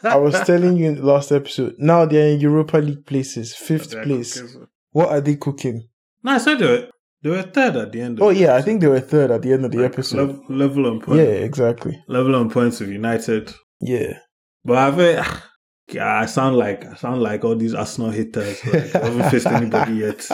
I 0.02 0.16
was 0.16 0.34
telling 0.46 0.76
you 0.76 0.88
in 0.88 0.94
the 0.96 1.04
last 1.06 1.30
episode. 1.30 1.76
Now 1.78 2.04
they're 2.04 2.30
in 2.34 2.40
Europa 2.40 2.78
League 2.78 3.06
places, 3.06 3.54
fifth 3.54 3.92
place. 4.02 4.40
cooking. 4.40 4.66
What 4.90 5.10
are 5.10 5.20
they 5.20 5.36
cooking? 5.36 5.86
No, 6.24 6.32
I 6.32 6.38
said 6.38 6.58
they 6.58 6.66
were, 6.66 6.88
they 7.22 7.30
were 7.30 7.42
third 7.42 7.76
at 7.76 7.92
the 7.92 8.00
end. 8.00 8.18
Of 8.18 8.24
Oh 8.24 8.32
the 8.32 8.40
yeah, 8.40 8.48
I 8.48 8.50
episode. 8.54 8.64
think 8.64 8.80
they 8.80 8.86
were 8.88 9.00
third 9.00 9.30
at 9.30 9.42
the 9.42 9.52
end 9.52 9.64
of 9.66 9.70
the 9.70 9.78
Like, 9.78 9.92
episode. 9.92 10.28
lev- 10.28 10.40
level 10.50 10.86
on 10.86 11.00
points. 11.00 11.18
yeah, 11.18 11.30
exactly. 11.44 12.02
Level 12.08 12.34
on 12.34 12.50
points 12.50 12.80
with 12.80 12.88
United. 12.90 13.54
Yeah. 13.80 14.18
But 14.64 14.78
I 14.78 14.96
yeah, 15.00 15.40
I 15.96 16.26
sound 16.26 16.56
like 16.56 16.84
I 16.84 16.94
sound 16.94 17.22
like 17.22 17.44
all 17.44 17.56
these 17.56 17.74
Arsenal 17.74 18.10
haters. 18.10 18.64
Like, 18.64 18.94
I 18.94 19.04
haven't 19.06 19.30
faced 19.30 19.46
anybody 19.46 19.94
yet. 19.94 20.26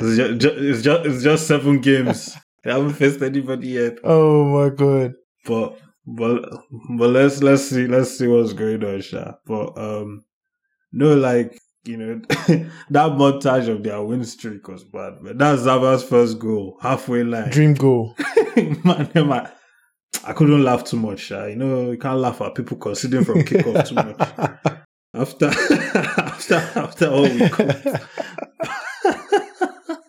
It's 0.00 0.16
just, 0.16 0.56
it's 0.58 0.82
just 0.82 1.06
it's 1.06 1.22
just 1.22 1.46
seven 1.46 1.80
games. 1.80 2.36
I 2.64 2.70
haven't 2.70 2.94
faced 2.94 3.22
anybody 3.22 3.68
yet. 3.68 3.98
oh 4.04 4.44
my 4.44 4.74
god. 4.74 5.14
But 5.44 5.78
but 6.06 6.48
but 6.96 7.10
let's 7.10 7.42
let's 7.42 7.68
see 7.68 7.86
let's 7.86 8.16
see 8.16 8.26
what's 8.26 8.52
going 8.52 8.84
on, 8.84 9.00
Sha. 9.00 9.34
But 9.46 9.76
um 9.76 10.24
no 10.92 11.14
like 11.14 11.58
you 11.84 11.96
know 11.96 12.20
that 12.28 13.12
montage 13.12 13.68
of 13.68 13.82
their 13.82 14.02
win 14.02 14.24
streak 14.24 14.68
was 14.68 14.84
bad, 14.84 15.14
but 15.22 15.38
that's 15.38 15.62
Zava's 15.62 16.04
first 16.04 16.38
goal, 16.38 16.78
halfway 16.80 17.24
line. 17.24 17.50
Dream 17.50 17.74
goal. 17.74 18.14
man, 18.84 19.10
man, 19.14 19.50
I 20.24 20.32
couldn't 20.32 20.62
laugh 20.62 20.84
too 20.84 20.98
much, 20.98 21.20
Sha. 21.20 21.46
You 21.46 21.56
know, 21.56 21.90
you 21.90 21.98
can't 21.98 22.18
laugh 22.18 22.40
at 22.40 22.54
people 22.54 22.76
conceding 22.76 23.24
from 23.24 23.40
kickoff 23.40 23.88
too 23.88 23.94
much. 23.94 24.78
After 25.14 25.46
after 26.18 26.56
after 26.76 27.08
all 27.08 27.22
we 27.22 27.40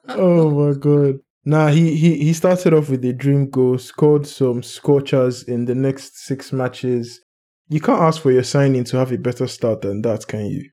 oh 0.09 0.51
my 0.51 0.77
god. 0.77 1.19
Nah, 1.45 1.69
he, 1.69 1.95
he 1.95 2.17
he 2.17 2.33
started 2.33 2.73
off 2.73 2.89
with 2.89 3.05
a 3.05 3.13
dream 3.13 3.49
goal, 3.49 3.77
scored 3.77 4.27
some 4.27 4.61
scorchers 4.61 5.43
in 5.43 5.63
the 5.63 5.73
next 5.73 6.17
six 6.17 6.51
matches. 6.51 7.21
You 7.69 7.79
can't 7.79 8.01
ask 8.01 8.21
for 8.21 8.31
your 8.31 8.43
signing 8.43 8.83
to 8.85 8.97
have 8.97 9.13
a 9.13 9.17
better 9.17 9.47
start 9.47 9.81
than 9.81 10.01
that, 10.01 10.27
can 10.27 10.47
you? 10.47 10.69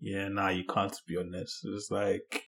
Yeah, 0.00 0.28
nah, 0.28 0.50
you 0.50 0.64
can't 0.64 0.94
be 1.08 1.16
honest. 1.16 1.64
It's 1.64 1.90
like 1.90 2.44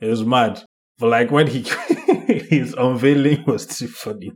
it 0.00 0.06
was 0.06 0.24
mad. 0.24 0.64
But 0.98 1.10
like 1.10 1.30
when 1.30 1.48
he 1.48 1.66
his 2.26 2.74
unveiling 2.74 3.44
was 3.46 3.66
too 3.66 3.88
funny. 3.88 4.32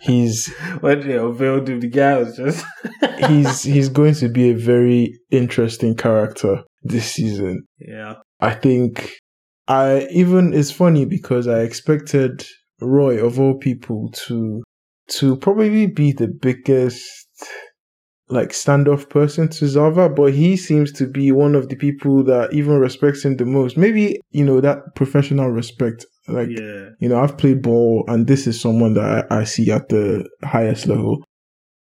He's 0.00 0.48
when 0.80 1.06
they 1.06 1.16
unveiled 1.16 1.68
him, 1.68 1.80
the 1.80 1.88
guy 1.88 2.18
was 2.18 2.36
just 2.36 2.64
he's 3.28 3.62
he's 3.62 3.88
going 3.88 4.14
to 4.14 4.28
be 4.28 4.50
a 4.50 4.56
very 4.56 5.18
interesting 5.30 5.96
character 5.96 6.62
this 6.82 7.12
season. 7.12 7.64
Yeah. 7.78 8.16
I 8.40 8.54
think 8.54 9.12
I 9.68 10.08
even 10.10 10.52
it's 10.52 10.70
funny 10.70 11.04
because 11.04 11.46
I 11.46 11.60
expected 11.60 12.44
Roy 12.80 13.24
of 13.24 13.38
all 13.38 13.58
people 13.58 14.10
to 14.26 14.62
to 15.08 15.36
probably 15.36 15.86
be 15.86 16.12
the 16.12 16.28
biggest 16.28 17.06
like 18.28 18.48
standoff 18.48 19.08
person 19.10 19.48
to 19.48 19.68
Zava, 19.68 20.08
but 20.08 20.32
he 20.32 20.56
seems 20.56 20.90
to 20.92 21.06
be 21.06 21.30
one 21.30 21.54
of 21.54 21.68
the 21.68 21.76
people 21.76 22.24
that 22.24 22.52
even 22.52 22.78
respects 22.78 23.24
him 23.24 23.36
the 23.36 23.44
most. 23.44 23.76
Maybe, 23.76 24.20
you 24.30 24.44
know, 24.44 24.60
that 24.60 24.94
professional 24.94 25.50
respect. 25.50 26.06
Like 26.28 26.48
yeah. 26.50 26.90
you 27.00 27.08
know, 27.08 27.20
I've 27.20 27.36
played 27.36 27.62
ball 27.62 28.04
and 28.08 28.26
this 28.26 28.46
is 28.46 28.60
someone 28.60 28.94
that 28.94 29.26
I, 29.30 29.40
I 29.40 29.44
see 29.44 29.70
at 29.70 29.88
the 29.88 30.28
highest 30.44 30.86
level. 30.86 31.24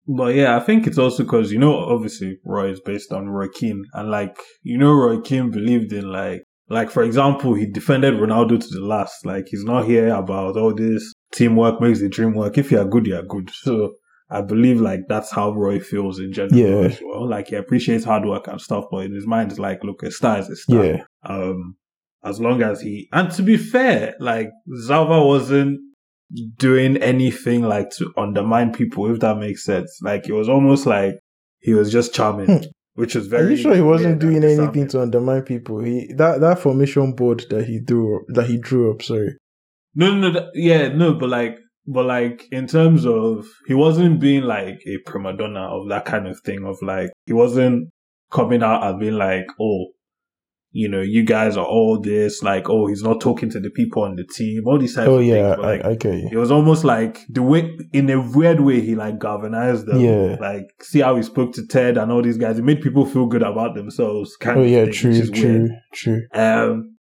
But 0.07 0.35
yeah, 0.35 0.57
I 0.57 0.61
think 0.61 0.87
it's 0.87 0.99
also 0.99 1.23
because, 1.23 1.51
you 1.51 1.59
know, 1.59 1.75
obviously 1.75 2.39
Roy 2.45 2.71
is 2.71 2.81
based 2.81 3.13
on 3.13 3.29
Roy 3.29 3.49
Keane. 3.49 3.85
And 3.95 4.11
like, 4.11 4.37
you 4.63 4.77
know, 4.77 4.93
Roy 4.93 5.21
Keane 5.21 5.51
believed 5.51 5.93
in 5.93 6.11
like, 6.11 6.43
like 6.69 6.91
for 6.91 7.03
example, 7.03 7.55
he 7.55 7.67
defended 7.67 8.15
Ronaldo 8.15 8.61
to 8.61 8.67
the 8.67 8.85
last. 8.85 9.25
Like, 9.25 9.47
he's 9.49 9.65
not 9.65 9.87
here 9.87 10.09
about 10.09 10.57
all 10.57 10.75
this 10.75 11.13
teamwork 11.33 11.81
makes 11.81 12.01
the 12.01 12.09
dream 12.09 12.35
work. 12.35 12.59
If 12.59 12.71
you 12.71 12.79
are 12.81 12.85
good, 12.85 13.07
you 13.07 13.17
are 13.17 13.23
good. 13.23 13.51
So 13.51 13.95
I 14.31 14.43
believe 14.43 14.81
like 14.81 15.01
that's 15.09 15.31
how 15.31 15.53
Roy 15.53 15.81
feels 15.81 16.19
in 16.19 16.33
general 16.33 16.59
Yeah. 16.59 16.89
as 16.89 17.01
well. 17.03 17.29
Like, 17.29 17.49
he 17.49 17.57
appreciates 17.57 18.05
hard 18.05 18.27
work 18.27 18.47
and 18.47 18.61
stuff, 18.61 18.85
but 18.91 19.07
in 19.07 19.15
his 19.15 19.27
mind, 19.27 19.53
it's 19.53 19.61
like, 19.61 19.83
look, 19.85 20.03
a 20.03 20.11
star 20.11 20.39
is 20.39 20.51
a 20.51 20.57
star. 20.57 20.85
Yeah. 20.85 21.03
Um, 21.25 21.77
as 22.25 22.41
long 22.41 22.63
as 22.63 22.81
he, 22.81 23.09
and 23.13 23.31
to 23.33 23.43
be 23.43 23.57
fair, 23.57 24.15
like 24.21 24.51
Zava 24.81 25.25
wasn't 25.25 25.81
doing 26.57 26.97
anything 26.99 27.63
like 27.63 27.91
to 27.91 28.13
undermine 28.17 28.73
people, 28.73 29.13
if 29.13 29.21
that 29.21 29.37
makes 29.39 29.65
sense. 29.65 29.99
Like 30.03 30.29
it 30.29 30.33
was 30.33 30.49
almost 30.49 30.87
like 30.87 31.15
he 31.61 31.75
was 31.75 31.93
just 31.93 32.15
charming, 32.15 32.47
Hmm. 32.47 32.65
which 32.95 33.15
was 33.15 33.27
very. 33.27 33.47
Are 33.47 33.51
you 33.51 33.57
sure 33.57 33.75
he 33.75 33.81
wasn't 33.83 34.21
doing 34.21 34.43
anything 34.45 34.89
to 34.89 35.03
undermine 35.03 35.43
people? 35.43 35.81
He 35.81 36.13
that 36.17 36.41
that 36.41 36.59
formation 36.59 37.13
board 37.15 37.45
that 37.51 37.67
he 37.67 37.81
drew 37.81 38.25
that 38.29 38.47
he 38.47 38.59
drew 38.59 38.91
up. 38.93 39.03
Sorry. 39.03 39.37
No, 39.95 40.13
no, 40.15 40.21
no. 40.29 40.31
that- 40.33 40.51
yeah, 40.55 40.89
no, 40.89 41.15
but 41.15 41.29
like, 41.29 41.59
but 41.87 42.05
like 42.07 42.47
in 42.51 42.67
terms 42.67 43.07
of, 43.07 43.47
he 43.67 43.75
wasn't 43.75 44.19
being 44.19 44.43
like 44.43 44.81
a 44.87 44.99
prima 45.07 45.37
donna 45.37 45.61
of 45.69 45.89
that 45.91 46.05
kind 46.05 46.27
of 46.27 46.41
thing. 46.41 46.65
Of 46.65 46.79
like, 46.83 47.11
he 47.27 47.33
wasn't 47.33 47.91
coming 48.33 48.63
out 48.63 48.83
and 48.83 48.99
being 48.99 49.15
like, 49.19 49.47
oh. 49.61 49.87
You 50.77 50.89
know, 50.89 51.03
you 51.03 51.23
guys 51.25 51.57
are 51.57 51.65
all 51.65 52.01
this, 52.01 52.43
like, 52.43 52.69
oh, 52.69 52.89
he's 52.89 53.05
not 53.05 53.21
talking 53.21 53.49
to 53.51 53.61
the 53.61 53.71
people 53.71 54.03
on 54.03 54.17
the 54.17 54.25
team, 54.25 54.65
all 54.67 54.77
these 54.77 54.97
types 54.97 55.07
Oh 55.09 55.19
of 55.19 55.25
yeah, 55.25 55.55
things. 55.55 55.57
but, 55.57 55.65
like, 55.65 55.85
I, 55.85 55.91
I 55.91 55.95
get 55.95 56.15
you. 56.15 56.29
It 56.33 56.37
was 56.37 56.51
almost 56.51 56.83
like 56.83 57.21
the 57.29 57.43
way, 57.45 57.79
in 57.93 58.11
a 58.11 58.21
weird 58.21 58.59
way, 58.59 58.81
he 58.81 58.97
like 58.97 59.21
galvanized 59.21 59.87
them. 59.87 60.01
Yeah. 60.01 60.37
Like, 60.41 60.65
see 60.83 60.99
how 60.99 61.15
he 61.15 61.23
spoke 61.23 61.53
to 61.53 61.67
Ted 61.69 61.97
and 61.97 62.11
all 62.11 62.23
these 62.23 62.39
guys. 62.39 62.59
It 62.59 62.65
made 62.65 62.83
people 62.83 63.07
feel 63.07 63.27
good 63.27 63.45
about 63.45 63.77
themselves. 63.77 64.37
Kind 64.37 64.59
Oh 64.59 64.63
of 64.63 64.69
yeah, 64.69 64.85
thing, 64.87 64.93
true, 64.95 65.31
true, 65.31 65.69
true. 65.95 66.23
Um, 66.35 66.97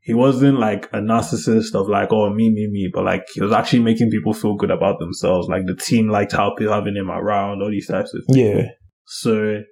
he 0.00 0.14
wasn't 0.14 0.60
like 0.60 0.86
a 0.92 0.98
narcissist 0.98 1.74
of 1.74 1.88
like, 1.88 2.12
oh, 2.12 2.32
me, 2.32 2.50
me, 2.50 2.68
me, 2.70 2.88
but 2.94 3.04
like, 3.04 3.24
he 3.34 3.40
was 3.40 3.50
actually 3.50 3.82
making 3.82 4.10
people 4.10 4.32
feel 4.32 4.54
good 4.54 4.70
about 4.70 5.00
themselves. 5.00 5.48
Like, 5.48 5.66
the 5.66 5.74
team 5.74 6.08
liked 6.08 6.30
how 6.30 6.54
people 6.56 6.72
having 6.72 6.94
him 6.94 7.10
around, 7.10 7.62
all 7.62 7.70
these 7.70 7.88
types 7.88 8.14
of 8.14 8.22
things. 8.26 8.38
Yeah, 8.38 8.62
So, 9.06 9.62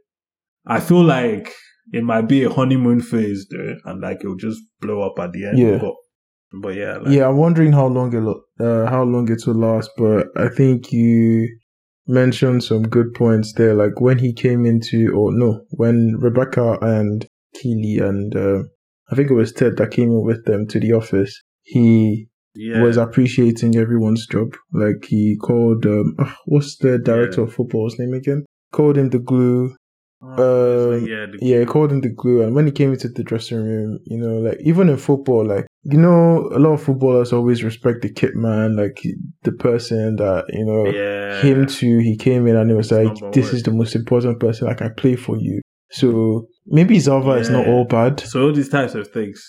I 0.67 0.81
feel 0.81 1.05
like 1.05 1.53
it 1.93 2.03
might 2.05 2.29
be 2.29 2.45
a 2.45 2.51
honeymoon 2.51 3.01
phase 3.01 3.47
though, 3.51 3.75
and 3.85 4.01
like, 4.01 4.19
it'll 4.21 4.37
just 4.37 4.61
blow 4.81 5.03
up 5.03 5.19
at 5.19 5.33
the 5.33 5.47
end. 5.47 5.59
Yeah. 5.59 5.79
But, 5.79 5.95
but 6.63 6.75
yeah, 6.75 6.97
like, 6.99 7.13
yeah. 7.13 7.29
I'm 7.29 7.37
wondering 7.37 7.73
how 7.73 7.87
long 7.87 8.15
it 8.15 8.21
lo- 8.21 8.43
uh, 8.61 8.89
how 8.91 9.03
long 9.03 9.31
it 9.31 9.47
will 9.47 9.55
last, 9.55 9.91
but 9.97 10.27
I 10.37 10.49
think 10.49 10.93
you 10.93 11.49
mentioned 12.07 12.65
some 12.65 12.85
good 12.85 13.15
points 13.15 13.53
there. 13.55 13.75
Like 13.75 14.01
when 14.01 14.19
he 14.19 14.33
came 14.33 14.65
into, 14.65 15.13
or 15.15 15.33
no, 15.33 15.63
when 15.71 16.17
Rebecca 16.19 16.79
and 16.81 17.27
Keely 17.55 17.99
and 17.99 18.35
uh, 18.37 18.63
I 19.11 19.15
think 19.17 19.31
it 19.31 19.35
was 19.35 19.53
Ted 19.53 19.77
that 19.77 19.91
came 19.91 20.11
in 20.11 20.25
with 20.25 20.45
them 20.45 20.67
to 20.69 20.81
the 20.81 20.93
office. 20.93 21.41
He 21.63 22.29
yeah. 22.55 22.81
was 22.83 22.97
appreciating 22.97 23.77
everyone's 23.77 24.27
job. 24.27 24.57
Like 24.73 25.05
he 25.07 25.37
called, 25.37 25.85
um, 25.87 26.15
ah, 26.19 26.37
what's 26.47 26.77
the 26.79 26.99
director 26.99 27.41
Yeah. 27.43 27.47
of 27.49 27.55
football's 27.55 27.99
name 27.99 28.15
again? 28.15 28.45
Called 28.73 28.97
him 28.97 29.11
the 29.11 29.19
glue. 29.19 29.75
Oh, 30.39 30.95
Um, 30.95 31.07
yeah, 31.07 31.27
Yeah, 31.41 31.61
he 31.61 31.67
called 31.67 31.93
him 31.93 32.01
the 32.01 32.09
glue. 32.09 32.43
And 32.43 32.55
when 32.55 32.67
he 32.67 32.73
came 32.73 32.93
into 32.93 33.09
the 33.09 33.23
dressing 33.23 33.59
room, 33.59 33.99
you 34.05 34.19
know, 34.19 34.39
like 34.39 34.59
even 34.61 34.89
in 34.89 34.97
football, 34.97 35.47
like 35.47 35.67
you 35.85 35.99
know, 35.99 36.49
a 36.53 36.59
lot 36.59 36.73
of 36.73 36.83
footballers 36.83 37.33
always 37.33 37.63
respect 37.63 38.03
the 38.03 38.13
kit 38.13 38.35
man, 38.35 38.77
like 38.77 39.01
the 39.43 39.53
person 39.53 40.17
that 40.17 40.45
you 40.49 40.65
know. 40.65 40.87
yeah. 40.91 41.41
Him 41.43 41.67
too. 41.67 41.99
He 41.99 42.17
came 42.17 42.47
in 42.47 42.57
and 42.57 42.71
he 42.71 42.77
was 42.77 42.91
It's 42.91 43.21
like, 43.23 43.33
"This 43.33 43.53
is 43.53 43.63
the 43.63 43.71
most 43.71 43.95
important 43.95 44.41
person. 44.41 44.67
Like 44.67 44.83
I 44.83 44.89
play 44.89 45.17
for 45.17 45.37
you." 45.37 45.61
So 45.91 46.49
maybe 46.67 46.99
Zava 46.99 47.33
is 47.33 47.51
not 47.51 47.67
all 47.67 47.85
bad. 47.85 48.21
So 48.21 48.43
all 48.43 48.53
these 48.53 48.69
types 48.69 48.95
of 48.95 49.09
things. 49.09 49.47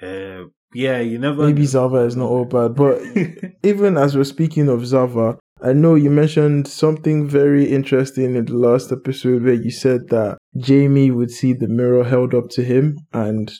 Yeah, 0.00 0.44
yeah. 0.74 1.00
You 1.00 1.18
never. 1.18 1.42
Maybe 1.44 1.66
Zava 1.66 1.98
is 2.04 2.16
not 2.16 2.28
all 2.28 2.44
bad, 2.44 2.74
but 2.74 3.00
even 3.64 3.96
as 3.96 4.16
we're 4.16 4.24
speaking 4.24 4.68
of 4.68 4.86
Zava, 4.86 5.38
I 5.62 5.72
know 5.72 5.94
you 5.94 6.10
mentioned 6.10 6.68
something 6.68 7.26
very 7.26 7.64
interesting 7.64 8.34
in 8.36 8.44
the 8.44 8.54
last 8.56 8.92
episode 8.92 9.42
where 9.42 9.54
you 9.54 9.70
said 9.70 10.08
that 10.10 10.36
Jamie 10.58 11.10
would 11.10 11.30
see 11.30 11.54
the 11.54 11.66
mirror 11.68 12.04
held 12.04 12.34
up 12.34 12.50
to 12.50 12.62
him, 12.62 12.96
and 13.12 13.50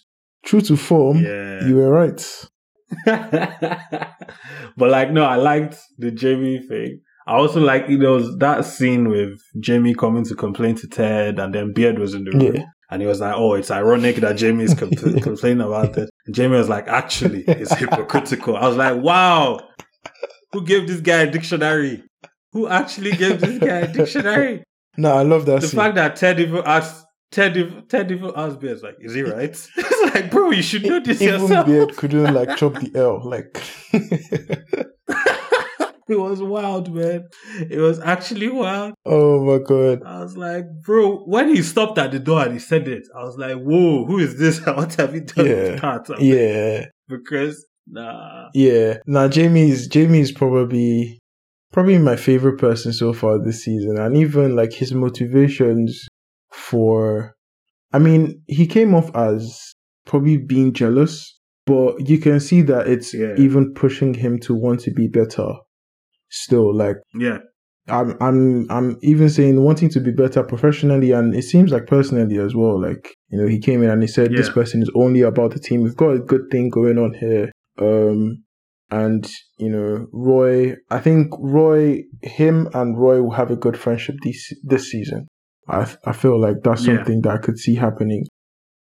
true 0.45 0.61
to 0.63 0.77
form, 0.77 1.19
yeah. 1.25 1.67
you 1.67 1.77
were 1.77 1.91
right. 1.91 2.23
but 3.07 4.91
like, 4.91 5.11
no, 5.11 5.25
I 5.25 5.37
liked 5.37 5.77
the 5.99 6.11
Jamie 6.11 6.61
thing. 6.61 7.01
I 7.27 7.35
also 7.37 7.61
like 7.61 7.89
you 7.89 7.99
know 7.99 8.37
that 8.39 8.65
scene 8.65 9.09
with 9.09 9.41
Jamie 9.59 9.95
coming 9.95 10.25
to 10.27 10.35
complain 10.37 10.77
to 10.77 10.87
Ted, 10.89 11.39
and 11.41 11.55
then 11.55 11.73
Beard 11.73 11.99
was 11.99 12.15
in 12.15 12.25
the 12.25 12.31
room, 12.31 12.55
Yeah. 12.57 12.65
and 12.91 13.03
he 13.03 13.09
was 13.09 13.21
like, 13.21 13.35
"Oh, 13.37 13.55
it's 13.55 13.71
ironic 13.71 14.17
that 14.17 14.37
Jamie 14.37 14.63
is 14.65 14.75
compl- 14.75 15.21
complaining 15.23 15.63
about 15.63 15.97
it." 15.99 16.09
And 16.27 16.35
Jamie 16.35 16.57
was 16.57 16.69
like, 16.69 16.87
"Actually, 16.87 17.43
it's 17.49 17.75
hypocritical." 17.75 18.57
I 18.57 18.69
was 18.69 18.77
like, 18.77 19.03
"Wow, 19.03 19.59
who 20.57 20.65
gave 20.65 20.89
this 20.89 21.01
guy 21.01 21.23
a 21.23 21.31
dictionary? 21.31 22.03
Who 22.53 22.67
actually 22.69 23.11
gave 23.13 23.41
this 23.41 23.59
guy 23.59 23.81
a 23.81 23.93
dictionary?" 23.93 24.63
No, 24.99 25.13
I 25.13 25.23
love 25.25 25.45
that 25.45 25.61
the 25.61 25.69
scene. 25.69 25.79
fact 25.79 25.95
that 25.97 26.17
Ted 26.17 26.41
even 26.41 26.63
asked 26.65 27.05
Ted 27.31 27.55
even, 27.59 27.87
Ted 27.87 28.11
even 28.11 28.33
asked 28.35 28.59
Beard, 28.61 28.81
like, 28.83 28.97
"Is 29.01 29.13
he 29.13 29.21
right?" 29.23 29.51
it's 29.77 30.15
like, 30.15 30.31
bro, 30.31 30.51
you 30.53 30.63
should 30.63 30.85
know 30.85 31.01
this 31.01 31.21
Even 31.21 31.43
yourself. 31.43 31.67
Beard 31.67 31.95
couldn't 31.99 32.33
like 32.33 32.57
chop 32.57 32.75
the 32.81 32.91
L. 32.95 33.21
Like, 33.23 33.51
It 36.09 36.21
was 36.21 36.41
wild, 36.41 36.95
man. 36.95 37.27
It 37.69 37.79
was 37.79 37.99
actually 37.99 38.49
wild. 38.49 38.95
oh 39.05 39.45
my 39.45 39.59
god. 39.59 40.03
I 40.07 40.21
was 40.21 40.37
like, 40.37 40.65
bro, 40.85 41.17
when 41.25 41.49
he 41.55 41.63
stopped 41.63 41.99
at 41.99 42.13
the 42.13 42.21
door 42.21 42.43
and 42.45 42.53
he 42.53 42.61
said 42.61 42.87
it, 42.87 43.03
I 43.15 43.25
was 43.25 43.37
like, 43.37 43.57
whoa, 43.57 44.05
who 44.07 44.19
is 44.21 44.39
this? 44.39 44.65
What 44.65 44.95
have 44.95 45.15
you 45.17 45.23
done 45.23 45.47
Yeah. 45.47 45.53
with 45.73 45.81
Pat? 45.81 46.07
I'm 46.09 46.15
like, 46.15 46.23
Yeah, 46.23 46.87
Because, 47.09 47.67
nah. 47.87 48.49
yeah. 48.55 48.99
Now 49.07 49.29
Jamie's 49.29 49.87
Jamie's 49.89 50.33
probably 50.33 51.19
probably 51.73 51.99
my 51.99 52.17
favorite 52.17 52.59
person 52.59 52.93
so 52.93 53.13
far 53.13 53.39
this 53.43 53.65
season, 53.65 53.99
and 53.99 54.17
even 54.17 54.57
like 54.57 54.73
his 54.73 54.93
motivations 54.93 56.07
for. 56.53 57.35
I 57.93 57.99
mean, 57.99 58.43
he 58.47 58.67
came 58.67 58.95
off 58.95 59.15
as 59.15 59.73
probably 60.05 60.37
being 60.37 60.73
jealous, 60.73 61.39
but 61.67 62.09
you 62.09 62.19
can 62.19 62.41
see 62.41 62.61
that 62.63 62.89
it's 62.89 63.15
Yeah. 63.15 63.35
even 63.39 63.73
pushing 63.75 64.13
him 64.15 64.39
to 64.41 64.55
want 64.55 64.81
to 64.81 64.91
be 64.91 65.07
better. 65.09 65.49
Still, 66.29 66.75
like 66.75 66.97
Yeah. 67.15 67.39
I'm 67.89 68.17
I'm 68.21 68.67
I'm 68.71 68.97
even 69.03 69.31
saying 69.31 69.63
wanting 69.63 69.89
to 69.91 70.01
be 70.01 70.11
better 70.11 70.43
professionally 70.43 71.13
and 71.13 71.35
it 71.35 71.43
seems 71.45 71.71
like 71.71 71.87
personally 71.87 72.37
as 72.39 72.55
well. 72.57 72.81
Like, 72.83 73.15
you 73.29 73.41
know, 73.41 73.47
he 73.47 73.61
came 73.61 73.83
in 73.85 73.91
and 73.91 74.03
he 74.03 74.09
said 74.09 74.33
this 74.33 74.51
person 74.51 74.83
is 74.83 74.91
only 74.97 75.21
about 75.21 75.53
the 75.53 75.61
team. 75.61 75.83
We've 75.83 75.97
got 75.97 76.11
a 76.11 76.19
good 76.19 76.51
thing 76.51 76.69
going 76.69 76.99
on 76.99 77.15
here. 77.15 77.53
Um 77.79 78.43
and 78.91 79.29
you 79.59 79.69
know, 79.71 80.07
Roy 80.13 80.77
I 80.91 81.01
think 81.01 81.33
Roy 81.39 82.03
him 82.23 82.69
and 82.75 82.99
Roy 82.99 83.23
will 83.23 83.33
have 83.33 83.51
a 83.51 83.57
good 83.57 83.79
friendship 83.79 84.17
this 84.23 84.53
this 84.63 84.91
season. 84.91 85.27
I 85.69 85.87
I 86.05 86.13
feel 86.13 86.41
like 86.41 86.57
that's 86.63 86.87
Yeah. 86.87 86.97
something 86.97 87.23
that 87.23 87.33
I 87.35 87.39
could 87.39 87.59
see 87.59 87.75
happening. 87.75 88.25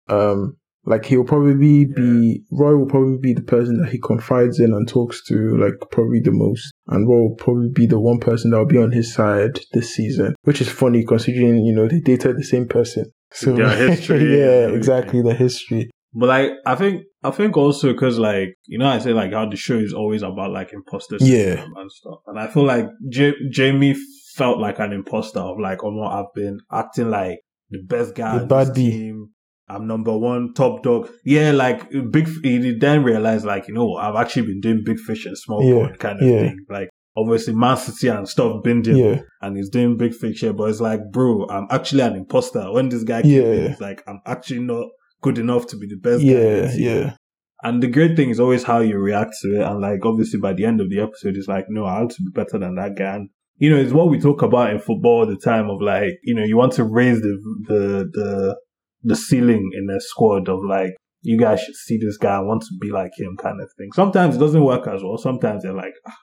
Um 0.09 0.57
like 0.83 1.05
he'll 1.05 1.23
probably 1.23 1.85
be 1.85 2.41
Roy 2.51 2.75
will 2.75 2.87
probably 2.87 3.19
be 3.19 3.33
the 3.33 3.43
person 3.43 3.77
that 3.81 3.91
he 3.91 3.99
confides 3.99 4.59
in 4.59 4.73
and 4.73 4.87
talks 4.87 5.23
to 5.25 5.55
like 5.57 5.75
probably 5.91 6.19
the 6.21 6.31
most. 6.31 6.71
And 6.87 7.07
Roy 7.07 7.19
will 7.21 7.35
probably 7.35 7.69
be 7.69 7.85
the 7.85 7.99
one 7.99 8.19
person 8.19 8.49
that 8.51 8.57
will 8.57 8.65
be 8.65 8.79
on 8.79 8.91
his 8.91 9.13
side 9.13 9.59
this 9.73 9.93
season. 9.93 10.33
Which 10.41 10.59
is 10.59 10.69
funny 10.69 11.05
considering, 11.05 11.63
you 11.63 11.73
know, 11.73 11.87
they 11.87 11.99
dated 11.99 12.37
the 12.37 12.43
same 12.43 12.67
person. 12.67 13.05
So 13.31 13.55
Their 13.55 13.89
history 13.89 14.23
yeah, 14.39 14.69
exactly 14.69 15.21
the 15.21 15.35
history. 15.35 15.91
But 16.13 16.27
like, 16.29 16.51
I 16.65 16.75
think, 16.75 17.03
I 17.23 17.31
think 17.31 17.55
also 17.55 17.93
because 17.93 18.17
like, 18.19 18.55
you 18.67 18.77
know, 18.77 18.87
I 18.87 18.99
say 18.99 19.13
like 19.13 19.31
how 19.31 19.47
the 19.47 19.55
show 19.55 19.77
is 19.77 19.93
always 19.93 20.21
about 20.23 20.51
like 20.51 20.73
imposter 20.73 21.17
Yeah. 21.21 21.63
and 21.75 21.91
stuff. 21.91 22.19
And 22.27 22.37
I 22.39 22.47
feel 22.47 22.63
like 22.65 22.87
J- 23.09 23.35
Jamie 23.49 23.95
felt 24.35 24.59
like 24.59 24.79
an 24.79 24.91
imposter 24.91 25.39
of 25.39 25.59
like, 25.59 25.83
oh 25.83 25.89
no, 25.91 26.03
I've 26.03 26.33
been 26.35 26.59
acting 26.71 27.09
like 27.09 27.39
the 27.69 27.79
best 27.83 28.15
guy 28.15 28.39
The 28.39 28.55
on 28.55 28.73
team. 28.73 29.29
I'm 29.69 29.87
number 29.87 30.17
one 30.17 30.53
top 30.53 30.83
dog. 30.83 31.09
Yeah, 31.23 31.51
like 31.51 31.89
big. 32.11 32.27
He 32.43 32.73
then 32.77 33.03
realized 33.05 33.45
like 33.45 33.69
you 33.69 33.73
know 33.73 33.95
I've 33.95 34.15
actually 34.17 34.47
been 34.47 34.59
doing 34.59 34.83
big 34.83 34.99
fish 34.99 35.25
and 35.25 35.37
small 35.37 35.63
Yeah, 35.63 35.85
pond 35.85 35.99
kind 35.99 36.21
of 36.21 36.27
yeah. 36.27 36.39
thing. 36.41 36.65
Like 36.69 36.89
obviously 37.15 37.53
Man 37.55 37.77
City 37.77 38.09
and 38.09 38.27
stuff 38.27 38.61
binging 38.65 38.97
Yeah. 38.97 39.21
and 39.41 39.55
he's 39.55 39.69
doing 39.69 39.95
big 39.95 40.13
fish 40.13 40.41
here, 40.41 40.51
but 40.51 40.69
it's 40.69 40.81
like 40.81 40.99
bro, 41.13 41.47
I'm 41.49 41.67
actually 41.69 42.01
an 42.01 42.17
imposter. 42.17 42.69
When 42.69 42.89
this 42.89 43.03
guy 43.05 43.21
came 43.21 43.31
in, 43.31 43.37
Yeah. 43.63 43.69
it's 43.71 43.79
like 43.79 44.03
I'm 44.07 44.19
actually 44.25 44.59
not 44.59 44.87
good 45.21 45.37
enough 45.37 45.67
to 45.67 45.77
be 45.77 45.87
the 45.87 45.95
best. 45.95 46.21
guy 46.21 46.29
Yeah, 46.29 46.67
the 46.67 46.75
yeah. 46.77 47.15
And 47.63 47.81
the 47.81 47.87
great 47.87 48.15
thing 48.15 48.31
is 48.31 48.39
always 48.39 48.63
how 48.63 48.79
you 48.79 48.97
react 48.97 49.35
to 49.43 49.59
it. 49.59 49.61
And 49.61 49.79
like, 49.79 50.03
obviously, 50.03 50.39
by 50.39 50.53
the 50.53 50.65
end 50.65 50.81
of 50.81 50.89
the 50.89 50.99
episode, 50.99 51.37
it's 51.37 51.47
like, 51.47 51.65
no, 51.69 51.85
I 51.85 51.99
want 51.99 52.11
to 52.11 52.23
be 52.23 52.31
better 52.33 52.57
than 52.57 52.75
that 52.75 52.95
guy. 52.95 53.15
And, 53.15 53.29
you 53.57 53.69
know, 53.69 53.77
it's 53.77 53.93
what 53.93 54.09
we 54.09 54.19
talk 54.19 54.41
about 54.41 54.71
in 54.71 54.79
football 54.79 55.19
all 55.19 55.25
the 55.27 55.37
time 55.37 55.69
of 55.69 55.79
like, 55.79 56.13
you 56.23 56.33
know, 56.33 56.43
you 56.43 56.57
want 56.57 56.73
to 56.73 56.83
raise 56.83 57.21
the, 57.21 57.39
the, 57.67 58.09
the, 58.11 58.59
the 59.03 59.15
ceiling 59.15 59.69
in 59.73 59.95
a 59.95 60.01
squad 60.01 60.49
of 60.49 60.59
like, 60.67 60.95
you 61.21 61.37
guys 61.37 61.61
should 61.61 61.75
see 61.75 61.99
this 61.99 62.17
guy 62.17 62.37
and 62.39 62.47
want 62.47 62.63
to 62.63 62.75
be 62.81 62.89
like 62.89 63.11
him 63.15 63.37
kind 63.37 63.61
of 63.61 63.69
thing. 63.77 63.91
Sometimes 63.93 64.35
it 64.35 64.39
doesn't 64.39 64.63
work 64.63 64.87
as 64.87 65.03
well. 65.03 65.19
Sometimes 65.19 65.61
they're 65.61 65.71
like, 65.71 65.93
ah, 66.07 66.17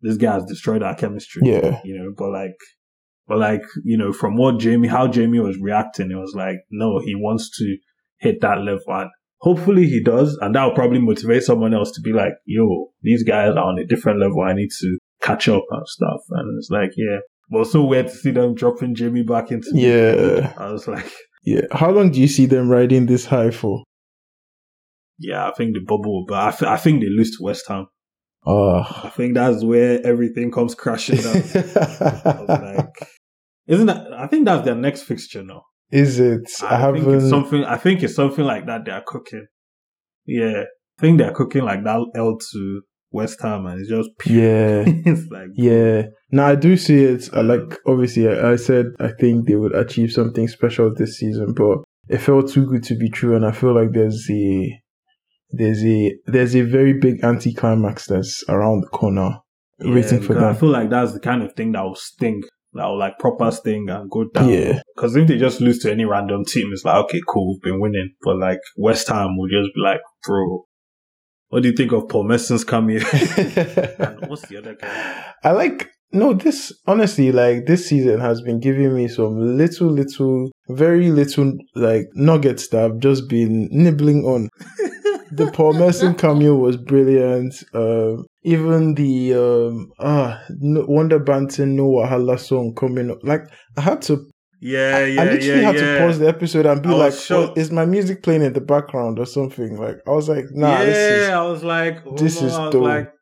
this 0.00 0.16
guy 0.16 0.32
has 0.32 0.44
destroyed 0.44 0.82
our 0.82 0.96
chemistry. 0.96 1.42
Yeah. 1.44 1.80
You 1.84 1.98
know, 1.98 2.12
but 2.18 2.32
like, 2.32 2.56
but 3.28 3.38
like, 3.38 3.62
you 3.84 3.96
know, 3.96 4.12
from 4.12 4.36
what 4.36 4.58
Jamie, 4.58 4.88
how 4.88 5.06
Jamie 5.06 5.38
was 5.38 5.56
reacting, 5.60 6.10
it 6.10 6.16
was 6.16 6.34
like, 6.34 6.56
no, 6.72 6.98
he 6.98 7.14
wants 7.14 7.56
to 7.58 7.76
hit 8.20 8.40
that 8.42 8.58
level. 8.62 8.84
And 8.88 9.10
hopefully 9.38 9.86
he 9.86 10.02
does. 10.02 10.36
And 10.40 10.54
that 10.54 10.64
will 10.64 10.74
probably 10.74 11.00
motivate 11.00 11.42
someone 11.42 11.74
else 11.74 11.90
to 11.92 12.00
be 12.00 12.12
like, 12.12 12.32
yo, 12.46 12.92
these 13.02 13.22
guys 13.24 13.56
are 13.56 13.64
on 13.64 13.78
a 13.78 13.86
different 13.86 14.20
level. 14.20 14.42
I 14.42 14.52
need 14.52 14.70
to 14.80 14.98
catch 15.22 15.48
up 15.48 15.64
and 15.70 15.86
stuff. 15.88 16.20
And 16.30 16.58
it's 16.58 16.70
like, 16.70 16.92
yeah. 16.96 17.18
But 17.50 17.64
so 17.64 17.84
weird 17.84 18.06
to 18.08 18.14
see 18.14 18.30
them 18.30 18.54
dropping 18.54 18.94
Jamie 18.94 19.24
back 19.24 19.50
into 19.50 19.70
Yeah. 19.74 20.52
I 20.56 20.70
was 20.72 20.86
like, 20.86 21.10
Yeah. 21.42 21.62
How 21.72 21.90
long 21.90 22.10
do 22.10 22.20
you 22.20 22.28
see 22.28 22.46
them 22.46 22.68
riding 22.68 23.06
this 23.06 23.24
high 23.26 23.50
for? 23.50 23.82
yeah, 25.22 25.46
I 25.48 25.52
think 25.52 25.74
the 25.74 25.80
bubble, 25.80 26.24
but 26.26 26.38
I, 26.38 26.50
th- 26.50 26.70
I 26.70 26.76
think 26.78 27.02
they 27.02 27.08
lose 27.10 27.36
to 27.36 27.42
West 27.44 27.68
Ham. 27.68 27.86
Ah. 28.46 29.04
I 29.04 29.10
think 29.10 29.34
that's 29.34 29.62
where 29.62 30.00
everything 30.06 30.50
comes 30.50 30.74
crashing 30.74 31.16
down. 31.16 31.36
I 31.36 32.40
was 32.40 32.48
like, 32.48 33.08
isn't 33.66 33.86
that, 33.86 34.12
I 34.14 34.26
think 34.28 34.46
that's 34.46 34.64
their 34.64 34.74
next 34.74 35.02
fixture 35.02 35.42
now. 35.42 35.64
Is 35.90 36.20
it? 36.20 36.50
I, 36.62 36.74
I, 36.74 36.78
haven't. 36.78 37.14
it's 37.14 37.28
something. 37.28 37.64
I 37.64 37.76
think 37.76 38.02
it's 38.02 38.14
something 38.14 38.44
like 38.44 38.66
that 38.66 38.84
they 38.84 38.92
are 38.92 39.02
cooking. 39.04 39.46
Yeah, 40.26 40.64
I 40.98 41.00
think 41.00 41.18
they're 41.18 41.32
cooking 41.32 41.64
like 41.64 41.82
that 41.84 42.06
L 42.14 42.38
to 42.52 42.82
West 43.10 43.40
Ham, 43.42 43.66
and 43.66 43.80
it's 43.80 43.88
just 43.88 44.10
Yeah. 44.26 44.84
it's 44.86 45.28
like 45.30 45.48
Yeah. 45.54 46.02
Now 46.30 46.46
I 46.46 46.54
do 46.54 46.76
see 46.76 47.04
it. 47.04 47.28
I 47.32 47.40
like 47.40 47.78
obviously 47.86 48.28
I, 48.28 48.52
I 48.52 48.56
said 48.56 48.86
I 49.00 49.08
think 49.08 49.46
they 49.46 49.56
would 49.56 49.74
achieve 49.74 50.12
something 50.12 50.46
special 50.48 50.92
this 50.94 51.18
season, 51.18 51.54
but 51.54 51.78
it 52.08 52.18
felt 52.18 52.50
too 52.50 52.66
good 52.66 52.84
to 52.84 52.96
be 52.96 53.10
true, 53.10 53.36
and 53.36 53.44
I 53.44 53.52
feel 53.52 53.74
like 53.74 53.92
there's 53.92 54.28
a 54.30 54.80
there's 55.50 55.82
a 55.84 56.14
there's 56.26 56.54
a 56.54 56.62
very 56.62 56.92
big 56.92 57.24
anticlimax 57.24 58.06
that's 58.06 58.44
around 58.48 58.82
the 58.82 58.88
corner 58.88 59.38
yeah, 59.80 59.94
waiting 59.94 60.20
for 60.20 60.34
because 60.34 60.56
I 60.56 60.58
feel 60.58 60.70
like 60.70 60.90
that's 60.90 61.12
the 61.12 61.20
kind 61.20 61.42
of 61.42 61.52
thing 61.54 61.72
that 61.72 61.82
will 61.82 61.96
sting, 61.96 62.42
will 62.72 62.98
like 62.98 63.18
proper 63.18 63.50
sting 63.50 63.88
and 63.88 64.10
go 64.10 64.24
down. 64.24 64.48
Yeah. 64.48 64.82
Because 64.94 65.16
if 65.16 65.28
they 65.28 65.38
just 65.38 65.60
lose 65.60 65.78
to 65.80 65.90
any 65.90 66.04
random 66.04 66.44
team, 66.44 66.70
it's 66.72 66.84
like 66.84 66.96
okay, 67.04 67.20
cool, 67.28 67.54
we've 67.54 67.62
been 67.62 67.80
winning. 67.80 68.14
But 68.22 68.38
like 68.38 68.60
West 68.76 69.08
Ham 69.08 69.36
will 69.36 69.48
just 69.48 69.74
be 69.74 69.80
like, 69.80 70.00
bro, 70.26 70.64
what 71.50 71.62
do 71.62 71.68
you 71.68 71.76
think 71.76 71.92
of 71.92 72.08
Paul 72.08 72.24
Merson's 72.24 72.64
cameo? 72.64 73.00
and 73.12 74.20
what's 74.28 74.46
the 74.46 74.58
other 74.58 74.74
guy? 74.74 75.24
I 75.42 75.50
like 75.50 75.90
no 76.12 76.32
this 76.32 76.72
honestly 76.86 77.30
like 77.32 77.66
this 77.66 77.88
season 77.88 78.20
has 78.20 78.40
been 78.40 78.60
giving 78.60 78.94
me 78.94 79.08
some 79.08 79.56
little 79.56 79.88
little 79.88 80.50
very 80.68 81.10
little 81.10 81.52
like 81.74 82.06
nuggets 82.14 82.68
that 82.68 82.84
I've 82.84 82.98
just 82.98 83.28
been 83.28 83.68
nibbling 83.70 84.24
on. 84.24 84.48
the 85.32 85.50
Paul 85.52 85.74
Merson 85.74 86.14
cameo 86.14 86.54
was 86.56 86.76
brilliant. 86.76 87.54
Um, 87.74 88.24
even 88.42 88.94
the 88.94 89.34
um 89.34 89.90
ah 89.98 90.40
1da 90.50 91.24
Banton 91.24 91.74
No 91.76 91.84
Wahala 91.88 92.38
song 92.38 92.74
coming 92.74 93.10
up. 93.10 93.18
Like 93.22 93.42
I 93.76 93.80
had 93.82 94.02
to 94.02 94.26
Yeah, 94.60 95.04
yeah, 95.06 95.22
I 95.22 95.24
literally 95.24 95.46
yeah, 95.60 95.66
had 95.66 95.74
yeah. 95.76 95.98
to 95.98 95.98
pause 96.06 96.18
the 96.18 96.28
episode 96.28 96.66
and 96.66 96.82
be 96.82 96.90
like, 96.90 97.14
"Oh, 97.30 97.52
is 97.56 97.70
my 97.70 97.86
music 97.86 98.22
playing 98.22 98.42
in 98.42 98.52
the 98.52 98.60
background 98.60 99.18
or 99.18 99.26
something? 99.26 99.76
Like 99.78 99.96
I 100.06 100.10
was 100.10 100.28
like, 100.28 100.44
nah, 100.52 100.80
yeah, 100.80 100.84
this 100.84 100.98
is 100.98 101.28
yeah, 101.28 101.40
I 101.40 101.46
was 101.46 101.62
like, 101.64 102.06
oh 102.06 102.16
this 102.16 102.40
no, 102.40 102.46
is 102.46 102.54
I 102.54 102.64
was 102.66 102.72
dope. 102.72 102.82
like, 102.82 103.12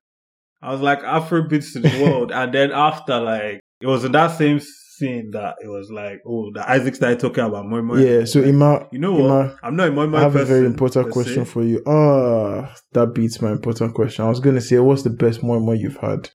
I 0.63 0.73
was 0.73 0.81
like 0.81 1.01
Afrobeats 1.03 1.73
to 1.75 1.81
the 1.81 2.03
world, 2.03 2.33
and 2.33 2.53
then 2.53 2.73
after 2.73 3.21
like 3.21 3.61
it 3.81 3.87
was 3.87 4.05
in 4.05 4.13
that 4.13 4.37
same 4.37 4.61
scene 4.99 5.31
that 5.33 5.55
it 5.63 5.69
was 5.69 5.91
like, 5.91 6.21
oh, 6.27 6.51
that 6.55 6.69
Isaac 6.69 6.95
started 6.97 7.21
talking 7.21 7.45
about 7.45 7.67
Moi 7.67 7.83
Moi. 7.83 7.99
yeah. 7.99 8.25
So 8.25 8.41
Ima, 8.43 8.87
you 8.93 8.99
know 8.99 9.13
what? 9.13 9.21
Ima, 9.25 9.59
I'm 9.63 9.77
not 9.77 9.89
a 9.89 9.93
Moi 9.93 10.07
Moi 10.07 10.19
I 10.19 10.23
have 10.23 10.37
a 10.37 10.45
very 10.45 10.67
important 10.67 11.11
question 11.11 11.45
se. 11.45 11.51
for 11.53 11.63
you. 11.63 11.83
Ah, 11.87 12.75
that 12.93 13.15
beats 13.15 13.41
my 13.41 13.51
important 13.53 13.95
question. 13.95 14.25
I 14.25 14.29
was 14.29 14.41
gonna 14.41 14.61
say, 14.61 14.79
what's 14.79 15.03
the 15.05 15.11
best 15.11 15.43
moi 15.43 15.59
moi 15.59 15.73
you've 15.75 15.97
had? 15.99 16.31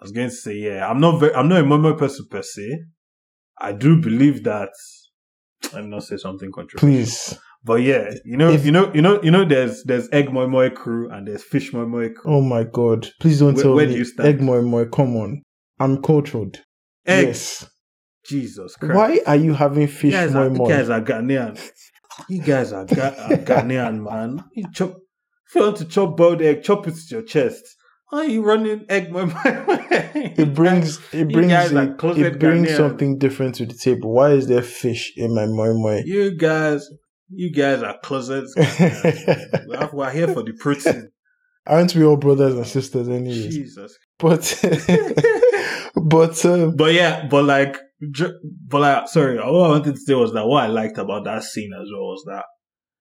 I 0.00 0.04
was 0.04 0.10
going 0.12 0.30
to 0.30 0.34
say, 0.34 0.54
yeah, 0.56 0.90
I'm 0.90 0.98
not 0.98 1.20
very, 1.20 1.32
I'm 1.32 1.48
not 1.48 1.60
a 1.60 1.64
Moi 1.64 1.78
Moi 1.78 1.92
person 1.92 2.26
per 2.28 2.42
se. 2.42 2.66
I 3.60 3.70
do 3.72 4.00
believe 4.00 4.42
that. 4.42 4.70
Let 5.72 5.84
me 5.84 5.90
not 5.90 6.02
say 6.02 6.16
something 6.16 6.50
controversial. 6.50 6.88
Please. 6.88 7.38
But 7.64 7.82
yeah, 7.82 8.10
you 8.24 8.36
know, 8.36 8.50
If- 8.50 8.66
you 8.66 8.72
know, 8.72 8.90
you 8.92 9.00
know, 9.00 9.22
you 9.22 9.30
know, 9.30 9.44
there's 9.44 9.84
there's 9.84 10.08
egg 10.10 10.32
Moi 10.32 10.48
Moi 10.48 10.70
crew 10.70 11.08
and 11.08 11.28
there's 11.28 11.44
fish 11.44 11.72
Moi 11.72 11.84
Moi 11.86 12.08
crew. 12.08 12.32
Oh 12.34 12.40
my 12.42 12.64
god! 12.64 13.10
Please 13.20 13.38
don't 13.38 13.54
Where- 13.54 13.62
tell 13.62 13.74
where 13.76 13.86
do 13.86 13.92
me 13.92 13.98
you 13.98 14.04
stand? 14.04 14.28
egg 14.28 14.40
moi 14.40 14.60
moi. 14.60 14.86
Come 14.86 15.16
on, 15.16 15.42
I'm 15.78 16.02
cultured. 16.02 16.58
Egg, 17.06 17.28
Yes. 17.28 17.70
Jesus 18.24 18.76
Christ! 18.76 18.94
Why 18.94 19.20
are 19.26 19.36
you 19.36 19.54
having 19.54 19.86
fish 19.88 20.12
guys, 20.12 20.32
moi 20.32 20.42
are, 20.42 20.44
you 20.50 20.56
moi? 20.56 20.68
guys 20.68 20.90
are 20.90 21.00
Ghanaian. 21.00 21.72
You 22.28 22.42
guys 22.42 22.72
are, 22.72 22.84
Ga- 22.84 23.14
are 23.18 23.36
Ghanaian, 23.48 24.02
man. 24.02 24.44
You 24.54 24.66
chop 24.72 24.96
If 25.48 25.54
you 25.54 25.60
want 25.62 25.76
to 25.78 25.84
chop 25.86 26.16
boiled 26.16 26.42
egg, 26.42 26.62
chop 26.62 26.86
it 26.86 26.94
to 26.94 27.14
your 27.14 27.22
chest. 27.22 27.76
Why 28.10 28.20
are 28.20 28.28
you 28.28 28.42
running 28.42 28.84
egg 28.88 29.10
my 29.10 29.24
It 30.14 30.54
brings 30.54 31.00
it 31.12 31.32
brings 31.32 31.72
are 31.72 31.82
it, 31.84 32.18
it 32.18 32.38
brings 32.38 32.76
something 32.76 33.18
different 33.18 33.54
to 33.56 33.66
the 33.66 33.74
table. 33.74 34.12
Why 34.12 34.32
is 34.32 34.48
there 34.48 34.62
fish 34.62 35.12
in 35.16 35.34
my 35.34 35.46
moi 35.46 35.72
moi? 35.72 36.02
You 36.04 36.36
guys, 36.36 36.88
you 37.30 37.50
guys 37.50 37.82
are 37.82 37.98
closets. 38.02 38.54
We're 38.56 40.10
here 40.10 40.28
for 40.28 40.42
the 40.42 40.52
protein. 40.58 41.10
Aren't 41.66 41.94
we 41.94 42.04
all 42.04 42.16
brothers 42.16 42.54
and 42.54 42.66
sisters 42.66 43.08
anyways? 43.08 43.54
Jesus. 43.54 43.96
But 44.18 44.58
but 45.96 46.44
um, 46.44 46.76
But 46.76 46.92
yeah, 46.92 47.26
but 47.28 47.44
like, 47.44 47.78
but 48.68 48.80
like, 48.80 49.08
sorry, 49.08 49.36
what 49.36 49.46
I 49.46 49.50
wanted 49.50 49.94
to 49.94 50.00
say 50.00 50.14
was 50.14 50.32
that 50.32 50.46
what 50.46 50.64
I 50.64 50.66
liked 50.66 50.98
about 50.98 51.24
that 51.24 51.44
scene 51.44 51.70
as 51.72 51.88
well 51.92 52.08
was 52.08 52.24
that, 52.26 52.44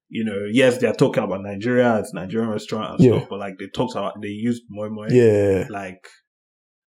you 0.10 0.24
know, 0.24 0.46
yes, 0.52 0.78
they're 0.78 0.94
talking 0.94 1.24
about 1.24 1.42
Nigeria, 1.42 1.98
it's 2.00 2.14
Nigerian 2.14 2.50
restaurant 2.50 2.92
and 2.96 3.00
Yeah. 3.04 3.18
stuff, 3.18 3.30
but 3.30 3.40
like 3.40 3.56
they 3.60 3.68
talked 3.74 3.94
about, 3.96 4.14
they 4.22 4.28
used 4.28 4.64
moi 4.70 4.90
moi. 4.90 5.08
yeah, 5.10 5.66
Like, 5.70 6.06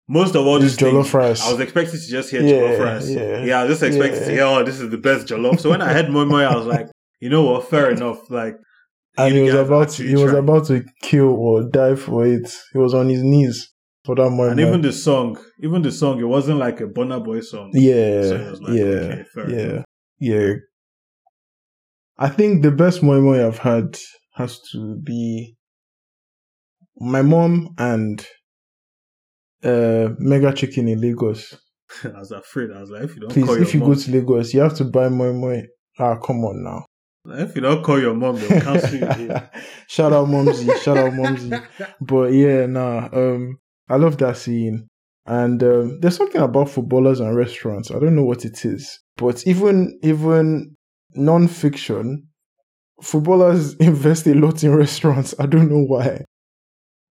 most 0.08 0.36
of 0.36 0.46
all 0.46 0.60
Just 0.60 0.80
these 0.80 0.90
jollof 0.90 1.04
things, 1.04 1.14
rice. 1.14 1.48
I 1.48 1.52
was 1.52 1.62
expecting 1.62 2.00
to 2.00 2.08
just 2.08 2.30
hear 2.30 2.42
Yeah, 2.42 2.52
jollof 2.62 2.80
rice. 2.80 3.10
yeah, 3.10 3.44
yeah, 3.44 3.60
I 3.60 3.64
was 3.66 3.80
just 3.80 3.84
expecting 3.84 4.22
yeah. 4.22 4.28
to 4.28 4.34
hear, 4.34 4.44
oh, 4.44 4.64
this 4.64 4.80
is 4.80 4.90
the 4.90 4.98
best 4.98 5.28
jollof. 5.28 5.60
So 5.60 5.70
when 5.70 5.82
I 5.82 5.94
heard 5.94 6.10
moi 6.10 6.26
moi, 6.26 6.42
I 6.42 6.56
was 6.56 6.66
like, 6.66 6.88
you 7.22 7.30
know 7.30 7.44
what, 7.44 7.70
fair 7.70 7.90
enough. 7.92 8.30
Like, 8.30 8.56
and 9.18 9.34
he 9.34 9.42
was 9.44 9.54
about 9.54 9.90
to, 9.90 10.04
he 10.08 10.16
was 10.16 10.34
about 10.34 10.66
to 10.68 10.84
kill 11.02 11.30
or 11.30 11.70
die 11.70 11.96
for 11.96 12.26
it. 12.26 12.52
He 12.74 12.80
was 12.80 12.94
on 12.94 13.08
his 13.10 13.24
knees 13.24 13.73
for 14.04 14.16
that 14.16 14.30
moi 14.30 14.50
and 14.50 14.60
even 14.60 14.82
the 14.82 14.92
song, 14.92 15.38
even 15.60 15.82
the 15.82 15.92
song, 15.92 16.20
it 16.20 16.24
wasn't 16.26 16.60
like 16.60 16.82
a 16.82 16.88
Burna 16.88 17.24
Boy 17.24 17.40
song. 17.40 17.72
Yeah, 17.74 18.22
So 18.24 18.58
like, 18.62 18.74
yeah, 18.74 18.84
okay, 18.84 19.26
yeah, 19.38 19.44
enough. 19.44 19.86
yeah. 20.20 20.54
I 22.18 22.30
think 22.30 22.62
the 22.62 22.72
best 22.72 23.02
moi 23.02 23.20
moi 23.20 23.46
I've 23.46 23.60
had 23.60 23.98
has 24.36 24.60
to 24.72 24.96
be 24.98 25.56
my 26.98 27.22
mom 27.22 27.74
and 27.78 28.26
uh 29.64 30.10
Mega 30.20 30.54
Chicken 30.54 30.88
in 30.90 31.00
Lagos. 31.02 31.58
I 32.04 32.20
was 32.20 32.32
afraid. 32.32 32.72
I 32.76 32.82
was 32.82 32.90
like, 32.90 33.04
if 33.04 33.16
you 33.16 33.22
don't 33.22 33.32
Please, 33.32 33.50
if 33.56 33.74
you 33.74 33.80
mom, 33.80 33.90
go 33.90 33.96
to 33.96 34.12
Lagos, 34.12 34.54
you 34.54 34.60
have 34.62 34.76
to 34.76 34.84
buy 34.84 35.10
moi 35.10 35.32
moi. 35.32 35.62
Ah, 35.98 36.18
come 36.18 36.44
on 36.44 36.64
now. 36.64 36.86
if 37.26 37.56
you 37.56 37.62
don't 37.62 37.84
call 37.84 38.00
your 38.02 38.14
mom, 38.14 38.36
they'll 38.36 38.62
cancel 38.62 38.96
you. 39.20 39.34
shout 39.88 40.12
out 40.12 40.28
Momsy, 40.28 40.76
shout 40.84 40.98
out 40.98 41.14
Momsy. 41.14 41.64
But 42.02 42.34
yeah, 42.34 42.66
nah, 42.66 43.10
um, 43.14 43.60
I 43.90 43.98
love 43.98 44.18
that 44.20 44.38
scene. 44.38 44.88
And 45.26 45.64
um, 45.64 46.00
there's 46.02 46.18
something 46.18 46.42
about 46.42 46.70
footballers 46.70 47.20
and 47.20 47.36
restaurants. 47.36 47.92
I 47.92 48.00
don't 48.00 48.16
know 48.16 48.26
what 48.26 48.44
it 48.44 48.66
is, 48.66 49.00
but 49.16 49.46
even 49.48 49.98
even 50.04 50.76
non-fiction, 51.16 52.28
footballers 53.02 53.76
invest 53.80 54.28
a 54.28 54.34
lot 54.34 54.64
in 54.64 54.76
restaurants. 54.76 55.34
I 55.40 55.46
don't 55.46 55.70
know 55.70 55.84
why. 55.86 56.26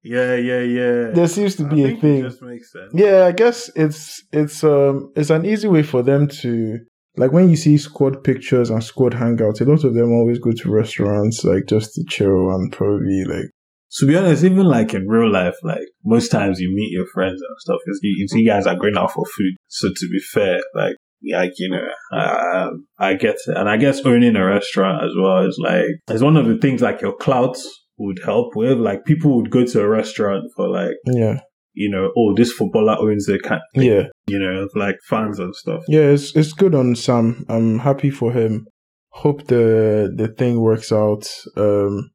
Yeah, 0.03 0.35
yeah, 0.35 0.61
yeah. 0.61 1.11
There 1.13 1.29
seems 1.29 1.57
to 1.57 1.67
I 1.67 1.69
be 1.69 1.85
a 1.85 1.97
thing. 1.97 2.19
It 2.19 2.23
just 2.23 2.43
makes 2.43 2.73
sense. 2.73 2.93
Yeah, 2.93 3.25
I 3.27 3.33
guess 3.33 3.71
it's 3.77 4.23
it's 4.33 4.65
um 4.65 5.13
it's 5.15 5.31
an 5.31 5.47
easy 5.47 5.69
way 5.69 5.83
for 5.83 6.03
them 6.03 6.27
to 6.43 6.79
like 7.17 7.33
when 7.33 7.49
you 7.49 7.57
see 7.57 7.79
squad 7.79 8.25
pictures 8.25 8.69
and 8.69 8.83
squad 8.83 9.13
hangouts. 9.13 9.61
A 9.61 9.65
lot 9.65 9.85
of 9.85 9.95
them 9.95 10.13
always 10.13 10.39
go 10.39 10.53
to 10.53 10.71
restaurants 10.71 11.45
like 11.45 11.67
just 11.69 11.95
to 11.95 12.05
chill 12.09 12.51
and 12.51 12.73
probably 12.73 13.25
like 13.25 13.51
To 13.99 14.07
be 14.07 14.17
honest, 14.17 14.45
even 14.45 14.65
like 14.65 14.95
in 14.95 15.07
real 15.07 15.31
life, 15.31 15.57
like 15.63 15.83
most 16.05 16.31
times 16.31 16.59
you 16.61 16.75
meet 16.75 16.93
your 16.93 17.07
friends 17.13 17.41
and 17.43 17.57
stuff, 17.59 17.79
it's, 17.87 18.01
you, 18.03 18.27
you 18.33 18.47
guys 18.49 18.67
are 18.67 18.77
going 18.77 18.97
out 18.97 19.13
for 19.13 19.25
food. 19.25 19.55
So 19.69 19.89
to 19.89 20.09
be 20.09 20.19
fair, 20.19 20.61
like, 20.75 20.97
like 21.31 21.53
you 21.59 21.69
know, 21.71 22.19
um, 22.19 22.87
I 22.99 23.15
get 23.15 23.37
it, 23.47 23.57
and 23.57 23.69
I 23.69 23.77
guess 23.77 24.01
owning 24.05 24.37
a 24.37 24.45
restaurant 24.45 25.05
as 25.05 25.13
well 25.17 25.47
is 25.47 25.59
like 25.63 25.85
it's 26.09 26.23
one 26.23 26.37
of 26.37 26.47
the 26.47 26.59
things 26.59 26.81
like 26.81 27.01
your 27.01 27.15
clout 27.17 27.57
would 27.99 28.21
help 28.25 28.57
with. 28.57 28.79
Like 28.79 29.05
people 29.05 29.37
would 29.37 29.51
go 29.51 29.65
to 29.65 29.81
a 29.81 29.89
restaurant 29.89 30.45
for 30.57 30.69
like 30.69 30.95
yeah 31.07 31.41
you 31.75 31.91
know, 31.91 32.13
oh 32.17 32.35
this 32.35 32.53
footballer 32.53 32.97
owns 32.99 33.27
the 33.27 33.39
kind, 33.39 33.63
yeah 33.75 34.05
you 34.27 34.39
know, 34.39 34.69
like 34.75 34.97
fans 35.09 35.39
and 35.39 35.55
stuff. 35.55 35.83
yeah. 35.89 36.11
It's 36.11 36.35
it's 36.37 36.53
good 36.53 36.75
on 36.75 36.95
Sam. 36.95 37.45
I'm 37.49 37.79
happy 37.81 38.11
for 38.11 38.33
him. 38.33 38.67
Hope 39.11 39.47
the 39.49 40.13
the 40.17 40.29
thing 40.29 40.61
works 40.61 40.93
out. 40.93 41.29
Um, 41.57 42.12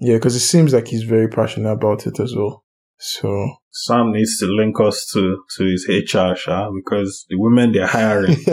yeah, 0.00 0.16
because 0.16 0.34
it 0.34 0.40
seems 0.40 0.72
like 0.72 0.88
he's 0.88 1.04
very 1.04 1.28
passionate 1.28 1.70
about 1.70 2.06
it 2.06 2.18
as 2.18 2.34
well. 2.34 2.64
So 2.98 3.56
Sam 3.70 4.12
needs 4.12 4.38
to 4.38 4.46
link 4.46 4.78
us 4.80 5.10
to 5.12 5.42
to 5.56 5.64
his 5.64 5.86
HR, 5.88 6.34
Sha, 6.34 6.70
because 6.70 7.26
the 7.28 7.36
women 7.38 7.72
they're 7.72 7.86
hiring 7.86 8.32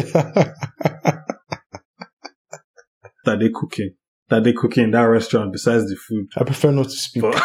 that 3.26 3.40
they 3.40 3.50
cooking, 3.54 3.96
that 4.30 4.44
they 4.44 4.54
cooking 4.54 4.86
in 4.86 4.92
that 4.92 5.02
restaurant 5.02 5.52
besides 5.52 5.90
the 5.90 5.96
food. 5.96 6.28
I 6.38 6.44
prefer 6.44 6.72
not 6.72 6.86
to 6.86 6.92
speak. 6.92 7.24
But 7.24 7.36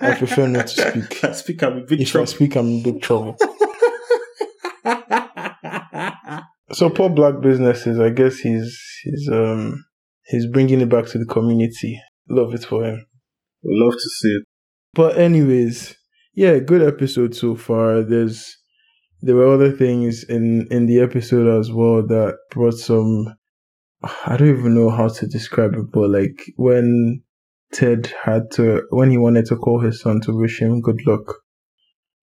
I 0.00 0.14
prefer 0.16 0.46
not 0.46 0.68
to 0.68 0.90
speak. 0.90 1.24
I 1.24 1.32
speak. 1.32 1.62
I'm 1.62 1.78
a 1.78 1.80
big 1.80 2.00
if 2.02 2.14
I 2.14 2.24
speak, 2.24 2.56
I'm 2.56 2.66
in 2.66 2.82
big 2.82 3.02
trouble. 3.02 3.36
So 6.72 6.90
poor 6.90 7.08
black 7.08 7.40
businesses. 7.40 7.98
I 7.98 8.10
guess 8.10 8.38
he's 8.38 8.78
he's 9.02 9.28
um 9.32 9.84
he's 10.26 10.46
bringing 10.46 10.80
it 10.80 10.88
back 10.88 11.06
to 11.06 11.18
the 11.18 11.24
community. 11.24 11.98
Love 12.28 12.54
it 12.54 12.64
for 12.64 12.84
him. 12.84 13.04
Love 13.64 13.94
to 13.94 14.08
see 14.20 14.28
it. 14.28 14.44
But 14.94 15.18
anyways, 15.18 15.96
yeah, 16.34 16.58
good 16.58 16.82
episode 16.82 17.34
so 17.34 17.54
far. 17.56 18.02
There's 18.02 18.56
there 19.20 19.34
were 19.34 19.52
other 19.52 19.72
things 19.72 20.24
in 20.24 20.66
in 20.70 20.86
the 20.86 21.00
episode 21.00 21.48
as 21.58 21.70
well 21.72 22.06
that 22.06 22.36
brought 22.50 22.74
some. 22.74 23.34
I 24.26 24.36
don't 24.36 24.48
even 24.58 24.74
know 24.74 24.90
how 24.90 25.08
to 25.08 25.26
describe 25.26 25.74
it, 25.74 25.90
but 25.92 26.10
like 26.10 26.52
when 26.56 27.22
Ted 27.72 28.12
had 28.22 28.50
to 28.52 28.82
when 28.90 29.10
he 29.10 29.18
wanted 29.18 29.46
to 29.46 29.56
call 29.56 29.80
his 29.80 30.00
son 30.00 30.20
to 30.22 30.32
wish 30.38 30.60
him 30.60 30.80
good 30.80 31.00
luck, 31.06 31.34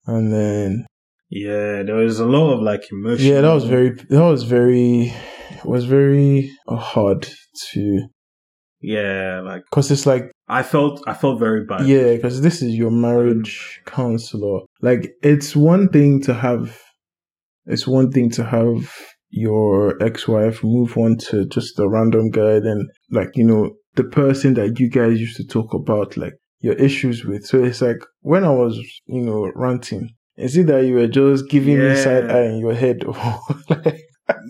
and 0.08 0.32
then 0.34 0.86
Yeah, 1.30 1.84
there 1.84 1.96
was 1.96 2.20
a 2.20 2.26
lot 2.26 2.54
of 2.54 2.62
like 2.62 2.84
emotion. 2.92 3.26
yeah, 3.28 3.42
that 3.42 3.54
was 3.54 3.66
very 3.66 3.90
that 3.90 4.24
was 4.24 4.44
very 4.44 5.14
was 5.66 5.86
very 5.86 6.50
hard 6.70 7.28
to 7.74 8.08
Yeah, 8.86 9.42
like 9.44 9.64
because 9.70 9.90
it's 9.90 10.06
like 10.06 10.32
I 10.48 10.62
felt. 10.62 11.02
I 11.08 11.14
felt 11.16 11.40
very 11.40 11.66
bad. 11.66 11.88
Yeah, 11.88 12.16
because 12.16 12.42
this 12.42 12.62
is 12.62 12.76
your 12.76 12.92
marriage 12.92 13.82
counselor. 13.86 14.62
Like, 14.82 15.12
it's 15.24 15.56
one 15.56 15.90
thing 15.90 16.22
to 16.22 16.36
have, 16.36 16.80
it's 17.66 17.88
one 17.88 18.12
thing 18.12 18.30
to 18.32 18.44
have 18.44 18.96
your 19.32 20.02
ex-wife 20.04 20.64
move 20.64 20.96
on 20.98 21.18
to 21.18 21.48
just 21.48 21.80
a 21.80 21.90
random 21.90 22.30
guy, 22.30 22.60
then 22.60 22.88
like 23.10 23.30
you 23.36 23.44
know 23.44 23.72
the 23.96 24.04
person 24.04 24.54
that 24.54 24.80
you 24.80 24.90
guys 24.90 25.20
used 25.20 25.38
to 25.38 25.46
talk 25.46 25.74
about, 25.74 26.16
like 26.16 26.34
your 26.60 26.76
issues 26.76 27.26
with. 27.26 27.46
So 27.46 27.64
it's 27.64 27.82
like 27.82 27.98
when 28.22 28.44
I 28.44 28.52
was, 28.52 28.80
you 29.08 29.22
know, 29.22 29.52
ranting, 29.56 30.10
is 30.38 30.56
it 30.58 30.68
that 30.68 30.86
you 30.86 30.96
were 30.96 31.08
just 31.08 31.50
giving 31.50 31.80
me 31.80 31.96
side 31.96 32.30
eye 32.30 32.46
in 32.46 32.60
your 32.60 32.76
head, 32.76 33.04
or 33.04 33.16
like, 33.70 34.00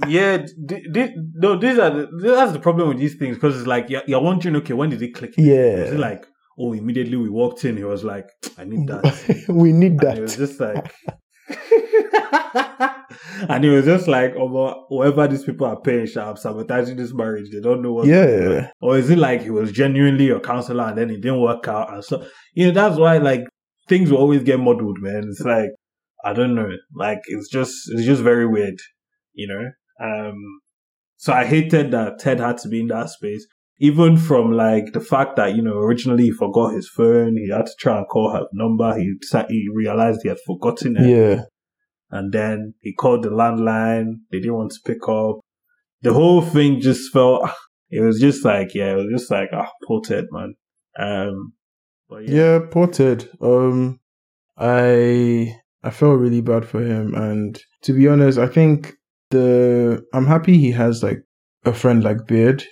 yeah, 0.07 0.45
th- 0.67 0.93
th- 0.93 1.11
no, 1.34 1.57
these 1.57 1.78
are 1.78 1.89
the, 1.89 2.07
that's 2.21 2.53
the 2.53 2.59
problem 2.59 2.89
with 2.89 2.99
these 2.99 3.15
things 3.15 3.36
because 3.36 3.57
it's 3.57 3.67
like 3.67 3.89
you're, 3.89 4.03
you're 4.07 4.21
wondering, 4.21 4.55
okay, 4.57 4.73
when 4.73 4.89
did 4.89 5.01
it 5.01 5.13
click? 5.13 5.34
Was 5.38 5.45
it 5.47 5.93
yeah, 5.93 5.99
like, 5.99 6.26
oh, 6.57 6.73
immediately 6.73 7.17
we 7.17 7.30
walked 7.30 7.65
in, 7.65 7.78
he 7.78 7.84
was 7.84 8.03
like, 8.03 8.30
I 8.57 8.63
need 8.63 8.88
that. 8.88 9.45
we 9.49 9.71
need 9.73 10.03
And 10.03 10.19
it 10.19 10.21
was 10.21 10.38
just 10.38 10.59
like, 10.59 10.93
and 13.49 13.65
it 13.65 13.69
was 13.69 13.86
just 13.86 14.07
like, 14.07 14.34
oh, 14.38 14.86
whoever 14.89 15.28
these 15.28 15.43
people 15.43 15.67
are 15.67 15.80
paying, 15.80 16.05
sharp 16.05 16.38
sabotaging 16.38 16.97
this 16.97 17.13
marriage. 17.13 17.51
They 17.51 17.59
don't 17.59 17.82
know 17.82 17.93
what. 17.93 18.07
Yeah, 18.07 18.69
Or 18.82 18.97
is 18.97 19.09
it 19.09 19.17
like 19.17 19.41
he 19.43 19.49
was 19.49 19.71
genuinely 19.71 20.26
your 20.26 20.39
counselor 20.39 20.86
and 20.86 20.97
then 20.97 21.09
it 21.09 21.21
didn't 21.21 21.41
work 21.41 21.67
out? 21.67 21.93
And 21.93 22.03
so, 22.03 22.26
you 22.53 22.67
know, 22.67 22.73
that's 22.73 22.97
why 22.97 23.17
like 23.17 23.43
things 23.88 24.11
will 24.11 24.19
always 24.19 24.43
get 24.43 24.59
muddled, 24.59 24.97
man. 25.01 25.26
It's 25.30 25.41
like, 25.41 25.69
I 26.23 26.34
don't 26.34 26.55
know. 26.55 26.69
Like, 26.95 27.19
it's 27.26 27.49
just, 27.49 27.73
it's 27.91 28.05
just 28.05 28.21
very 28.23 28.47
weird, 28.47 28.80
you 29.36 29.48
know? 29.48 29.72
Um, 30.06 30.36
so 31.18 31.34
I 31.34 31.46
hated 31.46 31.92
that 31.92 32.20
Ted 32.20 32.40
had 32.40 32.58
to 32.60 32.70
be 32.70 32.82
in 32.82 32.88
that 32.88 33.10
space. 33.10 33.46
Even 33.80 34.16
from 34.16 34.54
like 34.54 34.94
the 34.94 35.02
fact 35.02 35.36
that, 35.36 35.56
you 35.56 35.62
know, 35.62 35.78
originally 35.78 36.26
he 36.26 36.32
forgot 36.32 36.74
his 36.74 36.90
phone. 36.90 37.36
He 37.38 37.50
had 37.52 37.66
to 37.66 37.74
try 37.78 37.98
and 37.98 38.08
call 38.08 38.32
her 38.32 38.46
number. 38.54 38.98
He, 38.98 39.16
he 39.50 39.68
realized 39.74 40.22
he 40.24 40.30
had 40.30 40.38
forgotten 40.46 40.96
it. 40.98 41.10
yeah, 41.10 41.42
And 42.10 42.32
then 42.32 42.74
he 42.82 42.94
called 42.94 43.24
the 43.24 43.30
landline. 43.30 44.20
They 44.32 44.40
didn't 44.40 44.56
want 44.56 44.72
to 44.72 44.80
pick 44.86 45.08
up. 45.10 45.40
The 46.02 46.14
whole 46.14 46.42
thing 46.42 46.80
just 46.80 47.12
felt, 47.12 47.50
it 47.90 48.00
was 48.00 48.20
just 48.20 48.46
like, 48.46 48.74
yeah, 48.74 48.94
it 48.94 48.96
was 48.96 49.08
just 49.12 49.32
like, 49.32 49.50
ah, 49.52 49.70
poor 49.86 50.02
Ted, 50.02 50.26
man. 50.32 50.54
Um, 50.98 51.54
but 52.10 52.28
yeah. 52.30 52.36
Yeah, 52.36 52.60
poor 52.72 52.88
Ted. 52.88 53.30
Um, 53.42 54.00
I 54.58 55.54
I 55.84 55.90
felt 55.90 56.20
really 56.20 56.42
bad 56.42 56.66
for 56.66 56.82
him, 56.82 57.14
and 57.14 57.60
to 57.84 57.94
be 57.94 58.08
honest, 58.08 58.38
I 58.40 58.48
think 58.48 58.94
the 59.36 60.04
I'm 60.14 60.28
happy 60.28 60.58
he 60.58 60.72
has 60.72 61.04
like 61.04 61.20
a 61.66 61.74
friend 61.74 62.04
like 62.04 62.26
Beard. 62.28 62.64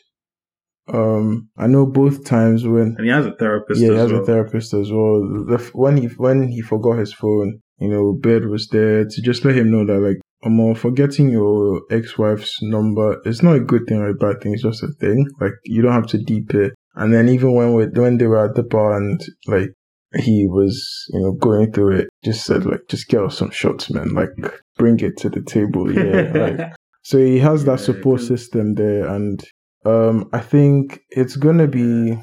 Um, 0.99 1.49
I 1.57 1.68
know 1.68 1.86
both 1.86 2.26
times 2.26 2.59
when 2.74 2.95
And 2.97 3.05
he 3.05 3.11
has 3.18 3.26
a 3.26 3.36
therapist 3.41 3.80
yeah, 3.82 3.91
he 3.91 3.95
has 4.03 4.11
well. 4.11 4.22
a 4.22 4.26
therapist 4.26 4.74
as 4.74 4.91
well. 4.91 5.16
The, 5.49 5.57
when 5.74 5.95
he 5.97 6.07
when 6.26 6.38
he 6.49 6.61
forgot 6.61 6.99
his 6.99 7.14
phone, 7.14 7.49
you 7.80 7.89
know, 7.89 8.18
Beard 8.22 8.49
was 8.49 8.68
there 8.68 9.05
to 9.05 9.22
just 9.22 9.45
let 9.45 9.55
him 9.55 9.72
know 9.72 9.86
that 9.86 9.99
like, 10.07 10.20
am 10.45 10.59
um, 10.59 10.76
forgetting 10.76 11.30
your 11.30 11.82
ex-wife's 11.89 12.57
number 12.61 13.22
is 13.26 13.41
not 13.41 13.55
a 13.55 13.68
good 13.72 13.84
thing 13.88 13.99
or 13.99 14.09
a 14.09 14.14
bad 14.14 14.41
thing. 14.41 14.53
It's 14.53 14.64
just 14.64 14.84
a 14.84 14.91
thing. 14.99 15.26
Like 15.39 15.53
you 15.64 15.82
don't 15.82 15.99
have 15.99 16.07
to 16.07 16.18
deep 16.18 16.53
it. 16.53 16.74
And 16.95 17.14
then 17.14 17.30
even 17.30 17.55
when 17.55 17.74
we, 17.74 17.86
when 17.88 18.18
they 18.18 18.28
were 18.28 18.45
at 18.49 18.55
the 18.55 18.64
bar 18.64 18.97
and 18.97 19.20
like 19.47 19.70
he 20.16 20.47
was, 20.47 21.05
you 21.11 21.22
know, 21.22 21.32
going 21.34 21.72
through 21.72 21.97
it, 21.97 22.09
just 22.24 22.45
said 22.45 22.66
like, 22.66 22.82
just 22.89 23.07
get 23.07 23.24
us 23.24 23.38
some 23.38 23.51
shots, 23.51 23.89
man. 23.89 24.14
Like, 24.14 24.30
bring 24.78 24.99
it 24.99 25.18
to 25.18 25.30
the 25.30 25.41
table. 25.41 25.91
Yeah. 25.91 26.32
like, 26.59 26.74
so 27.03 27.18
he 27.18 27.39
has 27.39 27.66
that 27.66 27.80
support 27.80 28.22
system 28.22 28.76
there, 28.76 29.07
and 29.07 29.43
um, 29.86 30.30
I 30.34 30.39
think 30.39 30.99
it's 31.09 31.36
gonna 31.36 31.68
be. 31.68 32.18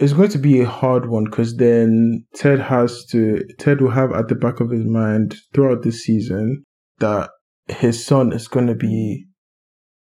It's 0.00 0.12
going 0.12 0.28
to 0.28 0.38
be 0.38 0.60
a 0.60 0.68
hard 0.68 1.08
one 1.08 1.24
because 1.24 1.56
then 1.56 2.24
Ted 2.34 2.60
has 2.60 3.04
to. 3.06 3.40
Ted 3.58 3.80
will 3.80 3.90
have 3.90 4.12
at 4.12 4.28
the 4.28 4.36
back 4.36 4.60
of 4.60 4.70
his 4.70 4.84
mind 4.84 5.34
throughout 5.52 5.82
this 5.82 6.04
season 6.04 6.62
that 7.00 7.30
his 7.66 8.04
son 8.04 8.32
is 8.32 8.46
going 8.46 8.68
to 8.68 8.76
be 8.76 9.26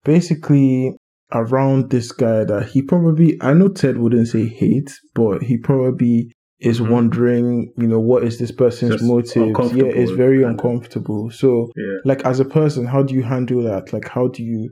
basically 0.05 0.93
around 1.33 1.91
this 1.91 2.13
guy 2.13 2.45
that 2.45 2.67
he 2.67 2.83
probably 2.83 3.37
I 3.41 3.53
know 3.53 3.69
Ted 3.69 3.99
wouldn't 3.99 4.29
say 4.29 4.47
hate, 4.47 4.93
but 5.15 5.43
he 5.43 5.59
probably 5.59 6.33
is 6.59 6.81
Mhm. 6.81 6.91
wondering, 6.91 7.73
you 7.77 7.87
know, 7.87 8.01
what 8.01 8.25
is 8.25 8.39
this 8.39 8.51
person's 8.51 9.03
motive? 9.03 9.49
Yeah, 9.75 9.85
it's 9.85 10.13
very 10.13 10.43
uncomfortable. 10.43 11.31
So 11.31 11.71
yeah. 11.77 11.99
like 12.05 12.25
as 12.25 12.41
a 12.41 12.45
person, 12.47 12.87
how 12.87 13.03
do 13.03 13.15
you 13.15 13.23
handle 13.23 13.63
that? 13.65 13.93
Like 13.93 14.09
how 14.09 14.29
do 14.29 14.43
you 14.43 14.71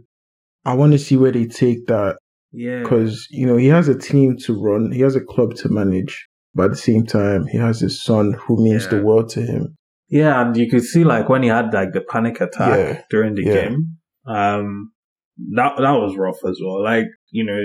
I 0.66 0.72
want 0.74 0.93
to 0.93 0.99
see 0.99 1.16
where 1.18 1.30
they 1.32 1.45
take 1.45 1.87
that 1.89 2.16
Yeah. 2.53 2.80
because 2.82 3.26
you 3.30 3.47
know 3.47 3.57
he 3.59 3.66
has 3.68 3.87
a 3.89 3.99
team 3.99 4.37
to 4.45 4.59
run, 4.59 4.93
he 4.93 5.01
has 5.01 5.14
a 5.14 5.20
club 5.20 5.55
to 5.57 5.68
manage, 5.68 6.26
but 6.55 6.64
at 6.66 6.70
the 6.70 6.76
same 6.76 7.05
time 7.05 7.47
he 7.53 7.59
has 7.59 7.80
his 7.80 8.03
son 8.03 8.32
who 8.32 8.57
means 8.64 8.89
the 8.89 9.03
world 9.03 9.28
to 9.30 9.43
him. 9.43 9.76
Yeah, 10.09 10.41
and 10.41 10.57
you 10.57 10.70
could 10.70 10.85
see 10.85 11.05
like 11.05 11.28
when 11.28 11.43
he 11.43 11.49
had 11.51 11.74
like 11.74 11.93
the 11.93 12.01
panic 12.01 12.41
attack 12.41 12.78
Yeah. 12.78 13.03
during 13.11 13.35
the 13.35 13.43
Yeah. 13.43 13.55
game, 13.68 13.99
um, 14.26 14.93
that 15.55 15.76
that 15.78 15.93
was 16.01 16.16
rough 16.16 16.39
as 16.49 16.59
well. 16.64 16.82
Like 16.82 17.07
you 17.30 17.45
know, 17.45 17.61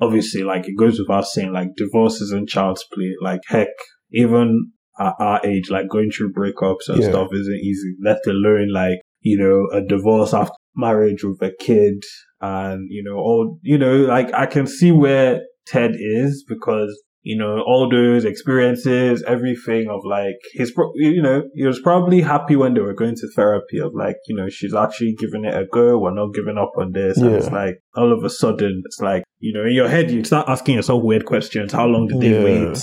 obviously, 0.00 0.42
like 0.42 0.68
it 0.68 0.76
goes 0.76 0.98
without 0.98 1.26
saying, 1.26 1.52
like 1.52 1.68
divorce 1.76 2.20
isn't 2.20 2.48
child's 2.48 2.84
play. 2.92 3.14
Like 3.20 3.40
heck, 3.48 3.68
even 4.12 4.72
at 4.98 5.14
our 5.18 5.40
age, 5.44 5.70
like 5.70 5.88
going 5.88 6.10
through 6.10 6.32
breakups 6.32 6.88
and 6.88 7.02
Yeah. 7.02 7.10
stuff 7.10 7.28
isn't 7.32 7.60
easy. 7.62 7.94
Let 8.02 8.18
alone 8.26 8.68
like 8.72 9.00
you 9.20 9.38
know 9.38 9.68
a 9.76 9.82
divorce 9.84 10.32
after 10.34 10.54
marriage 10.76 11.24
with 11.24 11.40
a 11.42 11.52
kid, 11.60 12.02
and 12.40 12.86
you 12.90 13.02
know 13.02 13.16
all 13.16 13.58
you 13.62 13.78
know 13.78 13.96
like 13.98 14.32
I 14.34 14.46
can 14.46 14.66
see 14.66 14.92
where 14.92 15.40
Ted 15.66 15.92
is 15.94 16.44
because 16.48 17.00
you 17.22 17.36
know, 17.36 17.60
all 17.66 17.88
those 17.90 18.24
experiences, 18.24 19.22
everything 19.26 19.88
of 19.90 20.00
like 20.04 20.36
his, 20.54 20.70
pro- 20.72 20.92
you 20.94 21.20
know, 21.20 21.42
he 21.54 21.66
was 21.66 21.78
probably 21.80 22.22
happy 22.22 22.56
when 22.56 22.72
they 22.74 22.80
were 22.80 22.94
going 22.94 23.14
to 23.14 23.28
therapy 23.36 23.78
of 23.78 23.92
like, 23.94 24.16
you 24.26 24.34
know, 24.34 24.48
she's 24.48 24.74
actually 24.74 25.14
giving 25.18 25.44
it 25.44 25.54
a 25.54 25.66
go. 25.70 25.98
We're 25.98 26.14
not 26.14 26.32
giving 26.34 26.56
up 26.56 26.72
on 26.78 26.92
this. 26.92 27.18
And 27.18 27.34
it's 27.34 27.50
like, 27.50 27.76
all 27.94 28.12
of 28.12 28.24
a 28.24 28.30
sudden, 28.30 28.82
it's 28.86 29.00
like, 29.00 29.22
you 29.38 29.52
know, 29.52 29.64
in 29.66 29.74
your 29.74 29.88
head, 29.88 30.10
you 30.10 30.24
start 30.24 30.48
asking 30.48 30.76
yourself 30.76 31.02
weird 31.02 31.26
questions. 31.26 31.72
How 31.72 31.86
long 31.86 32.06
did 32.08 32.20
they 32.20 32.38
Yeah. 32.38 32.44
wait? 32.70 32.78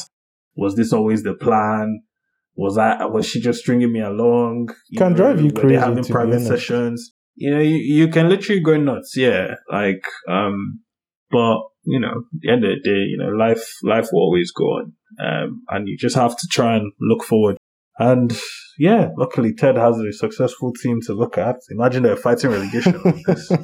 Was 0.56 0.76
this 0.76 0.94
always 0.94 1.24
the 1.24 1.34
plan? 1.34 2.02
Was 2.56 2.78
I, 2.78 3.06
was 3.06 3.28
she 3.28 3.40
just 3.42 3.60
stringing 3.60 3.92
me 3.92 4.02
along? 4.02 4.70
You 4.90 4.98
Can 5.00 5.14
drive 5.14 5.42
you 5.42 5.52
crazy, 5.52 5.76
having 5.76 6.04
private 6.04 6.42
sessions. 6.42 7.12
You 7.36 7.52
know, 7.56 7.60
you, 7.62 7.76
you 7.76 8.08
can 8.08 8.30
literally 8.30 8.62
go 8.62 8.78
nuts. 8.78 9.16
Yeah. 9.16 9.56
Like, 9.72 10.02
um, 10.28 10.80
but 11.30 11.58
you 11.88 12.00
know, 12.00 12.10
at 12.10 12.42
the 12.42 12.52
end 12.52 12.64
of 12.64 12.70
the 12.70 12.82
day, 12.84 13.06
you 13.10 13.18
know, 13.18 13.30
life 13.30 13.64
life 13.84 14.10
will 14.12 14.22
always 14.22 14.52
go 14.52 14.66
on, 14.66 14.94
um, 15.24 15.64
and 15.70 15.88
you 15.88 15.98
just 15.98 16.16
have 16.16 16.38
to 16.38 16.48
try 16.52 16.76
and 16.76 16.92
look 17.00 17.24
forward. 17.24 17.58
And 18.00 18.32
yeah, 18.78 19.10
luckily 19.18 19.54
Ted 19.56 19.76
has 19.78 19.98
a 19.98 20.12
successful 20.14 20.74
team 20.74 21.00
to 21.08 21.14
look 21.14 21.38
at. 21.38 21.56
Imagine 21.72 22.04
they're 22.04 22.16
fighting 22.16 22.52
relegation. 22.52 22.96
on 22.96 23.24
this. 23.26 23.52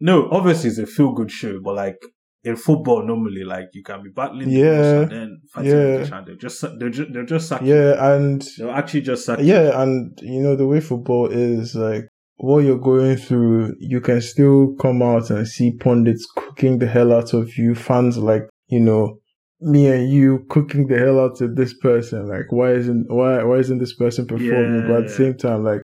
No, 0.00 0.28
obviously 0.30 0.70
it's 0.70 0.78
a 0.78 0.86
feel 0.86 1.12
good 1.12 1.30
show, 1.30 1.58
but 1.60 1.74
like 1.74 1.98
in 2.44 2.56
football, 2.56 3.04
normally 3.04 3.44
like 3.44 3.66
you 3.72 3.82
can 3.82 4.02
be 4.02 4.10
battling, 4.10 4.48
Yeah, 4.48 5.00
and 5.00 5.10
then 5.10 5.40
fighting 5.52 5.72
yeah. 5.72 6.22
They'll 6.24 6.36
just 6.36 6.60
they're 6.78 6.88
just, 6.90 7.12
they'll 7.12 7.26
just 7.26 7.52
yeah, 7.62 8.14
and 8.14 8.46
They'll 8.58 8.70
actually 8.70 9.02
just 9.02 9.28
yeah, 9.40 9.82
and 9.82 10.16
you 10.22 10.40
know 10.40 10.54
the 10.54 10.66
way 10.66 10.80
football 10.80 11.26
is 11.30 11.74
like 11.74 12.08
what 12.38 12.64
you're 12.64 12.78
going 12.78 13.16
through, 13.16 13.74
you 13.78 14.00
can 14.00 14.20
still 14.20 14.74
come 14.80 15.02
out 15.02 15.30
and 15.30 15.46
see 15.46 15.76
pundits 15.76 16.26
cooking 16.36 16.78
the 16.78 16.86
hell 16.86 17.12
out 17.12 17.34
of 17.34 17.56
you, 17.58 17.74
fans 17.74 18.16
like 18.16 18.48
you 18.68 18.80
know 18.80 19.18
me 19.60 19.88
and 19.88 20.10
you 20.10 20.44
cooking 20.48 20.86
the 20.86 20.98
hell 20.98 21.18
out 21.18 21.40
of 21.40 21.56
this 21.56 21.74
person. 21.74 22.28
Like 22.28 22.50
why 22.50 22.72
isn't 22.72 23.06
why 23.08 23.42
why 23.42 23.56
isn't 23.56 23.78
this 23.78 23.94
person 23.94 24.26
performing? 24.26 24.86
But 24.86 24.96
at 24.98 25.02
the 25.08 25.14
same 25.14 25.36
time, 25.36 25.64
like 25.64 25.82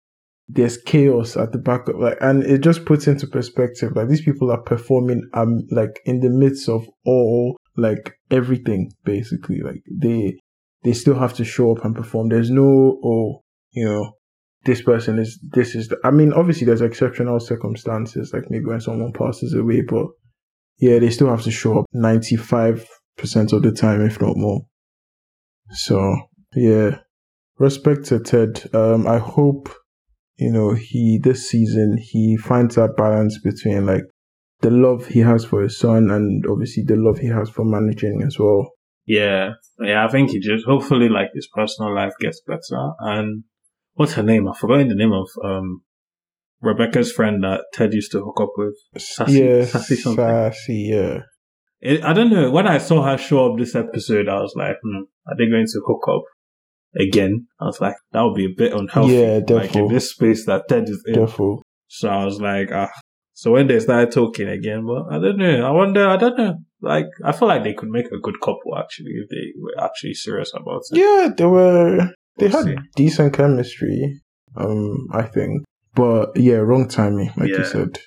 there's 0.48 0.76
chaos 0.78 1.36
at 1.36 1.52
the 1.52 1.58
back 1.58 1.88
of 1.88 1.96
like, 1.96 2.18
and 2.20 2.44
it 2.44 2.58
just 2.58 2.84
puts 2.84 3.08
into 3.08 3.26
perspective 3.26 3.96
like 3.96 4.08
these 4.08 4.22
people 4.22 4.52
are 4.52 4.62
performing 4.62 5.28
um 5.34 5.62
like 5.72 5.98
in 6.04 6.20
the 6.20 6.30
midst 6.30 6.68
of 6.68 6.86
all 7.04 7.56
like 7.76 8.14
everything 8.30 8.92
basically 9.04 9.60
like 9.60 9.82
they 9.90 10.38
they 10.84 10.92
still 10.92 11.18
have 11.18 11.34
to 11.34 11.44
show 11.44 11.72
up 11.76 11.84
and 11.84 11.96
perform. 11.96 12.28
There's 12.28 12.50
no 12.50 13.00
oh 13.04 13.42
you 13.72 13.84
know 13.84 14.12
this 14.66 14.82
person 14.82 15.18
is 15.18 15.38
this 15.52 15.74
is 15.74 15.88
the, 15.88 15.98
I 16.04 16.10
mean 16.10 16.32
obviously 16.32 16.66
there's 16.66 16.82
exceptional 16.82 17.40
circumstances 17.40 18.32
like 18.32 18.50
maybe 18.50 18.66
when 18.66 18.80
someone 18.80 19.12
passes 19.12 19.54
away, 19.54 19.82
but 19.82 20.06
yeah 20.78 20.98
they 20.98 21.10
still 21.10 21.28
have 21.28 21.42
to 21.42 21.50
show 21.50 21.80
up 21.80 21.86
ninety 21.92 22.36
five 22.36 22.86
percent 23.16 23.52
of 23.52 23.62
the 23.62 23.72
time 23.72 24.04
if 24.04 24.20
not 24.20 24.36
more. 24.36 24.60
So 25.70 26.16
yeah, 26.54 26.98
respect 27.58 28.04
to 28.06 28.20
Ted. 28.20 28.68
Um, 28.74 29.06
I 29.06 29.18
hope 29.18 29.70
you 30.36 30.52
know 30.52 30.74
he 30.74 31.18
this 31.22 31.48
season 31.48 31.98
he 31.98 32.36
finds 32.36 32.74
that 32.74 32.96
balance 32.96 33.38
between 33.42 33.86
like 33.86 34.04
the 34.60 34.70
love 34.70 35.06
he 35.06 35.20
has 35.20 35.44
for 35.44 35.62
his 35.62 35.78
son 35.78 36.10
and 36.10 36.44
obviously 36.48 36.82
the 36.82 36.96
love 36.96 37.18
he 37.18 37.28
has 37.28 37.48
for 37.50 37.64
managing 37.64 38.22
as 38.26 38.38
well. 38.38 38.70
Yeah, 39.06 39.50
yeah. 39.80 40.04
I 40.04 40.10
think 40.10 40.30
he 40.30 40.40
just 40.40 40.66
hopefully 40.66 41.08
like 41.08 41.28
his 41.34 41.48
personal 41.54 41.94
life 41.94 42.12
gets 42.20 42.40
better. 42.46 42.92
And 42.98 43.44
what's 43.96 44.12
her 44.14 44.22
name? 44.22 44.48
I've 44.48 44.56
forgotten 44.56 44.88
the 44.88 44.94
name 44.94 45.12
of 45.12 45.28
um 45.44 45.82
Rebecca's 46.62 47.12
friend 47.12 47.42
that 47.44 47.62
Ted 47.74 47.92
used 47.92 48.12
to 48.12 48.24
hook 48.24 48.40
up 48.40 48.52
with. 48.56 48.74
Sassy- 48.96 49.40
yeah, 49.42 49.64
sassy 49.64 49.96
something. 49.96 50.24
sassy, 50.24 50.88
yeah. 50.90 51.18
It, 51.80 52.02
I 52.02 52.12
don't 52.14 52.30
know. 52.30 52.50
When 52.50 52.66
I 52.66 52.78
saw 52.78 53.02
her 53.02 53.18
show 53.18 53.52
up 53.52 53.58
this 53.58 53.74
episode, 53.74 54.28
I 54.28 54.40
was 54.40 54.54
like, 54.56 54.76
hmm, 54.82 55.02
are 55.26 55.36
they 55.36 55.48
going 55.48 55.66
to 55.66 55.82
hook 55.86 56.04
up 56.08 56.22
again? 56.98 57.46
I 57.60 57.66
was 57.66 57.80
like, 57.80 57.94
that 58.12 58.22
would 58.22 58.34
be 58.34 58.46
a 58.46 58.54
bit 58.56 58.72
unhealthy. 58.72 59.12
Yeah, 59.14 59.40
Like 59.48 59.76
in 59.76 59.88
this 59.88 60.10
space 60.10 60.46
that 60.46 60.68
Ted 60.68 60.88
is 60.88 61.02
in. 61.06 61.16
Defo. 61.16 61.60
So 61.88 62.08
I 62.08 62.24
was 62.24 62.40
like, 62.40 62.70
ah. 62.72 62.90
So 63.34 63.52
when 63.52 63.66
they 63.66 63.78
started 63.80 64.12
talking 64.12 64.48
again, 64.48 64.86
but 64.86 65.14
I 65.14 65.18
don't 65.20 65.36
know. 65.36 65.66
I 65.66 65.70
wonder. 65.70 66.08
I 66.08 66.16
don't 66.16 66.38
know. 66.38 66.54
Like 66.80 67.06
I 67.22 67.32
feel 67.32 67.48
like 67.48 67.64
they 67.64 67.74
could 67.74 67.90
make 67.90 68.06
a 68.06 68.18
good 68.18 68.40
couple 68.40 68.76
actually 68.78 69.12
if 69.12 69.28
they 69.28 69.52
were 69.60 69.84
actually 69.84 70.14
serious 70.14 70.52
about 70.54 70.82
it. 70.90 70.98
Yeah, 70.98 71.28
they 71.36 71.44
were 71.44 72.14
they 72.38 72.48
We'll 72.48 72.56
had 72.56 72.64
see. 72.64 72.76
decent 72.96 73.32
chemistry, 73.34 74.20
um, 74.56 75.06
I 75.12 75.22
think. 75.22 75.64
But 75.94 76.36
yeah, 76.36 76.56
wrong 76.56 76.88
timing, 76.88 77.30
like 77.36 77.48
you 77.48 77.64
said. 77.64 77.98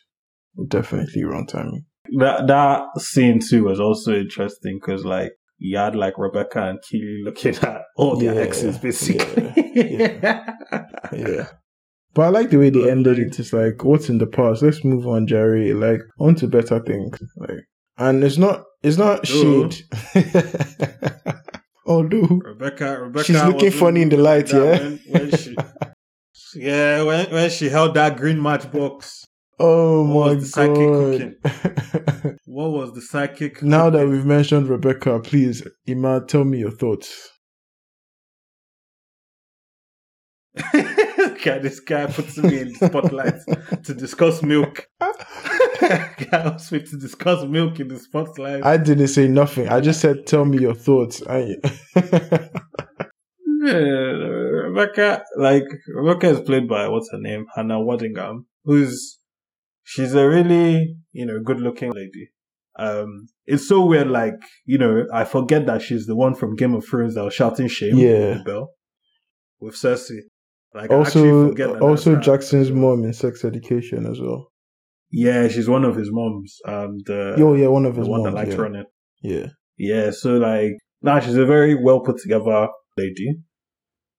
Definitely 0.68 1.24
wrong 1.24 1.48
timing. 1.48 1.86
That 2.20 2.48
that 2.48 2.84
scene 3.02 3.40
too 3.40 3.66
was 3.66 3.80
also 3.80 4.14
interesting 4.14 4.80
because 4.82 5.06
like 5.06 5.32
you 5.58 5.78
had 5.78 5.96
like 5.96 6.18
Rebecca 6.18 6.64
and 6.70 6.80
Keely 6.90 7.22
looking 7.24 7.56
at 7.64 7.82
all 7.98 8.16
their 8.18 8.34
Yeah, 8.36 8.42
exes 8.42 8.78
basically. 8.78 9.54
yeah, 9.76 10.54
Yeah. 11.14 11.48
But 12.16 12.22
I 12.24 12.30
like 12.30 12.50
the 12.50 12.58
way 12.58 12.72
they 12.72 12.90
ended 12.90 13.20
it. 13.20 13.40
It's 13.40 13.54
like, 13.54 13.84
what's 13.84 14.10
in 14.10 14.18
the 14.18 14.26
past? 14.26 14.64
Let's 14.64 14.84
move 14.84 15.06
on, 15.08 15.28
Jerry. 15.28 15.74
Like, 15.74 16.02
on 16.20 16.34
to 16.36 16.48
better 16.48 16.80
things. 16.80 17.20
Like, 17.38 17.60
and 18.00 18.24
it's 18.24 18.38
not, 18.38 18.64
it's 18.82 18.98
not 18.98 19.28
shade. 19.28 19.76
Although, 21.90 22.40
Rebecca, 22.46 23.00
Rebecca, 23.02 23.26
She's 23.26 23.44
looking 23.44 23.72
funny 23.72 24.04
in 24.04 24.10
the 24.10 24.18
light, 24.18 24.54
yeah? 24.54 24.78
When, 24.78 25.00
when 25.08 25.32
she, 25.32 25.56
yeah, 26.56 27.02
when 27.04 27.32
when 27.32 27.50
she 27.50 27.68
held 27.70 27.96
that 27.96 28.16
green 28.16 28.40
matchbox. 28.42 29.26
oh 29.60 30.04
What 30.04 30.28
my 30.28 30.36
was 30.36 30.52
the 30.52 30.62
sidekick 30.62 31.42
god. 31.44 32.38
What 32.46 32.70
was 32.72 32.94
the 32.94 33.02
psychic? 33.02 33.64
now 33.64 33.90
that 33.90 34.08
we've 34.08 34.26
mentioned 34.26 34.68
Rebecca, 34.70 35.20
please, 35.20 35.68
Ima, 35.88 36.22
tell 36.28 36.44
me 36.44 36.60
your 36.60 36.72
thoughts. 36.72 37.32
this 41.44 41.80
guy 41.80 42.06
puts 42.08 42.38
me 42.38 42.60
in 42.62 42.74
the 42.74 42.88
spotlight 42.88 43.84
to 43.84 43.94
discuss 43.94 44.42
milk. 44.44 44.88
guy 45.00 46.18
asked 46.32 46.72
me 46.72 46.80
to 46.82 46.98
discuss 46.98 47.44
milk 47.46 47.80
in 47.80 47.88
the 47.88 48.00
spotlight. 48.00 48.66
I 48.66 48.78
didn't 48.78 49.08
say 49.08 49.28
nothing. 49.28 49.70
I 49.70 49.80
just 49.82 50.02
said, 50.02 50.26
tell 50.28 50.46
me 50.46 50.60
your 50.60 50.76
thoughts. 50.76 51.22
I, 51.30 51.56
Yeah, 53.62 53.74
Rebecca, 53.74 55.24
like 55.38 55.66
Rebecca 55.94 56.30
is 56.30 56.42
played 56.42 56.68
by 56.70 56.88
what's 56.88 57.12
her 57.12 57.20
name, 57.20 57.46
Hannah 57.56 57.80
Waddingham, 57.80 58.46
who's 58.64 59.18
she's 59.84 60.14
a 60.16 60.28
really 60.28 60.96
you 61.12 61.26
know 61.26 61.40
good 61.44 61.60
looking 61.60 61.92
lady. 61.92 62.30
Um, 62.78 63.28
it's 63.46 63.68
so 63.68 63.86
weird. 63.86 64.08
Like 64.10 64.36
you 64.66 64.78
know, 64.78 65.06
I 65.14 65.26
forget 65.26 65.66
that 65.66 65.82
she's 65.82 66.06
the 66.06 66.16
one 66.16 66.36
from 66.36 66.56
Game 66.56 66.74
of 66.74 66.86
Thrones 66.86 67.16
that 67.16 67.24
was 67.26 67.34
shouting 67.34 67.68
shame 67.68 67.98
Yeah. 67.98 68.42
bell 68.46 68.72
with 69.60 69.76
Cersei. 69.76 70.20
Like 70.74 70.92
also, 70.92 71.52
also. 71.80 72.16
Jackson's 72.18 72.72
mom 72.72 73.04
in 73.04 73.14
sex 73.14 73.44
education 73.44 74.06
as 74.06 74.20
well. 74.22 74.52
Yeah, 75.12 75.48
she's 75.48 75.68
one 75.68 75.84
of 75.84 75.96
his 75.96 76.10
moms. 76.12 76.58
Um, 76.68 76.98
the 77.06 77.36
oh 77.40 77.56
yeah, 77.56 77.68
one 77.68 77.86
of 77.86 77.96
the 77.96 78.02
his 78.02 78.10
one 78.10 78.22
moms. 78.22 78.34
that 78.34 78.40
likes 78.40 78.56
yeah. 78.56 78.62
running. 78.62 78.86
yeah. 79.24 79.46
Yeah, 79.78 80.12
so 80.12 80.38
like, 80.38 80.74
nah, 81.02 81.20
she's 81.22 81.38
a 81.38 81.46
very 81.46 81.74
well 81.74 82.02
put 82.02 82.18
together 82.18 82.68
lady. 82.98 83.40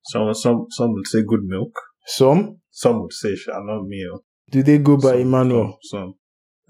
Some 0.07 0.34
some 0.34 0.66
some 0.70 0.92
would 0.94 1.07
say 1.07 1.22
good 1.26 1.44
milk. 1.44 1.72
Some 2.07 2.57
Some 2.70 3.03
would 3.03 3.12
say 3.12 3.36
she 3.36 3.51
not 3.53 3.82
me. 3.86 4.07
oh. 4.12 4.20
do 4.51 4.62
they 4.62 4.78
go 4.78 4.96
by 4.96 5.11
Some- 5.11 5.20
Emmanuel? 5.20 5.78
Some, 5.82 6.01
some. 6.01 6.14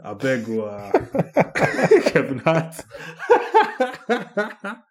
I 0.04 0.14
beg 0.14 0.48
you, 0.48 0.64
uh, 0.64 0.90
Kevin 2.10 2.38
Hart. 2.38 2.74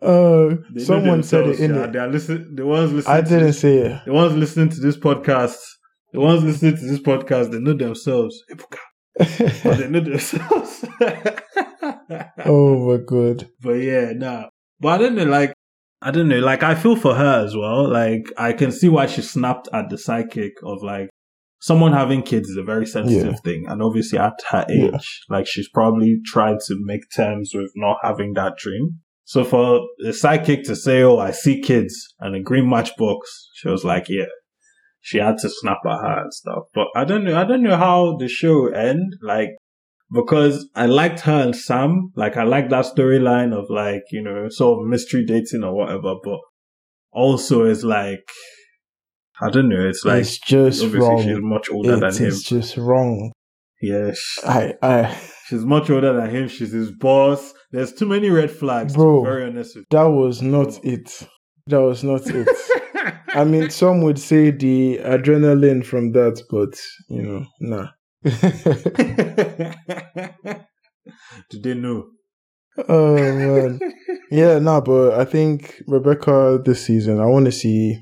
Uh, 0.00 0.56
They 0.72 0.84
someone 0.84 1.22
said 1.22 1.48
it 1.48 1.60
in 1.60 1.74
yeah. 1.74 1.84
it. 1.84 1.92
They 1.92 1.98
are 1.98 2.08
listen, 2.08 2.54
the 2.54 2.64
ones 2.66 2.92
listening. 2.92 3.16
I 3.16 3.20
to 3.22 3.28
didn't 3.28 3.46
this- 3.46 3.60
say 3.60 3.78
it. 3.78 4.00
The 4.06 4.12
ones 4.12 4.34
listening 4.36 4.68
to 4.70 4.80
this 4.80 4.96
podcast. 4.96 5.56
The 6.12 6.20
ones 6.20 6.42
listening 6.44 6.76
to 6.76 6.84
this 6.86 7.00
podcast, 7.00 7.50
they 7.52 7.58
know 7.58 7.74
themselves. 7.74 8.42
They 9.18 9.88
know 9.88 10.00
themselves. 10.00 10.84
oh 12.44 12.88
my 12.96 13.02
god. 13.04 13.48
But 13.60 13.72
yeah, 13.74 14.12
nah. 14.14 14.46
But 14.80 14.88
I 14.88 14.98
don't 14.98 15.14
know, 15.16 15.24
like, 15.24 15.52
I 16.00 16.10
don't 16.12 16.28
know, 16.28 16.38
like, 16.38 16.62
I 16.62 16.74
feel 16.74 16.96
for 16.96 17.14
her 17.14 17.44
as 17.44 17.56
well. 17.56 17.90
Like, 17.90 18.30
I 18.38 18.52
can 18.52 18.70
see 18.70 18.88
why 18.88 19.06
she 19.06 19.22
snapped 19.22 19.68
at 19.72 19.90
the 19.90 19.98
psychic 19.98 20.52
of 20.64 20.82
like, 20.82 21.10
someone 21.60 21.92
having 21.92 22.22
kids 22.22 22.48
is 22.48 22.56
a 22.56 22.62
very 22.62 22.86
sensitive 22.86 23.32
Yeah. 23.32 23.40
thing. 23.44 23.64
And 23.68 23.82
obviously 23.82 24.18
at 24.18 24.34
her 24.50 24.64
age, 24.70 24.92
Yeah. 24.92 24.98
like, 25.28 25.46
she's 25.48 25.68
probably 25.68 26.18
tried 26.24 26.60
to 26.68 26.76
make 26.84 27.02
terms 27.14 27.50
with 27.54 27.72
not 27.74 27.96
having 28.02 28.34
that 28.34 28.56
dream. 28.56 29.00
So 29.28 29.44
for 29.44 29.86
the 29.98 30.14
psychic 30.14 30.64
to 30.64 30.74
say, 30.74 31.02
oh, 31.02 31.18
I 31.18 31.32
see 31.32 31.60
kids 31.60 31.94
and 32.18 32.34
a 32.34 32.40
green 32.40 32.66
matchbox, 32.66 33.50
she 33.52 33.68
was 33.68 33.84
like, 33.84 34.06
yeah. 34.08 34.24
She 35.02 35.18
had 35.18 35.36
to 35.42 35.50
snap 35.50 35.80
at 35.84 35.98
her 36.00 36.22
and 36.22 36.32
stuff. 36.32 36.62
But 36.72 36.86
I 36.96 37.04
don't 37.04 37.24
know, 37.24 37.38
I 37.38 37.44
don't 37.44 37.62
know 37.62 37.76
how 37.76 38.16
the 38.16 38.26
show 38.26 38.68
end. 38.68 39.16
Like, 39.20 39.50
because 40.10 40.66
I 40.74 40.86
liked 40.86 41.20
her 41.20 41.42
and 41.42 41.54
Sam. 41.54 42.10
Like 42.16 42.38
I 42.38 42.44
liked 42.44 42.70
that 42.70 42.86
storyline 42.86 43.52
of 43.52 43.66
like, 43.68 44.00
you 44.12 44.22
know, 44.22 44.48
sort 44.48 44.80
of 44.80 44.88
mystery 44.88 45.26
dating 45.26 45.62
or 45.62 45.74
whatever, 45.74 46.14
but 46.24 46.40
also 47.12 47.66
it's 47.66 47.84
like 47.84 48.24
I 49.42 49.50
don't 49.50 49.68
know, 49.68 49.86
it's 49.86 50.06
like 50.06 50.22
it's 50.22 50.38
just 50.38 50.82
obviously 50.82 51.24
she's 51.24 51.34
wrong. 51.34 51.50
much 51.50 51.68
older 51.70 51.96
It 51.96 52.00
than 52.00 52.16
him. 52.16 52.28
It's 52.28 52.44
just 52.44 52.78
wrong. 52.78 53.30
Yes. 53.82 54.38
I, 54.42 54.72
I, 54.82 55.20
she's 55.48 55.64
much 55.64 55.88
older 55.88 56.12
than 56.12 56.30
him, 56.30 56.48
she's 56.48 56.72
his 56.72 56.90
boss. 56.90 57.54
There's 57.72 57.92
too 57.92 58.06
many 58.06 58.30
red 58.30 58.50
flags 58.50 58.94
Bro. 58.94 59.16
to 59.16 59.22
be 59.22 59.30
very 59.30 59.44
honest 59.46 59.76
with 59.76 59.88
that 59.90 60.04
was 60.04 60.42
not 60.42 60.84
it. 60.84 61.26
That 61.66 61.80
was 61.80 62.04
not 62.04 62.22
it. 62.26 62.48
I 63.28 63.44
mean, 63.44 63.70
some 63.82 64.02
would 64.02 64.18
say 64.18 64.50
the 64.50 64.98
adrenaline 64.98 65.84
from 65.84 66.12
that, 66.12 66.42
but 66.50 66.78
you 67.08 67.22
know, 67.22 67.44
nah. 67.60 67.88
Do 71.50 71.60
they 71.60 71.74
know? 71.74 72.08
oh 72.88 73.14
man, 73.14 73.80
yeah, 74.30 74.58
nah. 74.58 74.80
But 74.80 75.18
I 75.18 75.24
think 75.24 75.82
Rebecca 75.86 76.60
this 76.64 76.84
season, 76.84 77.20
I 77.20 77.26
want 77.26 77.46
to 77.46 77.52
see, 77.52 77.98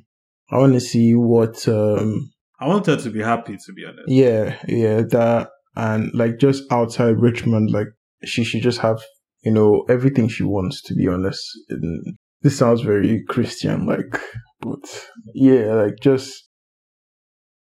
I 0.51 0.59
want 0.59 0.75
to 0.75 0.81
see 0.81 1.15
what, 1.15 1.67
um, 1.69 2.31
I 2.61 2.67
want 2.67 2.87
her 2.87 2.97
to 2.97 3.11
be 3.11 3.23
happy 3.23 3.57
to 3.57 3.73
be 3.73 3.85
honest. 3.85 4.09
yeah, 4.09 4.57
yeah, 4.67 5.03
that 5.03 5.51
and 5.77 6.11
like 6.15 6.39
just 6.39 6.65
outside 6.71 7.21
Richmond, 7.21 7.71
like 7.71 7.89
she 8.25 8.45
should 8.45 8.63
just 8.63 8.81
have, 8.81 9.01
you 9.45 9.53
know, 9.53 9.85
everything 9.89 10.29
she 10.29 10.43
wants. 10.45 10.83
To 10.83 10.95
be 10.95 11.09
honest, 11.09 11.43
and 11.69 12.17
this 12.43 12.59
sounds 12.59 12.81
very 12.83 13.25
Christian, 13.29 13.87
like, 13.87 14.21
but 14.61 15.09
yeah, 15.35 15.75
like 15.75 15.95
just 16.03 16.49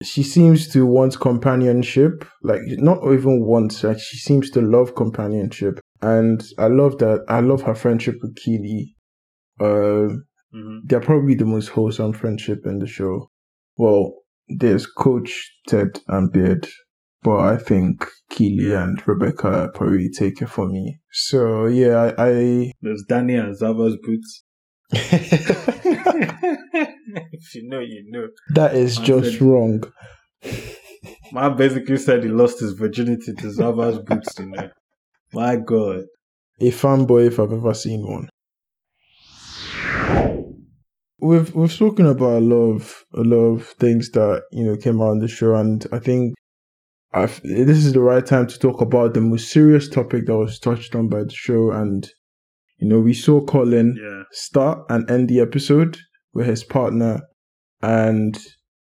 she 0.03 0.23
seems 0.23 0.67
to 0.69 0.85
want 0.85 1.19
companionship, 1.19 2.25
like 2.41 2.61
not 2.65 2.99
even 3.11 3.45
want, 3.45 3.83
like 3.83 3.99
she 3.99 4.17
seems 4.17 4.49
to 4.51 4.61
love 4.61 4.95
companionship, 4.95 5.79
and 6.01 6.43
I 6.57 6.67
love 6.67 6.97
that. 6.99 7.23
I 7.27 7.39
love 7.41 7.61
her 7.63 7.75
friendship 7.75 8.15
with 8.21 8.35
Keely. 8.35 8.95
Uh, 9.59 10.07
hmm 10.53 10.79
they're 10.85 10.99
probably 10.99 11.35
the 11.35 11.45
most 11.45 11.69
wholesome 11.69 12.11
friendship 12.13 12.65
in 12.65 12.79
the 12.79 12.87
show. 12.87 13.29
Well, 13.77 14.13
there's 14.49 14.85
Coach 14.85 15.51
Ted 15.67 15.99
and 16.07 16.31
Beard, 16.31 16.67
but 17.23 17.39
I 17.39 17.57
think 17.57 18.05
Keely 18.29 18.73
and 18.73 19.01
Rebecca 19.07 19.69
probably 19.73 20.09
take 20.09 20.41
it 20.41 20.49
for 20.49 20.67
me. 20.67 20.99
So 21.11 21.65
yeah, 21.67 22.13
I. 22.17 22.71
There's 22.81 23.03
Danny 23.07 23.35
and 23.35 23.55
Zava's 23.57 23.97
boots. 24.01 24.43
If 27.13 27.55
you 27.55 27.67
know, 27.67 27.79
you 27.79 28.05
know. 28.07 28.27
that 28.53 28.75
is 28.75 28.99
I 28.99 29.03
just 29.03 29.31
said- 29.33 29.41
wrong. 29.41 29.83
Man 31.33 31.57
basically 31.57 31.97
said 31.97 32.23
he 32.23 32.29
lost 32.29 32.59
his 32.59 32.73
virginity 32.73 33.33
to 33.33 33.51
Zava's 33.51 33.99
boots, 34.05 34.37
you 34.39 34.45
know. 34.49 34.69
My 35.33 35.55
God. 35.55 36.03
A 36.59 36.71
fanboy 36.71 37.27
if 37.27 37.39
I've 37.39 37.51
ever 37.51 37.73
seen 37.73 38.05
one. 38.05 38.29
We've 41.19 41.53
we've 41.53 41.71
spoken 41.71 42.05
about 42.07 42.37
a 42.37 42.45
lot 42.45 42.75
of 42.75 43.03
a 43.13 43.21
lot 43.21 43.45
of 43.55 43.67
things 43.67 44.09
that 44.11 44.43
you 44.51 44.63
know 44.65 44.75
came 44.75 45.01
out 45.01 45.09
on 45.11 45.19
the 45.19 45.27
show, 45.27 45.55
and 45.55 45.85
I 45.91 45.99
think 45.99 46.33
I've, 47.13 47.41
this 47.43 47.83
is 47.85 47.93
the 47.93 48.01
right 48.01 48.25
time 48.25 48.47
to 48.47 48.57
talk 48.59 48.81
about 48.81 49.13
the 49.13 49.21
most 49.21 49.51
serious 49.51 49.89
topic 49.89 50.25
that 50.27 50.37
was 50.37 50.59
touched 50.59 50.95
on 50.95 51.09
by 51.09 51.23
the 51.23 51.33
show. 51.33 51.71
And 51.71 52.07
you 52.77 52.87
know, 52.87 52.99
we 52.99 53.13
saw 53.13 53.41
Colin 53.45 53.97
Yeah. 54.01 54.23
start 54.31 54.85
and 54.89 55.09
end 55.09 55.29
the 55.29 55.39
episode 55.39 55.97
with 56.33 56.47
his 56.47 56.63
partner, 56.63 57.21
and 57.81 58.37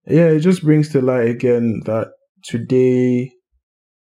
yeah, 0.06 0.28
it 0.28 0.40
just 0.40 0.62
brings 0.62 0.88
to 0.90 1.02
light 1.02 1.28
again 1.28 1.82
that 1.86 2.08
today, 2.44 3.30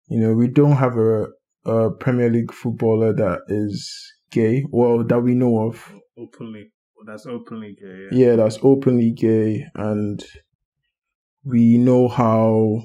you 0.08 0.18
know, 0.20 0.34
we 0.34 0.48
don't 0.48 0.76
have 0.76 0.96
a 0.98 1.26
a 1.66 1.90
Premier 1.90 2.30
League 2.30 2.52
footballer 2.52 3.12
that 3.12 3.40
is 3.48 4.12
gay. 4.32 4.64
Well, 4.70 5.04
that 5.04 5.20
we 5.20 5.34
know 5.34 5.68
of. 5.68 5.92
Openly. 6.18 6.72
That's 7.06 7.26
openly 7.26 7.76
gay. 7.80 8.08
Yeah. 8.10 8.26
Yeah, 8.28 8.36
that's 8.36 8.58
openly 8.62 9.12
gay, 9.12 9.64
and 9.74 10.22
we 11.44 11.78
know 11.78 12.08
how 12.08 12.82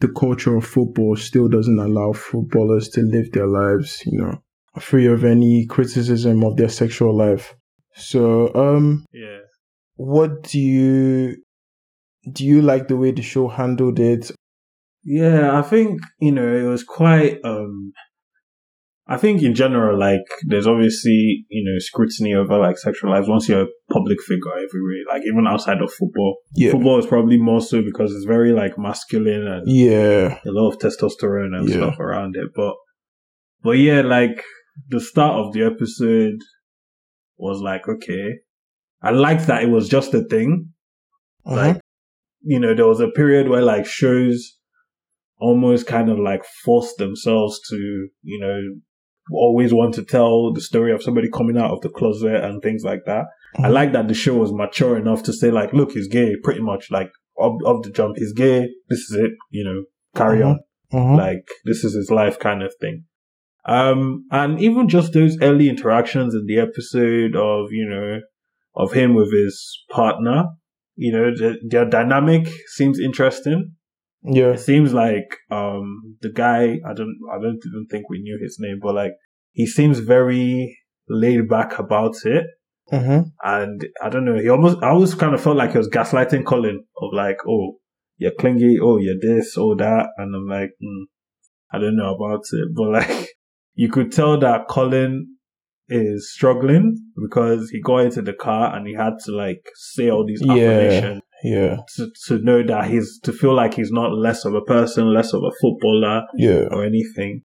the 0.00 0.08
culture 0.08 0.56
of 0.56 0.64
football 0.64 1.16
still 1.16 1.48
doesn't 1.48 1.78
allow 1.78 2.12
footballers 2.12 2.88
to 2.90 3.02
live 3.02 3.30
their 3.32 3.46
lives, 3.46 4.02
you 4.06 4.18
know, 4.18 4.42
free 4.78 5.06
of 5.06 5.24
any 5.24 5.66
criticism 5.66 6.42
of 6.44 6.56
their 6.56 6.68
sexual 6.68 7.14
life. 7.16 7.54
So, 7.94 8.52
um, 8.54 9.04
Yeah. 9.12 9.40
what 9.96 10.42
do 10.44 10.58
you 10.58 11.36
do? 12.32 12.44
You 12.44 12.62
like 12.62 12.88
the 12.88 12.96
way 12.96 13.12
the 13.12 13.22
show 13.22 13.48
handled 13.48 13.98
it? 14.00 14.30
Yeah, 15.04 15.58
I 15.58 15.62
think, 15.62 16.00
you 16.20 16.32
know, 16.32 16.54
it 16.56 16.68
was 16.68 16.84
quite, 16.84 17.38
um, 17.44 17.92
I 19.12 19.16
think 19.16 19.42
in 19.42 19.56
general, 19.56 19.98
like, 19.98 20.22
there's 20.46 20.68
obviously, 20.68 21.44
you 21.48 21.64
know, 21.64 21.78
scrutiny 21.80 22.32
over 22.32 22.56
like 22.58 22.78
sexual 22.78 23.10
lives 23.10 23.28
once 23.28 23.48
you're 23.48 23.62
a 23.64 23.66
public 23.92 24.22
figure 24.22 24.52
everywhere, 24.52 25.02
like 25.08 25.22
even 25.26 25.48
outside 25.48 25.82
of 25.82 25.92
football. 25.92 26.36
Yeah, 26.54 26.70
Football 26.70 27.00
is 27.00 27.06
probably 27.06 27.36
more 27.36 27.60
so 27.60 27.82
because 27.82 28.14
it's 28.14 28.24
very 28.24 28.52
like 28.52 28.78
masculine 28.78 29.48
and 29.48 29.64
yeah, 29.66 30.38
a 30.46 30.50
lot 30.52 30.70
of 30.70 30.78
testosterone 30.78 31.56
and 31.58 31.68
Yeah. 31.68 31.76
stuff 31.78 31.98
around 31.98 32.36
it. 32.36 32.50
But, 32.54 32.74
but 33.64 33.72
yeah, 33.78 34.02
like 34.02 34.44
the 34.88 35.00
start 35.00 35.34
of 35.44 35.52
the 35.54 35.64
episode 35.64 36.38
was 37.36 37.60
like, 37.60 37.88
okay, 37.88 38.34
I 39.02 39.10
liked 39.10 39.48
that 39.48 39.64
it 39.64 39.70
was 39.70 39.88
just 39.88 40.14
a 40.14 40.22
thing. 40.22 40.68
uh-huh. 41.44 41.56
Like, 41.56 41.80
you 42.42 42.60
know, 42.60 42.74
there 42.76 42.86
was 42.86 43.00
a 43.00 43.08
period 43.08 43.48
where 43.48 43.62
like 43.62 43.86
shows 43.86 44.56
almost 45.38 45.88
kind 45.88 46.08
of 46.10 46.18
like 46.18 46.44
forced 46.64 46.98
themselves 46.98 47.58
to, 47.70 47.76
you 48.22 48.38
know, 48.40 48.60
always 49.32 49.72
want 49.72 49.94
to 49.94 50.04
tell 50.04 50.52
the 50.52 50.60
story 50.60 50.92
of 50.92 51.02
somebody 51.02 51.28
coming 51.30 51.56
out 51.56 51.70
of 51.70 51.80
the 51.82 51.88
closet 51.88 52.42
and 52.44 52.62
things 52.62 52.82
like 52.84 53.04
that. 53.06 53.26
I 53.58 53.68
Mhm. 53.68 53.72
like 53.72 53.92
that 53.92 54.08
the 54.08 54.14
show 54.14 54.34
was 54.36 54.52
mature 54.52 54.96
enough 54.96 55.22
to 55.24 55.32
say 55.32 55.50
like, 55.50 55.72
look, 55.72 55.92
he's 55.92 56.08
gay, 56.08 56.36
pretty 56.42 56.60
much 56.60 56.90
like 56.90 57.10
of, 57.38 57.82
the 57.82 57.90
jump, 57.90 58.16
he's 58.18 58.32
gay. 58.34 58.68
This 58.88 59.00
is 59.10 59.16
it, 59.18 59.32
you 59.50 59.64
know, 59.64 59.84
carry 60.14 60.40
Mhm. 60.40 60.46
on. 60.46 60.58
uh-huh. 60.92 61.16
Like 61.16 61.46
this 61.64 61.84
is 61.84 61.94
his 61.94 62.10
life 62.10 62.38
kind 62.38 62.62
of 62.62 62.72
thing. 62.80 63.04
Um, 63.66 64.26
and 64.30 64.60
even 64.60 64.88
just 64.88 65.12
those 65.12 65.36
early 65.40 65.68
interactions 65.68 66.34
in 66.34 66.46
the 66.46 66.58
episode 66.58 67.36
of, 67.36 67.68
you 67.72 67.88
know, 67.88 68.20
of 68.74 68.92
him 68.92 69.14
with 69.14 69.32
his 69.32 69.84
partner, 69.90 70.46
you 70.96 71.12
know, 71.12 71.30
the, 71.34 71.56
their 71.68 71.84
dynamic 71.84 72.48
seems 72.74 72.98
interesting. 72.98 73.72
Yeah, 74.22 74.52
It 74.52 74.60
seems 74.60 74.92
like, 74.92 75.36
um, 75.50 76.16
the 76.20 76.30
guy, 76.30 76.78
I 76.86 76.92
don't, 76.94 77.18
I 77.32 77.40
don't 77.40 77.60
even 77.66 77.86
think 77.90 78.08
we 78.10 78.20
knew 78.20 78.38
his 78.40 78.56
name, 78.60 78.78
but 78.82 78.94
like, 78.94 79.12
he 79.52 79.66
seems 79.66 79.98
very 80.00 80.78
laid 81.08 81.48
back 81.48 81.78
about 81.78 82.14
it. 82.24 82.44
uh-huh. 82.92 83.22
And 83.42 83.86
I 84.02 84.08
don't 84.08 84.24
know, 84.24 84.38
he 84.38 84.48
almost, 84.48 84.78
I 84.82 84.90
always 84.90 85.14
kind 85.14 85.34
of 85.34 85.42
felt 85.42 85.56
like 85.56 85.72
he 85.72 85.78
was 85.78 85.88
gaslighting 85.88 86.44
Colin 86.44 86.84
of 87.00 87.10
like, 87.12 87.38
oh, 87.48 87.78
you're 88.18 88.32
clingy, 88.38 88.78
oh, 88.80 88.98
you're 88.98 89.18
this, 89.20 89.56
oh, 89.56 89.74
that. 89.76 90.08
And 90.18 90.34
I'm 90.34 90.46
like, 90.46 90.70
hmm, 90.80 91.04
I 91.72 91.78
don't 91.78 91.96
know 91.96 92.14
about 92.14 92.44
it. 92.52 92.74
But 92.74 92.88
like, 93.08 93.28
you 93.74 93.90
could 93.90 94.12
tell 94.12 94.38
that 94.40 94.68
Colin 94.68 95.36
is 95.88 96.32
struggling 96.32 96.96
because 97.20 97.70
he 97.70 97.80
got 97.80 97.98
into 97.98 98.22
the 98.22 98.32
car 98.32 98.76
and 98.76 98.86
he 98.86 98.94
had 98.94 99.14
to 99.24 99.32
like 99.32 99.62
say 99.74 100.10
all 100.10 100.24
these 100.24 100.42
affirmations. 100.42 101.20
Yeah. 101.29 101.29
To, 101.96 102.10
to 102.26 102.38
know 102.38 102.62
that 102.66 102.90
he's 102.90 103.18
to 103.24 103.32
feel 103.32 103.54
like 103.54 103.74
he's 103.74 103.90
not 103.90 104.12
less 104.12 104.44
of 104.44 104.54
a 104.54 104.60
person, 104.62 105.12
less 105.12 105.32
of 105.32 105.42
a 105.42 105.50
footballer 105.60 106.22
Yeah. 106.36 106.64
or 106.70 106.84
anything. 106.84 107.42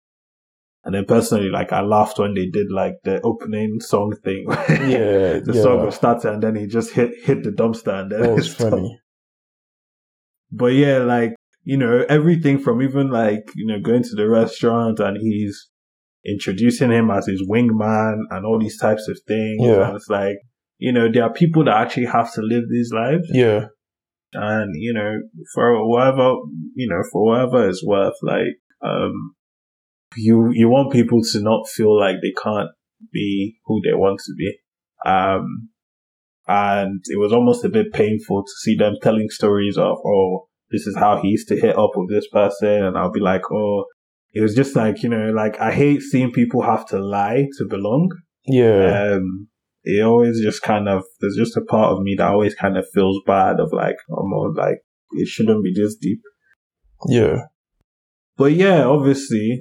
And 0.85 0.95
then 0.95 1.07
personally, 1.07 1.49
like 1.49 1.73
I 1.73 1.81
laughed 1.81 2.19
when 2.19 2.35
they 2.35 2.47
did 2.47 2.71
like 2.71 2.95
the 3.05 3.21
opening 3.23 3.81
song 3.81 4.15
thing. 4.23 4.45
Yeah. 4.69 5.41
the 5.41 5.53
yeah. 5.55 5.63
song 5.63 5.85
was 5.87 5.95
started 5.95 6.31
and 6.33 6.43
then 6.43 6.57
he 6.57 6.67
just 6.67 6.91
hit 6.93 7.11
hit 7.25 7.43
the 7.43 7.51
dumpster 7.51 8.01
and 8.03 8.11
then 8.13 8.21
that 8.23 8.35
was 8.35 8.55
funny. 8.55 8.99
But 10.51 10.75
yeah, 10.75 10.99
like 10.99 11.35
you 11.63 11.77
know 11.79 12.05
everything 12.09 12.59
from 12.59 12.83
even 12.83 13.11
like 13.11 13.43
you 13.55 13.67
know 13.67 13.81
going 13.81 14.03
to 14.03 14.15
the 14.15 14.29
restaurant 14.29 15.01
and 15.01 15.17
he's 15.19 15.69
introducing 16.27 16.91
him 16.91 17.11
as 17.11 17.27
his 17.27 17.43
wingman 17.49 18.17
and 18.31 18.45
all 18.47 18.59
these 18.59 18.79
types 18.79 19.09
of 19.09 19.19
things. 19.27 19.59
Yeah. 19.61 19.89
And 19.89 19.97
it's 19.97 20.09
like 20.09 20.37
you 20.79 20.93
know 20.93 21.11
there 21.11 21.23
are 21.25 21.33
people 21.33 21.65
that 21.65 21.77
actually 21.77 22.07
have 22.07 22.33
to 22.35 22.43
live 22.43 22.65
these 22.71 22.93
lives. 22.93 23.27
Yeah. 23.33 23.67
And 24.35 24.75
you 24.77 24.93
know 24.93 25.21
for 25.55 25.89
whatever 25.89 26.35
you 26.75 26.89
know 26.89 27.03
for 27.11 27.27
whatever 27.27 27.69
it's 27.69 27.85
worth 27.85 28.15
like 28.23 28.59
um 28.83 29.35
you 30.17 30.51
you 30.53 30.69
want 30.69 30.93
people 30.93 31.21
to 31.23 31.41
not 31.41 31.69
feel 31.69 31.99
like 31.99 32.17
they 32.23 32.33
can't 32.43 32.71
be 33.13 33.57
who 33.67 33.81
they 33.85 33.95
want 33.95 34.21
to 34.21 34.33
be. 34.37 34.59
Um 35.07 35.71
and 36.47 37.01
it 37.07 37.19
was 37.19 37.33
almost 37.33 37.65
a 37.65 37.71
bit 37.71 37.93
painful 37.93 38.45
to 38.45 38.53
see 38.63 38.77
them 38.77 38.95
telling 39.03 39.29
stories 39.31 39.79
of 39.79 39.99
oh 40.05 40.49
this 40.71 40.87
is 40.87 40.97
how 40.97 41.21
he 41.21 41.29
used 41.29 41.49
to 41.49 41.57
hit 41.57 41.79
up 41.79 41.91
with 41.95 42.11
this 42.11 42.29
person 42.29 42.85
and 42.85 42.99
i'll 42.99 43.13
be 43.13 43.21
like 43.21 43.51
oh. 43.53 43.85
It 44.37 44.41
was 44.41 44.57
just 44.57 44.75
like 44.75 45.05
you 45.05 45.09
know 45.09 45.31
like 45.31 45.61
i 45.61 45.71
hate 45.73 46.03
seeing 46.03 46.33
people 46.33 46.63
have 46.63 46.85
to 46.87 46.99
lie 46.99 47.47
to 47.59 47.67
belong. 47.69 48.11
Yeah. 48.47 49.15
um, 49.15 49.49
it 49.85 50.03
always 50.03 50.41
just 50.41 50.63
kind 50.63 50.89
of 50.89 51.05
there's 51.21 51.37
just 51.37 51.57
a 51.57 51.61
part 51.61 51.93
of 51.93 52.03
me 52.03 52.15
that 52.17 52.29
always 52.29 52.55
kind 52.55 52.77
of 52.77 52.87
feels 52.93 53.21
bad 53.27 53.61
of 53.61 53.73
like 53.73 53.97
almost 54.11 54.59
like 54.59 54.79
it 55.13 55.29
shouldn't 55.29 55.63
be 55.63 55.73
this 55.75 55.97
deep. 55.97 56.21
yeah. 57.09 57.37
But 58.37 58.53
yeah, 58.53 58.85
obviously, 58.85 59.61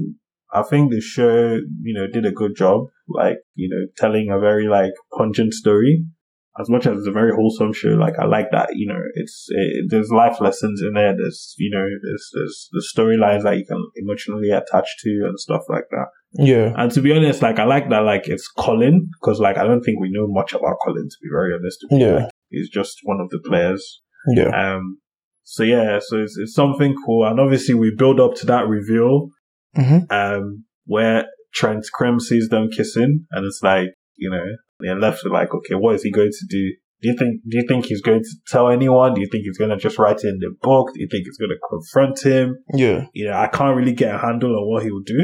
I 0.51 0.63
think 0.63 0.91
the 0.91 1.01
show 1.01 1.59
you 1.82 1.93
know 1.93 2.07
did 2.07 2.26
a 2.26 2.32
good 2.32 2.55
job, 2.55 2.88
like 3.07 3.38
you 3.53 3.69
know 3.69 3.88
telling 3.97 4.30
a 4.32 4.39
very 4.39 4.67
like 4.67 4.93
pungent 5.15 5.53
story. 5.53 6.05
As 6.59 6.69
much 6.69 6.86
as 6.86 6.99
it's 6.99 7.07
a 7.07 7.11
very 7.11 7.34
wholesome 7.34 7.74
show, 7.74 7.89
like 7.89 8.13
I 8.19 8.26
like 8.26 8.51
that. 8.51 8.69
You 8.76 8.88
know, 8.88 8.99
it's 9.15 9.47
it, 9.49 9.86
there's 9.89 10.11
life 10.11 10.39
lessons 10.39 10.84
in 10.84 10.93
there. 10.93 11.15
There's 11.15 11.55
you 11.57 11.71
know 11.71 11.84
there's 12.03 12.30
there's 12.34 12.69
the 12.71 12.86
storylines 12.95 13.43
that 13.43 13.57
you 13.57 13.65
can 13.65 13.84
emotionally 13.95 14.51
attach 14.51 14.88
to 14.99 15.09
and 15.28 15.39
stuff 15.39 15.63
like 15.67 15.86
that. 15.89 16.07
Yeah. 16.36 16.73
And 16.75 16.91
to 16.91 17.01
be 17.01 17.11
honest, 17.11 17.41
like 17.41 17.59
I 17.59 17.65
like 17.65 17.89
that, 17.89 17.99
like 17.99 18.27
it's 18.27 18.47
Colin 18.47 19.09
because 19.21 19.39
like 19.39 19.57
I 19.57 19.63
don't 19.63 19.81
think 19.81 19.99
we 19.99 20.11
know 20.11 20.27
much 20.27 20.53
about 20.53 20.77
Colin 20.84 21.07
to 21.09 21.17
be 21.21 21.29
very 21.31 21.53
honest. 21.53 21.86
Yeah. 21.91 22.13
Like, 22.23 22.29
he's 22.49 22.69
just 22.69 22.99
one 23.03 23.19
of 23.19 23.29
the 23.29 23.39
players. 23.47 24.01
Yeah. 24.27 24.49
Um, 24.49 24.97
so 25.43 25.63
yeah, 25.63 25.99
so 26.01 26.21
it's, 26.21 26.38
it's 26.38 26.53
something 26.53 26.95
cool, 27.05 27.27
and 27.27 27.39
obviously 27.39 27.73
we 27.75 27.93
build 27.95 28.19
up 28.19 28.36
to 28.36 28.45
that 28.47 28.67
reveal, 28.67 29.29
Mm-hmm. 29.75 30.11
um, 30.11 30.65
where 30.86 31.25
Trent 31.53 31.86
Crimm 31.93 32.19
sees 32.19 32.47
them 32.49 32.69
kissing, 32.69 33.25
and 33.31 33.45
it's 33.45 33.59
like 33.63 33.89
you 34.15 34.29
know 34.29 34.45
they're 34.79 34.99
left 34.99 35.21
with 35.23 35.34
like, 35.34 35.53
okay, 35.53 35.75
what 35.75 35.95
is 35.95 36.03
he 36.03 36.11
going 36.11 36.29
to 36.31 36.45
do? 36.49 36.73
Do 37.01 37.09
you 37.09 37.17
think? 37.17 37.41
Do 37.49 37.57
you 37.57 37.65
think 37.67 37.86
he's 37.88 38.01
going 38.01 38.23
to 38.23 38.29
tell 38.47 38.69
anyone? 38.69 39.13
Do 39.13 39.19
you 39.21 39.27
think 39.29 39.43
he's 39.43 39.57
going 39.57 39.71
to 39.71 39.77
just 39.77 39.99
write 39.99 40.17
it 40.23 40.27
in 40.27 40.39
the 40.39 40.55
book? 40.61 40.93
Do 40.93 41.01
you 41.01 41.07
think 41.11 41.25
he's 41.25 41.38
going 41.38 41.49
to 41.49 41.59
confront 41.69 42.19
him? 42.23 42.55
Yeah. 42.73 43.07
you 43.13 43.25
know, 43.25 43.34
I 43.34 43.47
can't 43.47 43.75
really 43.75 43.91
get 43.93 44.15
a 44.15 44.17
handle 44.17 44.55
on 44.55 44.69
what 44.69 44.84
he 44.84 44.91
will 44.91 45.03
do. 45.05 45.19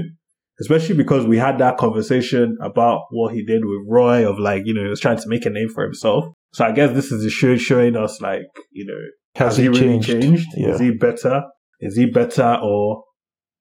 Especially 0.61 0.95
because 0.95 1.25
we 1.25 1.37
had 1.37 1.57
that 1.59 1.77
conversation 1.77 2.57
about 2.61 3.03
what 3.11 3.33
he 3.33 3.43
did 3.43 3.63
with 3.63 3.87
Roy 3.87 4.29
of 4.29 4.39
like, 4.39 4.63
you 4.65 4.73
know, 4.73 4.83
he 4.83 4.89
was 4.89 4.99
trying 4.99 5.19
to 5.19 5.29
make 5.29 5.45
a 5.45 5.49
name 5.49 5.69
for 5.69 5.83
himself. 5.83 6.25
So 6.53 6.65
I 6.65 6.71
guess 6.71 6.93
this 6.93 7.11
is 7.11 7.23
the 7.23 7.29
show 7.29 7.55
showing 7.55 7.95
us 7.95 8.19
like, 8.21 8.47
you 8.71 8.85
know, 8.85 8.99
Has, 9.35 9.55
has, 9.55 9.57
he, 9.57 9.63
he, 9.63 9.69
really 9.69 9.99
changed? 9.99 10.07
changed? 10.09 10.47
Yeah. 10.57 10.69
Is 10.69 10.79
he 10.79 10.91
better? 10.91 11.43
Is 11.79 11.95
he 11.95 12.07
better 12.07 12.57
or, 12.61 13.03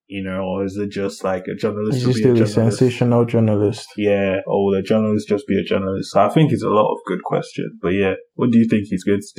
you 0.07 0.23
know, 0.23 0.41
or 0.41 0.65
is 0.65 0.75
it 0.75 0.89
just 0.89 1.23
like 1.23 1.45
a 1.47 1.55
journalist 1.55 1.99
Is 1.99 2.05
he 2.05 2.13
still 2.13 2.31
a 2.31 2.33
a 2.33 2.45
journalist? 2.45 2.53
sensational 2.55 3.25
journalist? 3.25 3.87
Yeah, 3.95 4.37
or 4.45 4.65
will 4.65 4.79
a 4.79 4.81
journalist 4.81 5.29
just 5.29 5.47
be 5.47 5.57
a 5.57 5.63
journalist? 5.63 6.11
So 6.11 6.21
I 6.21 6.29
think 6.29 6.51
it's 6.51 6.63
a 6.63 6.69
lot 6.69 6.91
of 6.91 6.97
good 7.07 7.23
questions. 7.23 7.73
But 7.81 7.89
yeah, 7.89 8.15
what 8.33 8.51
do 8.51 8.57
you 8.57 8.67
think 8.67 8.87
he's 8.87 9.03
going 9.03 9.21
to 9.21 9.33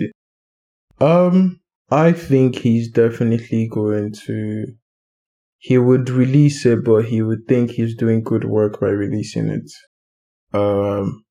do? 1.01 1.05
Um, 1.05 1.61
I 1.91 2.13
think 2.13 2.57
he's 2.57 2.91
definitely 2.91 3.69
going 3.69 4.13
to. 4.27 4.67
He 5.61 5.77
would 5.77 6.09
release 6.09 6.65
it, 6.65 6.85
but 6.85 7.05
he 7.05 7.21
would 7.21 7.47
think 7.47 7.71
he's 7.71 7.95
doing 7.95 8.23
good 8.23 8.45
work 8.45 8.81
by 8.81 8.89
releasing 8.89 9.49
it. 9.49 9.71
Um, 10.53 11.23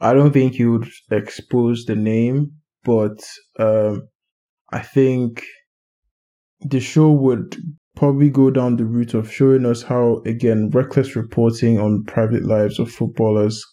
I 0.00 0.12
don't 0.12 0.32
think 0.32 0.54
he 0.54 0.66
would 0.66 0.86
expose 1.10 1.86
the 1.86 1.96
name, 1.96 2.52
but 2.84 3.18
um, 3.58 4.08
I 4.70 4.80
think 4.80 5.42
the 6.60 6.78
show 6.78 7.10
would 7.10 7.56
probably 7.96 8.28
go 8.28 8.50
down 8.50 8.76
the 8.76 8.84
route 8.84 9.14
of 9.14 9.32
showing 9.32 9.64
us 9.64 9.82
how, 9.82 10.22
again, 10.26 10.68
reckless 10.70 11.16
reporting 11.16 11.80
on 11.80 12.04
private 12.04 12.44
lives 12.44 12.78
of 12.78 12.90
footballers 12.90 13.64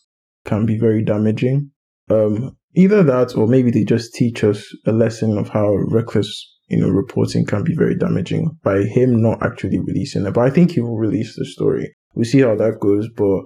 can 0.45 0.65
be 0.65 0.79
very 0.79 1.03
damaging. 1.03 1.69
Um, 2.09 2.55
either 2.75 3.03
that 3.03 3.35
or 3.35 3.45
maybe 3.45 3.71
they 3.71 3.83
just 3.83 4.13
teach 4.13 4.43
us 4.43 4.65
a 4.87 4.93
lesson 4.93 5.37
of 5.37 5.49
how 5.49 5.75
reckless 5.89 6.54
you 6.67 6.77
know 6.77 6.89
reporting 6.89 7.45
can 7.45 7.63
be 7.63 7.75
very 7.75 7.95
damaging 7.95 8.57
by 8.63 8.83
him 8.83 9.21
not 9.21 9.41
actually 9.43 9.79
releasing 9.79 10.25
it. 10.25 10.33
But 10.33 10.45
i 10.45 10.49
think 10.49 10.71
he 10.71 10.81
will 10.81 10.97
release 10.97 11.35
the 11.35 11.45
story. 11.45 11.93
We'll 12.13 12.25
see 12.25 12.39
how 12.39 12.55
that 12.55 12.79
goes 12.79 13.09
but 13.15 13.43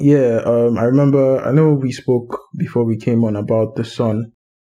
yeah 0.00 0.40
um 0.44 0.78
i 0.78 0.84
remember 0.84 1.40
i 1.44 1.52
know 1.52 1.74
we 1.74 1.92
spoke 1.92 2.40
before 2.56 2.84
we 2.84 2.96
came 2.96 3.24
on 3.24 3.36
about 3.36 3.76
the 3.76 3.84
sun 3.84 4.32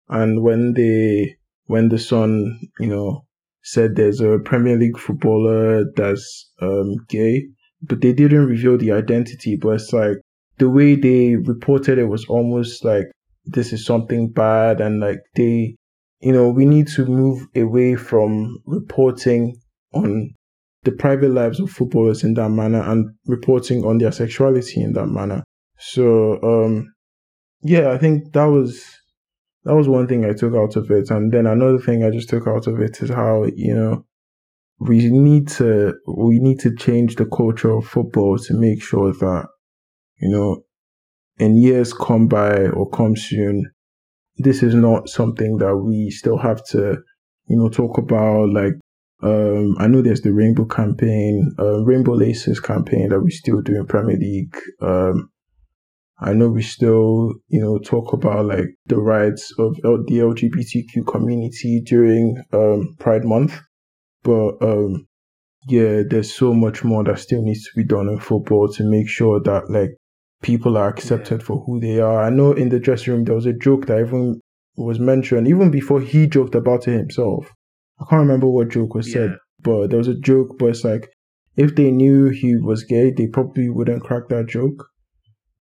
and 0.08 0.42
when 0.42 0.74
they 0.74 1.34
when 1.66 1.88
the 1.88 1.98
sun 1.98 2.58
you 2.78 2.86
know 2.86 3.24
said 3.62 3.96
there's 3.96 4.20
a 4.20 4.38
premier 4.44 4.78
league 4.78 4.98
footballer 4.98 5.84
that's 5.96 6.50
um 6.62 6.94
gay 7.08 7.44
but 7.82 8.00
they 8.00 8.12
didn't 8.12 8.46
reveal 8.46 8.78
the 8.78 8.92
identity 8.92 9.56
but 9.56 9.70
it's 9.70 9.92
like 9.92 10.16
the 10.58 10.68
way 10.68 10.94
they 10.94 11.36
reported 11.36 11.98
it 11.98 12.06
was 12.06 12.24
almost 12.26 12.84
like 12.84 13.06
this 13.44 13.72
is 13.72 13.84
something 13.84 14.30
bad 14.30 14.80
and 14.80 15.00
like 15.00 15.18
they 15.34 15.74
you 16.20 16.32
know 16.32 16.48
we 16.48 16.64
need 16.64 16.88
to 16.88 17.04
move 17.06 17.46
away 17.54 17.94
from 17.94 18.58
reporting 18.66 19.56
on 19.92 20.30
the 20.84 20.92
private 20.92 21.30
lives 21.30 21.60
of 21.60 21.70
footballers 21.70 22.22
in 22.22 22.34
that 22.34 22.50
manner 22.50 22.82
and 22.82 23.10
reporting 23.26 23.84
on 23.84 23.98
their 23.98 24.12
sexuality 24.12 24.80
in 24.80 24.92
that 24.92 25.06
manner. 25.06 25.42
So 25.78 26.40
um 26.42 26.92
yeah 27.62 27.90
i 27.90 27.98
think 27.98 28.32
that 28.32 28.44
was 28.44 28.84
that 29.64 29.74
was 29.74 29.88
one 29.88 30.06
thing 30.06 30.24
i 30.24 30.32
took 30.32 30.54
out 30.54 30.76
of 30.76 30.90
it. 30.90 31.10
And 31.10 31.32
then 31.32 31.46
another 31.46 31.78
thing 31.78 32.04
i 32.04 32.10
just 32.10 32.28
took 32.28 32.46
out 32.46 32.66
of 32.66 32.80
it 32.80 33.02
is 33.02 33.10
how 33.10 33.44
you 33.54 33.74
know 33.74 34.04
we 34.80 35.10
need 35.10 35.48
to 35.48 35.94
we 36.06 36.38
need 36.38 36.60
to 36.60 36.74
change 36.74 37.16
the 37.16 37.26
culture 37.26 37.70
of 37.70 37.86
football 37.86 38.38
to 38.38 38.54
make 38.54 38.82
sure 38.82 39.12
that 39.12 39.46
you 40.20 40.30
know 40.30 40.62
in 41.38 41.56
years 41.56 41.92
come 41.92 42.26
by 42.26 42.66
or 42.68 42.88
come 42.90 43.16
soon, 43.16 43.70
this 44.38 44.62
is 44.62 44.74
not 44.74 45.08
something 45.08 45.58
that 45.58 45.76
we 45.76 46.10
still 46.10 46.38
have 46.38 46.64
to, 46.66 46.98
you 47.46 47.56
know, 47.56 47.68
talk 47.68 47.98
about. 47.98 48.50
Like, 48.50 48.74
um, 49.22 49.76
I 49.78 49.86
know 49.86 50.00
there's 50.00 50.22
the 50.22 50.32
Rainbow 50.32 50.64
campaign, 50.64 51.54
uh, 51.58 51.84
Rainbow 51.84 52.14
Laces 52.14 52.60
campaign 52.60 53.08
that 53.08 53.20
we 53.20 53.30
still 53.30 53.60
do 53.60 53.76
in 53.76 53.86
Premier 53.86 54.16
League. 54.16 54.56
Um, 54.80 55.30
I 56.20 56.32
know 56.32 56.48
we 56.48 56.62
still, 56.62 57.34
you 57.48 57.60
know, 57.60 57.78
talk 57.78 58.12
about 58.12 58.46
like 58.46 58.74
the 58.86 58.98
rights 58.98 59.52
of 59.58 59.76
L- 59.84 60.04
the 60.06 60.18
LGBTQ 60.18 61.06
community 61.06 61.80
during 61.84 62.42
um, 62.52 62.96
Pride 62.98 63.24
Month, 63.24 63.60
but 64.24 64.60
um, 64.60 65.06
yeah, 65.68 66.02
there's 66.08 66.32
so 66.32 66.52
much 66.54 66.82
more 66.82 67.04
that 67.04 67.20
still 67.20 67.42
needs 67.42 67.64
to 67.64 67.70
be 67.76 67.84
done 67.84 68.08
in 68.08 68.18
football 68.18 68.68
to 68.72 68.84
make 68.84 69.08
sure 69.08 69.40
that 69.40 69.70
like 69.70 69.90
people 70.42 70.76
are 70.76 70.88
accepted 70.88 71.42
for 71.42 71.60
who 71.64 71.80
they 71.80 72.00
are. 72.00 72.22
I 72.22 72.30
know 72.30 72.52
in 72.52 72.68
the 72.68 72.78
dressing 72.78 73.12
room 73.12 73.24
there 73.24 73.34
was 73.34 73.46
a 73.46 73.52
joke 73.52 73.86
that 73.86 74.00
even 74.00 74.40
was 74.76 75.00
mentioned 75.00 75.48
even 75.48 75.70
before 75.70 76.00
he 76.00 76.26
joked 76.26 76.54
about 76.54 76.86
it 76.86 76.96
himself. 76.96 77.52
I 78.00 78.04
can't 78.08 78.20
remember 78.20 78.46
what 78.46 78.68
joke 78.68 78.94
was 78.94 79.10
said, 79.10 79.36
but 79.60 79.88
there 79.88 79.98
was 79.98 80.08
a 80.08 80.14
joke, 80.14 80.56
but 80.58 80.66
it's 80.66 80.84
like 80.84 81.10
if 81.56 81.74
they 81.74 81.90
knew 81.90 82.28
he 82.28 82.56
was 82.56 82.84
gay, 82.84 83.10
they 83.10 83.26
probably 83.26 83.68
wouldn't 83.68 84.04
crack 84.04 84.28
that 84.28 84.46
joke. 84.46 84.88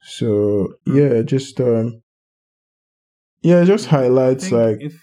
So 0.02 0.74
yeah, 0.86 1.22
just 1.22 1.60
um 1.60 2.02
yeah, 3.42 3.60
it 3.62 3.66
just 3.66 3.86
highlights 3.86 4.50
like 4.50 4.78
if 4.80 5.00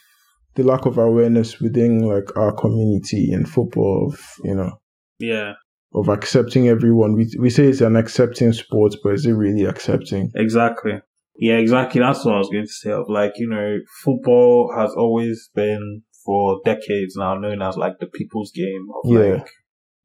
the 0.55 0.63
lack 0.63 0.86
of 0.86 0.97
awareness 0.97 1.59
within 1.61 2.01
like 2.01 2.36
our 2.36 2.51
community 2.51 3.32
in 3.32 3.45
football 3.45 4.09
of, 4.11 4.19
you 4.43 4.53
know, 4.55 4.74
yeah, 5.19 5.53
of 5.94 6.08
accepting 6.10 6.68
everyone. 6.70 7.14
We 7.14 7.30
we 7.39 7.50
say 7.50 7.66
it's 7.66 7.82
an 7.82 7.96
accepting 7.96 8.54
sport, 8.54 8.96
but 9.04 9.14
is 9.14 9.26
it 9.26 9.34
really 9.34 9.66
accepting? 9.66 10.32
exactly. 10.36 11.02
Yeah, 11.36 11.56
exactly. 11.56 12.02
That's 12.02 12.24
what 12.24 12.36
I 12.36 12.38
was 12.38 12.50
going 12.50 12.66
to 12.66 12.72
say. 12.72 12.92
Of 12.92 13.10
like, 13.10 13.34
you 13.38 13.50
know, 13.50 13.80
football 14.04 14.74
has 14.78 14.92
always 14.96 15.50
been 15.56 16.04
for 16.24 16.60
decades 16.64 17.16
now 17.16 17.36
known 17.36 17.62
as 17.62 17.78
like 17.78 17.94
the 18.00 18.06
people's 18.08 18.52
game. 18.52 18.86
Of 18.96 19.12
Yeah. 19.12 19.34
like, 19.36 19.50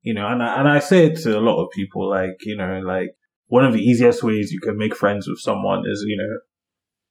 you 0.02 0.14
know, 0.14 0.26
and 0.26 0.42
I, 0.42 0.60
and 0.60 0.68
I 0.68 0.78
say 0.78 1.06
it 1.06 1.16
to 1.22 1.38
a 1.38 1.40
lot 1.40 1.62
of 1.62 1.70
people, 1.72 2.08
like, 2.08 2.36
you 2.44 2.56
know, 2.56 2.80
like 2.80 3.10
one 3.48 3.64
of 3.64 3.74
the 3.74 3.80
easiest 3.82 4.22
ways 4.22 4.50
you 4.50 4.60
can 4.60 4.78
make 4.78 4.96
friends 4.96 5.28
with 5.28 5.38
someone 5.40 5.80
is, 5.80 6.04
you 6.06 6.16
know, 6.16 6.38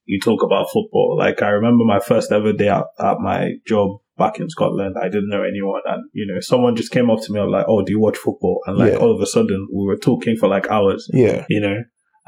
you 0.05 0.19
talk 0.19 0.41
about 0.43 0.67
football. 0.71 1.15
Like 1.19 1.41
I 1.43 1.49
remember 1.49 1.83
my 1.83 1.99
first 1.99 2.31
ever 2.31 2.53
day 2.53 2.69
at, 2.69 2.85
at 2.99 3.19
my 3.19 3.51
job 3.67 3.99
back 4.17 4.39
in 4.39 4.49
Scotland. 4.49 4.95
I 5.01 5.05
didn't 5.09 5.29
know 5.29 5.43
anyone, 5.43 5.81
and 5.85 6.03
you 6.13 6.25
know, 6.25 6.39
someone 6.39 6.75
just 6.75 6.91
came 6.91 7.09
up 7.09 7.19
to 7.23 7.33
me 7.33 7.39
like, 7.41 7.65
"Oh, 7.67 7.83
do 7.83 7.91
you 7.91 7.99
watch 7.99 8.17
football?" 8.17 8.61
And 8.65 8.77
like 8.77 8.93
Yeah. 8.93 8.99
all 8.99 9.13
of 9.15 9.21
a 9.21 9.25
sudden, 9.25 9.67
we 9.73 9.85
were 9.85 9.97
talking 9.97 10.35
for 10.37 10.47
like 10.47 10.67
hours. 10.69 11.09
Yeah. 11.13 11.45
You 11.49 11.61
know, 11.61 11.77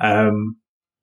um, 0.01 0.57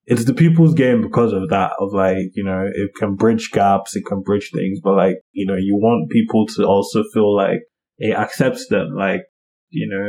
it's 0.06 0.24
the 0.26 0.34
people's 0.34 0.74
game 0.74 1.00
because 1.00 1.32
of 1.32 1.48
that. 1.48 1.72
Of 1.78 1.92
like, 1.94 2.30
you 2.34 2.44
know, 2.44 2.68
it 2.72 2.90
can 2.96 3.14
bridge 3.14 3.50
gaps, 3.52 3.96
it 3.96 4.04
can 4.06 4.20
bridge 4.22 4.50
things, 4.54 4.80
but 4.82 4.94
like, 4.94 5.16
you 5.32 5.46
know, 5.46 5.56
you 5.56 5.76
want 5.76 6.10
people 6.10 6.46
to 6.46 6.64
also 6.64 7.02
feel 7.12 7.34
like 7.34 7.60
it 7.98 8.14
accepts 8.14 8.68
them. 8.68 8.88
Like, 8.94 9.22
you 9.70 9.88
know, 9.88 10.08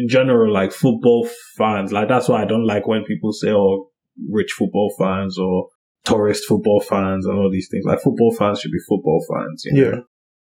in 0.00 0.08
general, 0.08 0.52
like 0.52 0.72
football 0.72 1.28
fans, 1.56 1.92
like 1.92 2.08
that's 2.08 2.28
why 2.28 2.42
I 2.42 2.46
don't 2.46 2.66
like 2.66 2.86
when 2.88 3.04
people 3.04 3.32
say, 3.32 3.50
"Oh, 3.50 3.90
rich 4.30 4.52
football 4.52 4.92
fans" 4.98 5.38
or 5.38 5.68
tourist 6.04 6.44
football 6.46 6.80
fans 6.80 7.26
and 7.26 7.38
all 7.38 7.50
these 7.50 7.68
things. 7.70 7.84
Like 7.84 8.00
football 8.00 8.34
fans 8.38 8.60
should 8.60 8.72
be 8.72 8.78
football 8.88 9.24
fans. 9.28 9.64
You 9.64 9.72
know? 9.72 9.90
Yeah. 9.90 10.00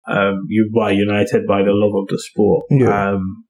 Um, 0.09 0.47
you 0.49 0.71
are 0.81 0.93
united 0.93 1.47
by 1.47 1.63
the 1.63 1.73
love 1.73 1.95
of 1.95 2.09
the 2.09 2.19
sport. 2.19 2.67
Yeah. 2.71 3.11
Um, 3.11 3.45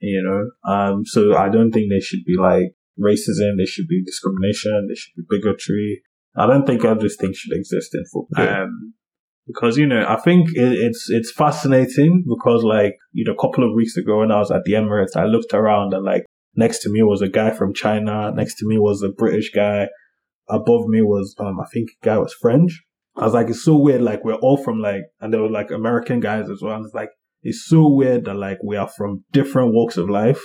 you 0.00 0.22
know, 0.22 0.72
um, 0.72 1.04
so 1.04 1.36
I 1.36 1.48
don't 1.48 1.72
think 1.72 1.86
there 1.90 2.00
should 2.00 2.24
be 2.24 2.36
like 2.38 2.74
racism. 3.00 3.56
There 3.56 3.66
should 3.66 3.88
be 3.88 4.04
discrimination. 4.04 4.86
There 4.86 4.96
should 4.96 5.14
be 5.16 5.24
bigotry. 5.28 6.02
I 6.36 6.46
don't 6.46 6.66
think 6.66 6.84
all 6.84 6.94
these 6.94 7.16
things 7.16 7.36
should 7.36 7.56
exist 7.56 7.94
in 7.94 8.04
football. 8.12 8.44
Yeah. 8.44 8.62
Um, 8.62 8.94
because 9.48 9.78
you 9.78 9.86
know, 9.86 10.04
I 10.06 10.20
think 10.20 10.50
it, 10.50 10.78
it's 10.78 11.06
it's 11.08 11.32
fascinating 11.32 12.24
because 12.28 12.62
like 12.62 12.96
you 13.12 13.24
know, 13.24 13.32
a 13.32 13.40
couple 13.40 13.64
of 13.68 13.74
weeks 13.74 13.96
ago 13.96 14.18
when 14.18 14.30
I 14.30 14.38
was 14.38 14.50
at 14.50 14.64
the 14.64 14.74
Emirates, 14.74 15.16
I 15.16 15.24
looked 15.24 15.54
around 15.54 15.94
and 15.94 16.04
like 16.04 16.26
next 16.54 16.80
to 16.80 16.92
me 16.92 17.02
was 17.02 17.22
a 17.22 17.28
guy 17.28 17.50
from 17.50 17.74
China. 17.74 18.30
Next 18.32 18.56
to 18.56 18.68
me 18.68 18.78
was 18.78 19.02
a 19.02 19.08
British 19.08 19.50
guy. 19.50 19.88
Above 20.50 20.86
me 20.86 21.02
was 21.02 21.34
um, 21.38 21.60
I 21.60 21.66
think 21.72 21.90
guy 22.02 22.18
was 22.18 22.34
French. 22.40 22.82
I 23.16 23.24
was 23.24 23.34
like, 23.34 23.48
it's 23.48 23.64
so 23.64 23.76
weird. 23.76 24.02
Like 24.02 24.24
we're 24.24 24.34
all 24.34 24.56
from 24.62 24.80
like, 24.80 25.02
and 25.20 25.32
there 25.32 25.42
were 25.42 25.50
like 25.50 25.70
American 25.70 26.20
guys 26.20 26.48
as 26.48 26.62
well. 26.62 26.76
And 26.76 26.84
it's 26.84 26.94
like, 26.94 27.10
it's 27.42 27.66
so 27.66 27.88
weird 27.92 28.24
that 28.26 28.34
like 28.34 28.58
we 28.64 28.76
are 28.76 28.88
from 28.88 29.24
different 29.32 29.72
walks 29.74 29.96
of 29.96 30.08
life, 30.08 30.40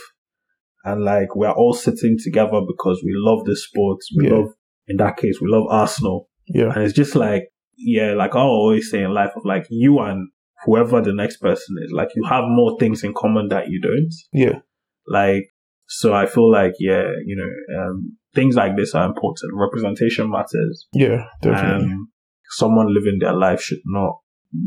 and 0.83 1.03
like 1.03 1.35
we're 1.35 1.51
all 1.51 1.73
sitting 1.73 2.17
together 2.23 2.61
because 2.67 3.01
we 3.03 3.11
love 3.15 3.45
the 3.45 3.55
sports. 3.55 4.09
We 4.17 4.27
Yeah. 4.27 4.33
love, 4.35 4.53
in 4.87 4.97
that 4.97 5.17
case, 5.17 5.39
we 5.41 5.47
love 5.49 5.65
Arsenal, 5.69 6.29
Yeah. 6.47 6.73
and 6.73 6.83
it's 6.83 6.93
just 6.93 7.15
like, 7.15 7.43
yeah, 7.77 8.13
like 8.13 8.35
I 8.35 8.39
always 8.39 8.89
say 8.91 9.03
in 9.03 9.13
life 9.13 9.31
of 9.35 9.43
like 9.45 9.65
you 9.69 9.99
and 9.99 10.29
whoever 10.65 11.01
the 11.01 11.13
next 11.13 11.37
person 11.37 11.75
is, 11.83 11.91
like 11.91 12.09
you 12.15 12.23
have 12.25 12.43
more 12.47 12.77
things 12.79 13.03
in 13.03 13.13
common 13.13 13.47
that 13.49 13.67
you 13.69 13.81
don't. 13.81 14.13
Yeah. 14.31 14.59
Like, 15.07 15.49
so 15.87 16.13
I 16.13 16.25
feel 16.25 16.49
like, 16.51 16.73
yeah, 16.79 17.03
you 17.25 17.35
know, 17.35 17.81
um, 17.81 18.17
things 18.33 18.55
like 18.55 18.75
this 18.75 18.93
are 18.95 19.05
important. 19.05 19.53
Representation 19.53 20.29
matters. 20.29 20.87
Yeah. 20.93 21.25
Definitely. 21.41 21.91
Um, 21.91 22.07
someone 22.49 22.93
living 22.93 23.17
their 23.19 23.33
life 23.33 23.61
should 23.61 23.81
not 23.85 24.17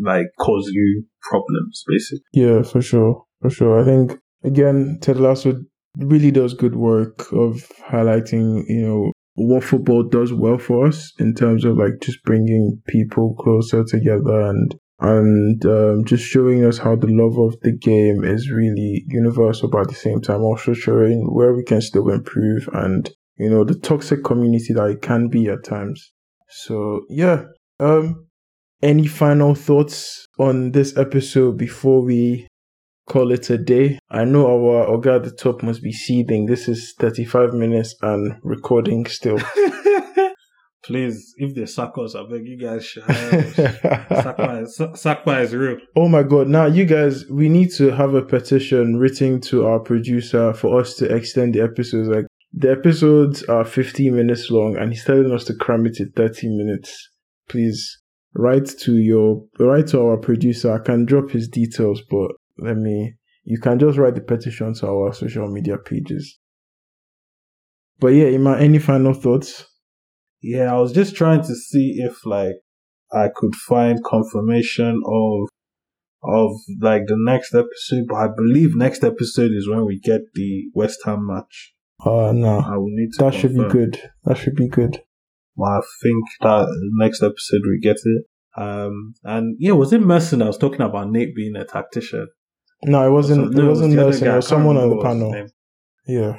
like 0.03 0.27
cause 0.39 0.69
you 0.73 1.05
problems, 1.23 1.85
basically. 1.87 2.25
Yeah, 2.33 2.63
for 2.63 2.83
sure. 2.83 3.25
For 3.43 3.51
sure. 3.51 3.81
I 3.81 3.85
think 3.85 4.19
again, 4.43 4.99
Ted 5.01 5.19
Lasso 5.19 5.55
really 5.99 6.31
does 6.31 6.55
good 6.55 6.77
work 6.77 7.33
of 7.33 7.71
highlighting, 7.89 8.65
you 8.69 8.83
know, 8.83 9.13
what 9.35 9.65
football 9.65 10.03
does 10.03 10.33
well 10.33 10.59
for 10.59 10.87
us 10.87 11.13
in 11.19 11.35
terms 11.35 11.65
of 11.65 11.77
like 11.77 12.01
just 12.01 12.23
bringing 12.25 12.81
people 12.89 13.35
closer 13.35 13.85
together 13.85 14.41
and 14.41 14.75
and 14.99 15.63
um, 15.67 16.05
just 16.07 16.25
showing 16.25 16.65
us 16.65 16.79
how 16.79 16.97
the 16.97 17.07
love 17.07 17.39
of 17.39 17.61
the 17.61 17.77
game 17.77 18.25
is 18.25 18.51
really 18.51 19.05
universal, 19.09 19.69
but 19.69 19.83
at 19.83 19.89
the 19.89 19.95
same 19.95 20.23
time 20.23 20.41
also 20.41 20.73
showing 20.73 21.29
where 21.31 21.55
we 21.55 21.63
can 21.65 21.83
still 21.83 22.09
improve 22.09 22.67
and 22.73 23.11
you 23.39 23.51
know 23.51 23.65
the 23.65 23.79
toxic 23.79 24.25
community 24.25 24.73
that 24.75 24.87
it 24.87 25.03
can 25.03 25.29
be 25.29 25.49
at 25.49 25.65
times. 25.65 26.13
So 26.49 27.03
yeah, 27.09 27.45
um, 27.81 28.27
any 28.83 29.07
final 29.07 29.55
thoughts 29.55 30.27
on 30.39 30.73
this 30.73 30.97
episode 30.97 31.57
before 31.57 32.03
we 32.03 32.47
call 33.07 33.33
it 33.33 33.49
a 33.51 33.59
day? 33.59 33.99
I 34.11 34.25
know 34.25 34.47
our 34.47 34.87
Oga 34.87 35.17
at 35.17 35.25
the 35.25 35.31
top 35.31 35.63
must 35.63 35.83
be 35.83 35.93
seething. 35.93 36.47
This 36.47 36.69
is 36.69 36.95
35 36.99 37.53
minutes 37.53 37.95
and 38.03 38.37
recording 38.43 39.07
still. 39.07 39.39
Please, 40.85 41.35
if 41.39 41.55
they 41.55 41.67
suck 41.67 41.99
us, 41.99 42.15
I 42.15 42.23
beg 42.31 42.47
you 42.47 42.57
guys. 42.57 42.93
Sakpa 42.95 44.63
is, 45.43 45.49
is 45.49 45.55
real. 45.55 45.79
oh 45.97 46.09
my 46.09 46.23
god, 46.23 46.47
now 46.47 46.67
you 46.67 46.85
guys, 46.85 47.27
we 47.27 47.49
need 47.49 47.73
to 47.73 47.91
have 47.91 48.15
a 48.15 48.23
petition 48.23 48.97
written 48.97 49.41
to 49.43 49.67
our 49.67 49.81
producer 49.81 50.55
for 50.55 50.81
us 50.81 50.95
to 50.95 51.13
extend 51.13 51.55
the 51.55 51.61
episodes. 51.61 52.07
Like, 52.09 52.27
the 52.59 52.71
episodes 52.71 53.43
are 53.45 53.67
15 53.67 54.17
minutes 54.17 54.51
long 54.51 54.79
and 54.79 54.91
he's 54.91 55.05
telling 55.05 55.31
us 55.31 55.45
to 55.45 55.55
cram 55.55 55.85
it 55.85 56.01
in 56.01 56.11
30 56.13 56.49
minutes. 56.57 57.11
Please 57.51 58.01
write 58.35 58.67
to 58.81 58.97
your, 58.97 59.45
write 59.59 59.89
to 59.89 60.01
our 60.01 60.17
producer. 60.17 60.73
I 60.73 60.79
can 60.79 61.05
drop 61.05 61.31
his 61.31 61.49
details, 61.49 62.01
but 62.11 62.33
let 62.59 62.79
me, 62.79 63.15
you 63.45 63.61
can 63.61 63.79
just 63.79 63.99
write 63.99 64.15
the 64.15 64.23
petition 64.23 64.73
to 64.73 64.87
our 64.87 65.13
social 65.13 65.49
media 65.49 65.77
pages. 65.77 66.39
But 68.01 68.09
yeah, 68.09 68.29
Ima, 68.29 68.57
any 68.57 68.79
final 68.79 69.13
thoughts? 69.13 69.67
Yeah, 70.41 70.73
I 70.73 70.79
was 70.79 70.93
just 70.93 71.15
trying 71.15 71.43
to 71.43 71.55
see 71.55 71.97
if 71.99 72.25
like 72.25 72.55
I 73.13 73.29
could 73.35 73.55
find 73.55 74.03
confirmation 74.03 75.03
of 75.05 75.49
of 76.23 76.53
like 76.81 77.03
the 77.07 77.17
next 77.19 77.55
episode, 77.55 78.07
but 78.09 78.17
I 78.17 78.29
believe 78.35 78.75
next 78.75 79.05
episode 79.05 79.53
is 79.53 79.69
when 79.69 79.85
we 79.87 79.99
get 79.99 80.21
the 80.35 80.65
West 80.75 81.01
Ham 81.05 81.27
match. 81.27 81.76
Uh, 82.05 82.33
no. 82.33 82.61
I 82.61 82.77
will 82.77 82.91
need 82.91 83.13
to. 83.15 83.25
That 83.25 83.35
should 83.35 83.55
be 83.55 83.69
good. 83.69 84.01
That 84.25 84.37
should 84.37 84.57
be 84.57 84.69
good. 84.69 85.01
But 85.57 85.65
I 85.65 85.81
think 86.03 86.25
that 86.41 86.91
next 86.99 87.23
episode 87.23 87.63
we 87.65 87.81
get 87.81 87.97
it. 88.05 88.25
Um, 88.57 89.15
and 89.25 89.57
yeah, 89.59 89.73
was 89.73 89.93
it 89.93 90.01
Merson 90.01 90.43
I 90.43 90.47
was 90.47 90.59
talking 90.59 90.81
about 90.81 91.11
Nate 91.11 91.35
being 91.35 91.57
a 91.57 91.65
tactician? 91.65 92.29
No, 92.83 93.07
it 93.07 93.11
wasn't. 93.11 93.53
No, 93.53 93.65
it 93.65 93.69
wasn't 93.69 93.95
Nelson. 93.95 94.25
guy. 94.27 94.33
It 94.35 94.37
was 94.37 94.49
someone 94.49 94.77
on 94.77 94.91
the 94.91 95.03
panel. 95.03 95.49
Yeah. 96.07 96.39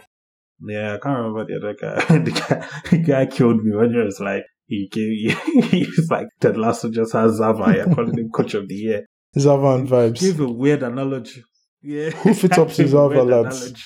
Yeah, 0.60 0.96
I 0.96 0.98
can't 0.98 1.18
remember 1.18 1.46
the 1.46 1.58
other 1.58 1.74
guy. 1.74 2.18
the 2.18 2.32
guy, 2.32 2.68
the 2.90 2.98
guy 2.98 3.26
killed 3.26 3.64
me 3.64 3.76
when 3.76 3.92
he 3.92 3.98
was 3.98 4.20
like, 4.20 4.44
he 4.66 4.90
gave, 4.92 5.40
he 5.72 5.86
was 5.86 6.08
like, 6.10 6.28
Ted 6.40 6.58
Lasso 6.58 6.90
just 6.90 7.14
has 7.14 7.36
Zava. 7.36 7.64
I 7.64 7.94
called 7.94 8.18
him 8.18 8.30
coach 8.34 8.54
of 8.54 8.68
the 8.68 8.76
year. 8.76 9.06
Zava 9.38 9.76
and 9.76 9.88
vibes. 9.88 10.20
Give 10.20 10.40
a 10.40 10.48
weird 10.48 10.84
analogy. 10.84 11.44
Yeah. 11.82 12.10
Who 12.10 12.34
fits 12.34 12.58
up 12.58 12.70
to 12.70 12.88
Zava, 12.88 13.22
lads? 13.24 13.62
analogy. 13.62 13.84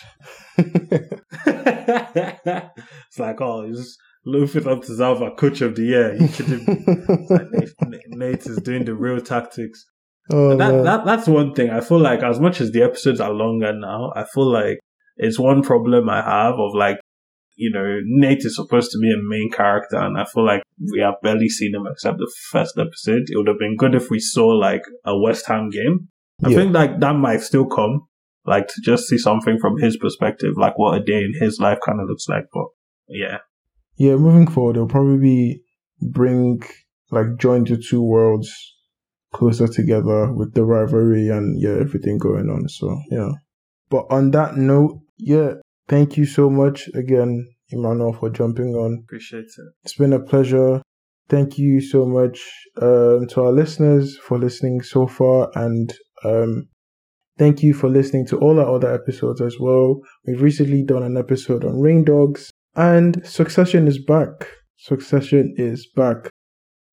It's 1.45 3.19
like, 3.19 3.41
oh, 3.41 3.65
he's 3.67 3.97
low 4.25 4.43
up 4.43 4.81
to 4.83 4.95
Zava, 4.95 5.31
coach 5.31 5.61
of 5.61 5.75
the 5.75 5.83
year. 5.83 6.13
You 6.15 6.27
kidding 6.27 6.65
me? 6.65 6.83
It's 6.87 7.29
like 7.31 7.47
Nate, 7.87 8.07
Nate 8.09 8.45
is 8.45 8.57
doing 8.57 8.85
the 8.85 8.95
real 8.95 9.21
tactics. 9.21 9.85
oh, 10.31 10.55
that, 10.57 10.83
that 10.83 11.05
that's 11.05 11.27
one 11.27 11.53
thing. 11.53 11.69
I 11.69 11.81
feel 11.81 11.99
like 11.99 12.23
as 12.23 12.39
much 12.39 12.61
as 12.61 12.71
the 12.71 12.83
episodes 12.83 13.19
are 13.19 13.31
longer 13.33 13.73
now, 13.73 14.11
I 14.15 14.25
feel 14.33 14.51
like 14.51 14.79
it's 15.17 15.39
one 15.39 15.61
problem 15.63 16.09
I 16.09 16.21
have 16.21 16.55
of 16.59 16.73
like, 16.75 16.99
you 17.55 17.71
know, 17.71 17.99
Nate 18.05 18.45
is 18.45 18.55
supposed 18.55 18.91
to 18.91 18.97
be 18.99 19.11
a 19.11 19.17
main 19.29 19.49
character, 19.51 19.97
and 19.97 20.17
I 20.17 20.25
feel 20.25 20.45
like 20.45 20.63
we 20.93 20.99
have 21.01 21.15
barely 21.21 21.49
seen 21.49 21.75
him 21.75 21.85
except 21.91 22.17
the 22.17 22.31
first 22.51 22.77
episode. 22.77 23.23
It 23.27 23.37
would 23.37 23.47
have 23.47 23.59
been 23.59 23.75
good 23.75 23.93
if 23.95 24.09
we 24.09 24.19
saw 24.19 24.47
like 24.47 24.81
a 25.05 25.17
West 25.19 25.47
Ham 25.47 25.69
game. 25.69 26.07
I 26.43 26.49
Yeah. 26.49 26.55
think 26.57 26.73
like 26.73 26.99
that 27.01 27.13
might 27.15 27.41
still 27.41 27.65
come, 27.67 28.07
like 28.45 28.67
to 28.67 28.81
just 28.83 29.07
see 29.07 29.17
something 29.17 29.59
from 29.59 29.77
his 29.79 29.97
perspective, 29.97 30.53
like 30.57 30.77
what 30.77 30.99
a 30.99 31.03
day 31.03 31.23
in 31.23 31.33
his 31.39 31.59
life 31.59 31.79
kind 31.85 31.99
of 32.01 32.07
looks 32.07 32.27
like. 32.27 32.45
But 32.53 32.65
yeah, 33.07 33.37
yeah, 33.97 34.15
moving 34.15 34.47
forward, 34.47 34.75
they'll 34.75 34.87
probably 34.87 35.61
bring 36.01 36.61
like 37.11 37.37
join 37.37 37.63
the 37.65 37.77
two 37.77 38.01
worlds 38.01 38.51
closer 39.33 39.67
together 39.67 40.31
with 40.33 40.53
the 40.53 40.63
rivalry 40.63 41.29
and 41.29 41.61
yeah, 41.61 41.79
everything 41.79 42.17
going 42.17 42.49
on. 42.49 42.67
So 42.67 42.99
yeah. 43.09 43.29
But 43.89 44.05
on 44.09 44.31
that 44.31 44.55
note, 44.55 45.01
yeah, 45.17 45.55
thank 45.87 46.17
you 46.17 46.25
so 46.25 46.49
much 46.49 46.87
again, 46.93 47.47
Emmanuel, 47.69 48.13
for 48.13 48.29
jumping 48.29 48.73
on. 48.73 49.03
appreciate 49.03 49.45
it. 49.45 49.73
It's 49.83 49.95
been 49.95 50.13
a 50.13 50.19
pleasure. 50.19 50.81
Thank 51.29 51.57
you 51.57 51.79
so 51.79 52.05
much 52.05 52.41
um, 52.81 53.27
to 53.27 53.41
our 53.43 53.51
listeners 53.51 54.17
for 54.17 54.37
listening 54.37 54.81
so 54.81 55.07
far, 55.07 55.49
and 55.55 55.93
um, 56.25 56.67
thank 57.41 57.63
you 57.63 57.73
for 57.73 57.89
listening 57.89 58.23
to 58.23 58.37
all 58.37 58.59
our 58.59 58.75
other 58.75 58.93
episodes 58.93 59.41
as 59.41 59.57
well. 59.59 59.99
We've 60.27 60.43
recently 60.43 60.83
done 60.83 61.01
an 61.01 61.17
episode 61.17 61.65
on 61.65 61.79
rain 61.79 62.03
dogs, 62.03 62.51
and 62.75 63.19
Succession 63.25 63.87
is 63.87 63.97
back. 63.97 64.47
Succession 64.77 65.55
is 65.57 65.87
back. 65.95 66.29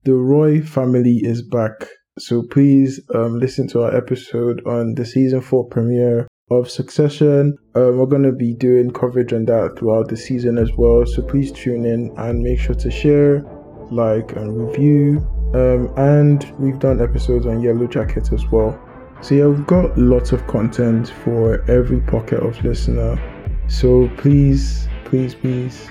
The 0.04 0.14
Roy 0.14 0.62
family 0.62 1.20
is 1.22 1.46
back. 1.46 1.86
So 2.18 2.44
please 2.50 2.98
um, 3.14 3.38
listen 3.38 3.68
to 3.68 3.82
our 3.82 3.94
episode 3.94 4.66
on 4.66 4.94
the 4.94 5.04
season 5.04 5.42
four 5.42 5.68
premiere 5.68 6.26
of 6.50 6.70
Succession. 6.70 7.54
Um, 7.74 7.98
we're 7.98 8.06
going 8.06 8.22
to 8.22 8.32
be 8.32 8.54
doing 8.54 8.90
coverage 8.90 9.34
on 9.34 9.44
that 9.44 9.78
throughout 9.78 10.08
the 10.08 10.16
season 10.16 10.56
as 10.56 10.70
well. 10.78 11.04
So 11.04 11.20
please 11.20 11.52
tune 11.52 11.84
in 11.84 12.10
and 12.16 12.40
make 12.40 12.58
sure 12.58 12.74
to 12.74 12.90
share, 12.90 13.42
like, 13.90 14.32
and 14.32 14.56
review. 14.56 15.18
Um, 15.52 15.92
and 15.98 16.50
we've 16.58 16.78
done 16.78 17.02
episodes 17.02 17.44
on 17.44 17.60
Yellow 17.60 17.86
Jacket 17.86 18.32
as 18.32 18.46
well. 18.46 18.82
So 19.20 19.34
yeah, 19.34 19.46
we've 19.46 19.66
got 19.66 19.98
lots 19.98 20.32
of 20.32 20.46
content 20.46 21.12
for 21.24 21.62
every 21.68 22.00
pocket 22.00 22.40
of 22.40 22.62
listener. 22.64 23.18
So 23.66 24.08
please, 24.16 24.88
please, 25.04 25.34
please, 25.34 25.88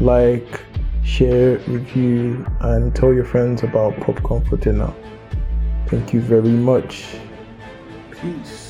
like, 0.00 0.60
share, 1.02 1.58
review, 1.66 2.46
and 2.60 2.94
tell 2.94 3.14
your 3.14 3.24
friends 3.24 3.62
about 3.62 3.96
Popcorn 4.00 4.44
for 4.44 4.56
Dinner. 4.56 4.92
Thank 5.88 6.12
you 6.12 6.20
very 6.20 6.50
much. 6.50 7.06
Peace. 8.10 8.65